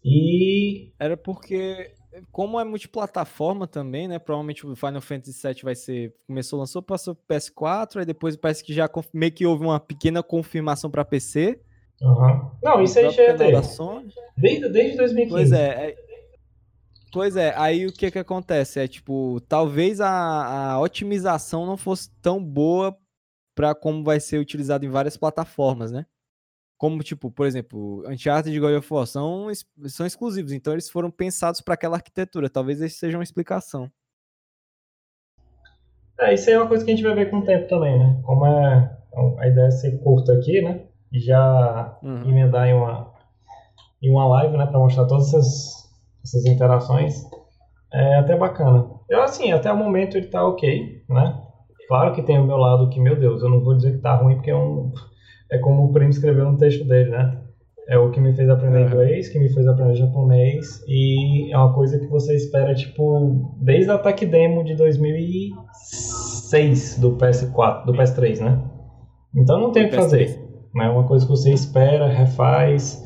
E. 0.05 0.93
Era 0.99 1.17
porque 1.17 1.91
como 2.33 2.59
é 2.59 2.65
multiplataforma 2.65 3.67
também, 3.67 4.09
né? 4.09 4.19
Provavelmente 4.19 4.67
o 4.67 4.75
Final 4.75 5.01
Fantasy 5.01 5.47
VII 5.47 5.63
vai 5.63 5.75
ser. 5.75 6.15
Começou, 6.27 6.59
lançou, 6.59 6.83
passou 6.83 7.15
pro 7.15 7.37
PS4, 7.37 7.99
aí 7.99 8.05
depois 8.05 8.37
parece 8.37 8.65
que 8.65 8.73
já 8.73 8.89
meio 9.13 9.33
que 9.33 9.47
houve 9.47 9.65
uma 9.65 9.79
pequena 9.79 10.23
confirmação 10.23 10.91
para 10.91 11.05
PC. 11.05 11.61
Uhum. 12.03 12.51
Não, 12.63 12.83
isso 12.83 12.99
aí 12.99 13.11
já 13.11 13.23
é 13.23 13.35
desde, 13.35 13.69
desde, 14.37 14.69
desde 14.71 14.97
2015. 14.97 15.31
Pois 15.31 15.53
é, 15.53 15.91
é, 15.91 15.97
Pois 17.13 17.37
é, 17.37 17.53
aí 17.57 17.87
o 17.87 17.93
que 17.93 18.11
que 18.11 18.19
acontece? 18.19 18.79
É 18.79 18.87
tipo, 18.87 19.41
talvez 19.49 20.01
a, 20.01 20.73
a 20.73 20.81
otimização 20.81 21.67
não 21.67 21.77
fosse 21.77 22.11
tão 22.23 22.43
boa 22.43 22.97
para 23.55 23.75
como 23.75 24.05
vai 24.05 24.21
ser 24.21 24.39
utilizado 24.39 24.87
em 24.87 24.89
várias 24.89 25.17
plataformas, 25.17 25.91
né? 25.91 26.07
Como, 26.81 27.03
tipo, 27.03 27.31
por 27.31 27.47
exemplo, 27.47 28.03
Uncharted 28.09 28.57
e 28.57 28.59
God 28.59 28.79
of 28.79 28.91
War 28.91 29.07
são, 29.07 29.49
são 29.85 30.07
exclusivos, 30.07 30.51
então 30.51 30.73
eles 30.73 30.89
foram 30.89 31.11
pensados 31.11 31.61
para 31.61 31.75
aquela 31.75 31.97
arquitetura. 31.97 32.49
Talvez 32.49 32.81
esse 32.81 32.97
seja 32.97 33.19
uma 33.19 33.23
explicação. 33.23 33.91
É, 36.19 36.33
isso 36.33 36.49
aí 36.49 36.55
é 36.57 36.59
uma 36.59 36.69
coisa 36.69 36.83
que 36.83 36.91
a 36.91 36.97
gente 36.97 37.05
vai 37.05 37.15
ver 37.15 37.31
com 37.31 37.41
o 37.41 37.45
tempo 37.45 37.69
também, 37.69 37.99
né? 37.99 38.19
Como 38.25 38.47
é 38.47 38.97
a 39.41 39.47
ideia 39.47 39.67
é 39.67 39.71
ser 39.71 39.99
curta 40.03 40.33
aqui, 40.33 40.63
né? 40.63 40.87
E 41.13 41.21
já 41.21 41.99
uhum. 42.03 42.31
emendar 42.31 42.67
em 42.67 42.73
uma, 42.73 43.13
em 44.03 44.11
uma 44.11 44.27
live, 44.29 44.57
né? 44.57 44.65
Pra 44.65 44.79
mostrar 44.79 45.05
todas 45.05 45.29
essas, 45.29 45.87
essas 46.25 46.47
interações. 46.47 47.15
É 47.93 48.15
até 48.15 48.35
bacana. 48.35 48.89
Eu, 49.11 49.21
assim, 49.23 49.53
até 49.53 49.71
o 49.71 49.77
momento 49.77 50.17
ele 50.17 50.29
tá 50.29 50.43
ok, 50.49 51.05
né? 51.11 51.43
Claro 51.89 52.15
que 52.15 52.23
tem 52.23 52.39
o 52.39 52.47
meu 52.47 52.57
lado 52.57 52.89
que, 52.89 52.99
meu 52.99 53.21
Deus, 53.21 53.43
eu 53.43 53.51
não 53.51 53.63
vou 53.63 53.77
dizer 53.77 53.97
que 53.97 53.99
tá 53.99 54.15
ruim, 54.15 54.37
porque 54.37 54.51
é 54.51 54.57
um 54.57 54.91
é 55.51 55.59
como 55.59 55.85
o 55.85 55.93
Primo 55.93 56.11
escreveu 56.11 56.51
no 56.51 56.57
texto 56.57 56.85
dele, 56.85 57.11
né? 57.11 57.37
É 57.89 57.99
o 57.99 58.11
que 58.11 58.21
me 58.21 58.33
fez 58.35 58.49
aprender 58.49 58.87
inglês, 58.87 59.29
que 59.29 59.39
me 59.39 59.53
fez 59.53 59.67
aprender 59.67 59.97
japonês, 59.97 60.83
e 60.87 61.53
é 61.53 61.57
uma 61.57 61.75
coisa 61.75 61.99
que 61.99 62.07
você 62.07 62.37
espera, 62.37 62.75
tipo, 62.75 63.57
desde 63.61 63.91
a 63.91 63.95
Attack 63.95 64.25
Demo 64.27 64.63
de 64.63 64.77
2006 64.77 66.99
do 67.01 67.17
PS4, 67.17 67.87
do 67.87 67.93
PS3, 67.93 68.41
né? 68.41 68.63
Então 69.35 69.59
não 69.59 69.73
tem 69.73 69.87
o 69.87 69.91
que 69.91 69.97
fazer. 69.97 70.39
Né? 70.75 70.87
É 70.87 70.89
uma 70.89 71.05
coisa 71.05 71.27
que 71.27 71.33
você 71.33 71.53
espera, 71.53 72.07
refaz, 72.07 73.03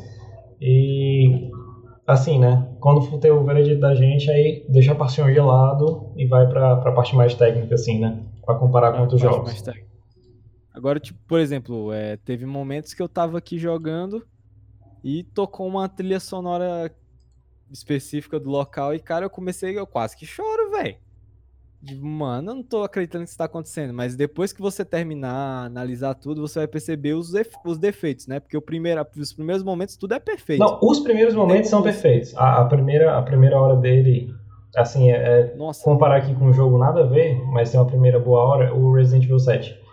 e 0.61 1.51
assim, 2.07 2.39
né? 2.39 2.69
Quando 2.81 3.01
for 3.03 3.19
ter 3.19 3.31
o 3.31 3.43
veredito 3.43 3.81
da 3.81 3.95
gente, 3.95 4.31
aí 4.31 4.67
deixa 4.69 4.93
a 4.93 4.97
paixão 4.97 5.33
de 5.33 5.41
lado 5.41 6.13
e 6.17 6.27
vai 6.27 6.47
pra, 6.47 6.77
pra 6.77 6.93
parte 6.93 7.17
mais 7.17 7.35
técnica, 7.35 7.75
assim, 7.75 7.99
né? 7.99 8.21
Pra 8.45 8.57
comparar 8.57 8.93
com 8.93 9.01
outros 9.01 9.21
jogos. 9.21 9.65
Agora, 10.75 10.99
tipo, 10.99 11.21
por 11.29 11.39
exemplo, 11.39 11.93
é, 11.93 12.17
teve 12.17 12.45
momentos 12.45 12.93
que 12.93 13.01
eu 13.01 13.09
tava 13.09 13.39
aqui 13.39 13.57
jogando 13.59 14.27
e 15.05 15.23
tocou 15.23 15.69
uma 15.69 15.89
trilha 15.89 16.19
sonora 16.19 16.93
específica 17.71 18.41
do 18.41 18.51
local 18.51 18.93
e, 18.93 18.99
cara, 18.99 19.25
eu 19.25 19.31
comecei, 19.31 19.79
eu 19.79 19.87
quase 19.87 20.17
que 20.17 20.27
choro, 20.27 20.73
velho. 20.73 20.97
Mano, 22.01 22.51
eu 22.51 22.55
não 22.57 22.63
tô 22.63 22.83
acreditando 22.83 23.25
que 23.25 23.31
isso 23.31 23.39
tá 23.39 23.45
acontecendo, 23.45 23.93
mas 23.93 24.17
depois 24.17 24.53
que 24.53 24.61
você 24.61 24.85
terminar, 24.85 25.67
analisar 25.67 26.15
tudo, 26.15 26.41
você 26.41 26.61
vai 26.61 26.67
perceber 26.67 27.13
os, 27.13 27.33
os 27.65 27.79
defeitos, 27.79 28.27
né? 28.27 28.41
Porque 28.41 28.57
o 28.57 28.63
primeiro, 28.63 29.07
os 29.17 29.33
primeiros 29.33 29.63
momentos 29.63 29.97
tudo 29.97 30.15
é 30.15 30.19
perfeito. 30.19 30.61
Não, 30.61 30.81
os 30.83 31.01
primeiros 31.01 31.35
momentos 31.35 31.71
são 31.71 31.83
perfeitos. 31.83 32.35
A, 32.37 32.63
a, 32.63 32.65
primeira, 32.65 33.17
a 33.17 33.23
primeira 33.23 33.61
hora 33.61 33.77
dele, 33.77 34.35
assim, 34.75 35.11
é, 35.11 35.41
é 35.41 35.57
comparar 35.85 36.17
aqui 36.17 36.35
com 36.35 36.47
o 36.47 36.53
jogo 36.53 36.79
nada 36.79 37.05
a 37.05 37.07
ver, 37.07 37.39
mas 37.53 37.71
tem 37.71 37.79
uma 37.79 37.87
primeira 37.87 38.19
boa 38.19 38.43
hora, 38.43 38.75
o 38.75 38.93
Resident 38.95 39.25
Evil 39.25 39.39
7 39.39 39.84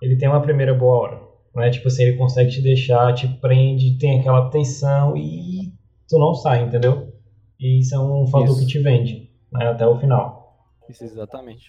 ele 0.00 0.16
tem 0.16 0.28
uma 0.28 0.42
primeira 0.42 0.74
boa 0.74 0.96
hora, 0.96 1.22
né? 1.54 1.70
Tipo 1.70 1.88
assim, 1.88 2.04
ele 2.04 2.16
consegue 2.16 2.50
te 2.50 2.62
deixar, 2.62 3.14
te 3.14 3.28
prende, 3.28 3.98
tem 3.98 4.20
aquela 4.20 4.50
tensão 4.50 5.16
e 5.16 5.72
tu 6.08 6.18
não 6.18 6.34
sai, 6.34 6.64
entendeu? 6.64 7.12
E 7.58 7.80
isso 7.80 7.94
é 7.94 7.98
um 7.98 8.26
fator 8.26 8.48
isso. 8.48 8.60
que 8.60 8.66
te 8.66 8.78
vende, 8.78 9.30
né? 9.52 9.68
Até 9.68 9.86
o 9.86 9.98
final. 9.98 10.56
Isso, 10.88 11.04
exatamente. 11.04 11.68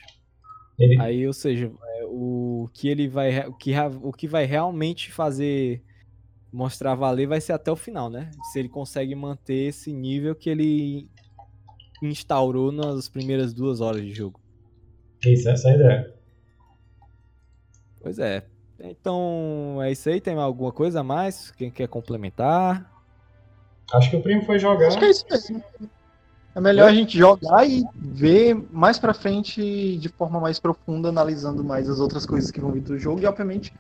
Ele... 0.77 0.99
Aí, 1.01 1.27
ou 1.27 1.33
seja, 1.33 1.71
é, 1.97 2.05
o 2.05 2.69
que 2.73 2.87
ele 2.87 3.07
vai, 3.07 3.47
o 3.47 3.53
que, 3.53 3.73
o 4.01 4.11
que 4.13 4.27
vai 4.27 4.45
realmente 4.45 5.11
fazer 5.11 5.83
mostrar 6.51 6.95
valer 6.95 7.27
vai 7.27 7.41
ser 7.41 7.53
até 7.53 7.71
o 7.71 7.75
final, 7.75 8.09
né? 8.09 8.31
Se 8.51 8.59
ele 8.59 8.69
consegue 8.69 9.13
manter 9.13 9.67
esse 9.67 9.91
nível 9.91 10.35
que 10.35 10.49
ele 10.49 11.07
instaurou 12.01 12.71
nas 12.71 13.09
primeiras 13.09 13.53
duas 13.53 13.81
horas 13.81 14.01
de 14.01 14.13
jogo. 14.13 14.39
Isso, 15.25 15.49
essa 15.49 15.69
é 15.69 15.71
a 15.71 15.75
ideia. 15.75 16.18
Pois 18.01 18.19
é. 18.19 18.43
Então 18.79 19.79
é 19.81 19.91
isso 19.91 20.09
aí. 20.09 20.21
Tem 20.21 20.35
alguma 20.35 20.71
coisa 20.71 21.01
a 21.01 21.03
mais? 21.03 21.51
Quem 21.51 21.69
quer 21.69 21.87
complementar? 21.87 22.89
Acho 23.93 24.09
que 24.09 24.15
o 24.15 24.21
primo 24.21 24.43
foi 24.43 24.59
jogar. 24.59 24.87
Acho 24.87 24.99
que 24.99 25.05
é 25.05 25.09
isso 25.09 25.25
mesmo. 25.29 25.63
É 26.55 26.61
melhor 26.61 26.89
a 26.89 26.93
gente 26.93 27.17
jogar 27.17 27.65
e 27.65 27.83
ver 27.95 28.55
mais 28.71 28.97
pra 28.97 29.13
frente 29.13 29.97
de 29.97 30.09
forma 30.09 30.39
mais 30.39 30.59
profunda, 30.59 31.09
analisando 31.09 31.63
mais 31.63 31.89
as 31.89 31.99
outras 31.99 32.25
coisas 32.25 32.51
que 32.51 32.59
vão 32.59 32.71
vir 32.71 32.81
do 32.81 32.97
jogo 32.97 33.21
e, 33.21 33.25
obviamente, 33.25 33.73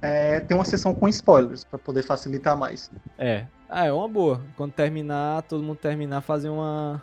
é, 0.00 0.40
ter 0.40 0.54
uma 0.54 0.64
sessão 0.64 0.94
com 0.94 1.08
spoilers 1.08 1.64
para 1.64 1.78
poder 1.78 2.02
facilitar 2.02 2.56
mais. 2.56 2.90
É. 3.16 3.46
Ah, 3.68 3.86
é 3.86 3.92
uma 3.92 4.08
boa. 4.08 4.40
Quando 4.56 4.72
terminar, 4.72 5.42
todo 5.42 5.62
mundo 5.62 5.78
terminar, 5.78 6.20
fazer 6.20 6.48
uma, 6.48 7.02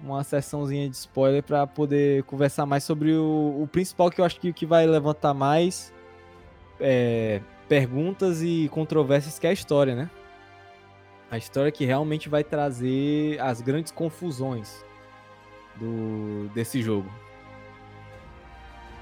uma 0.00 0.22
sessãozinha 0.22 0.88
de 0.88 0.96
spoiler 0.96 1.42
para 1.42 1.66
poder 1.66 2.22
conversar 2.24 2.66
mais 2.66 2.84
sobre 2.84 3.12
o, 3.12 3.62
o, 3.62 3.68
principal 3.70 4.10
que 4.10 4.20
eu 4.20 4.24
acho 4.24 4.38
que, 4.38 4.52
que 4.52 4.64
vai 4.64 4.86
levantar 4.86 5.34
mais 5.34 5.92
é, 6.80 7.40
perguntas 7.68 8.42
e 8.42 8.68
controvérsias 8.72 9.38
que 9.38 9.46
é 9.46 9.50
a 9.50 9.52
história, 9.52 9.94
né? 9.94 10.10
A 11.30 11.36
história 11.36 11.70
que 11.70 11.84
realmente 11.84 12.28
vai 12.28 12.42
trazer 12.42 13.38
as 13.40 13.60
grandes 13.60 13.92
confusões 13.92 14.82
do, 15.76 16.48
desse 16.54 16.80
jogo. 16.80 17.10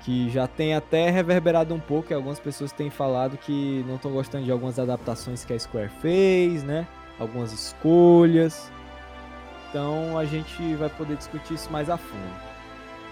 Que 0.02 0.30
já 0.30 0.46
tem 0.46 0.74
até 0.74 1.10
reverberado 1.10 1.74
um 1.74 1.80
pouco, 1.80 2.12
e 2.12 2.14
algumas 2.14 2.38
pessoas 2.38 2.72
têm 2.72 2.90
falado 2.90 3.36
que 3.36 3.84
não 3.86 3.96
estão 3.96 4.10
gostando 4.12 4.44
de 4.44 4.52
algumas 4.52 4.78
adaptações 4.78 5.44
que 5.44 5.52
a 5.52 5.58
Square 5.58 5.90
fez, 6.00 6.62
né? 6.62 6.86
Algumas 7.18 7.52
escolhas. 7.52 8.70
Então 9.76 10.16
a 10.16 10.24
gente 10.24 10.74
vai 10.76 10.88
poder 10.88 11.16
discutir 11.16 11.52
isso 11.52 11.70
mais 11.70 11.90
a 11.90 11.98
fundo. 11.98 12.32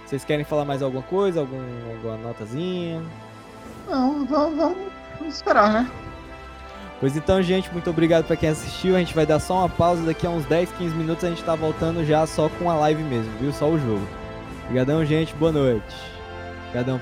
Vocês 0.07 0.25
querem 0.25 0.47
falar 0.47 0.65
mais 0.65 0.83
alguma 0.83 1.03
coisa? 1.03 1.41
Algum, 1.41 1.61
alguma 1.93 2.17
notazinha? 2.17 3.03
Não, 3.87 4.25
vamos, 4.25 4.57
vamos, 4.57 4.79
esperar, 5.29 5.71
né? 5.71 5.91
Pois 7.01 7.19
então, 7.19 7.43
gente, 7.43 7.71
muito 7.71 7.91
obrigado 7.91 8.25
para 8.25 8.35
quem 8.35 8.49
assistiu. 8.49 8.97
A 8.97 8.99
gente 8.99 9.15
vai 9.15 9.27
dar 9.27 9.41
só 9.41 9.59
uma 9.59 9.69
pausa 9.69 10.07
daqui 10.07 10.27
a 10.27 10.31
uns 10.31 10.47
10, 10.47 10.73
15 10.73 10.95
minutos. 10.95 11.23
A 11.23 11.29
gente 11.29 11.45
tá 11.45 11.55
voltando 11.55 12.03
já 12.03 12.27
só 12.27 12.49
com 12.49 12.71
a 12.71 12.75
live 12.77 13.03
mesmo, 13.03 13.31
viu? 13.39 13.53
Só 13.53 13.69
o 13.69 13.79
jogo. 13.79 14.09
Obrigadão, 14.65 15.05
gente. 15.05 15.35
Boa 15.35 15.53
noite. 15.53 15.95
Obrigadão. 16.69 16.99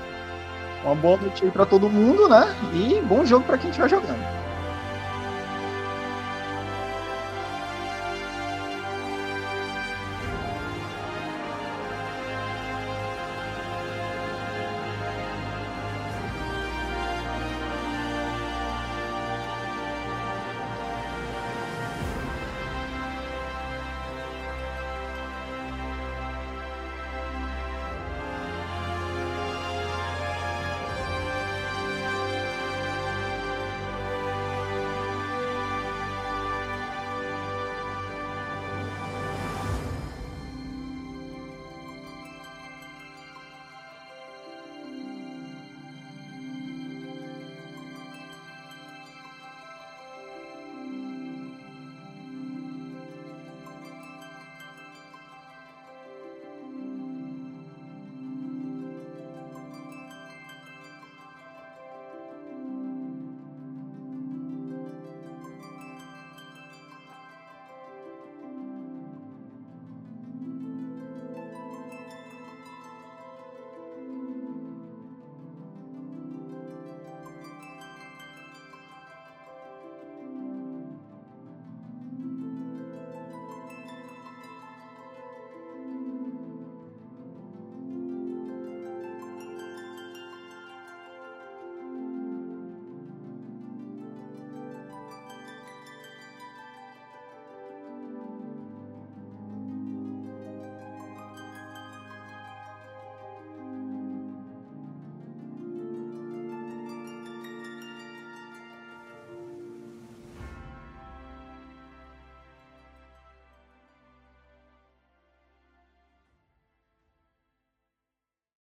Uma 0.83 0.95
boa 0.95 1.15
noite 1.15 1.45
aí 1.45 1.51
pra 1.51 1.65
todo 1.65 1.89
mundo, 1.89 2.27
né? 2.27 2.53
E 2.73 3.01
bom 3.07 3.25
jogo 3.25 3.45
para 3.45 3.57
quem 3.57 3.69
estiver 3.69 3.89
jogando. 3.89 4.42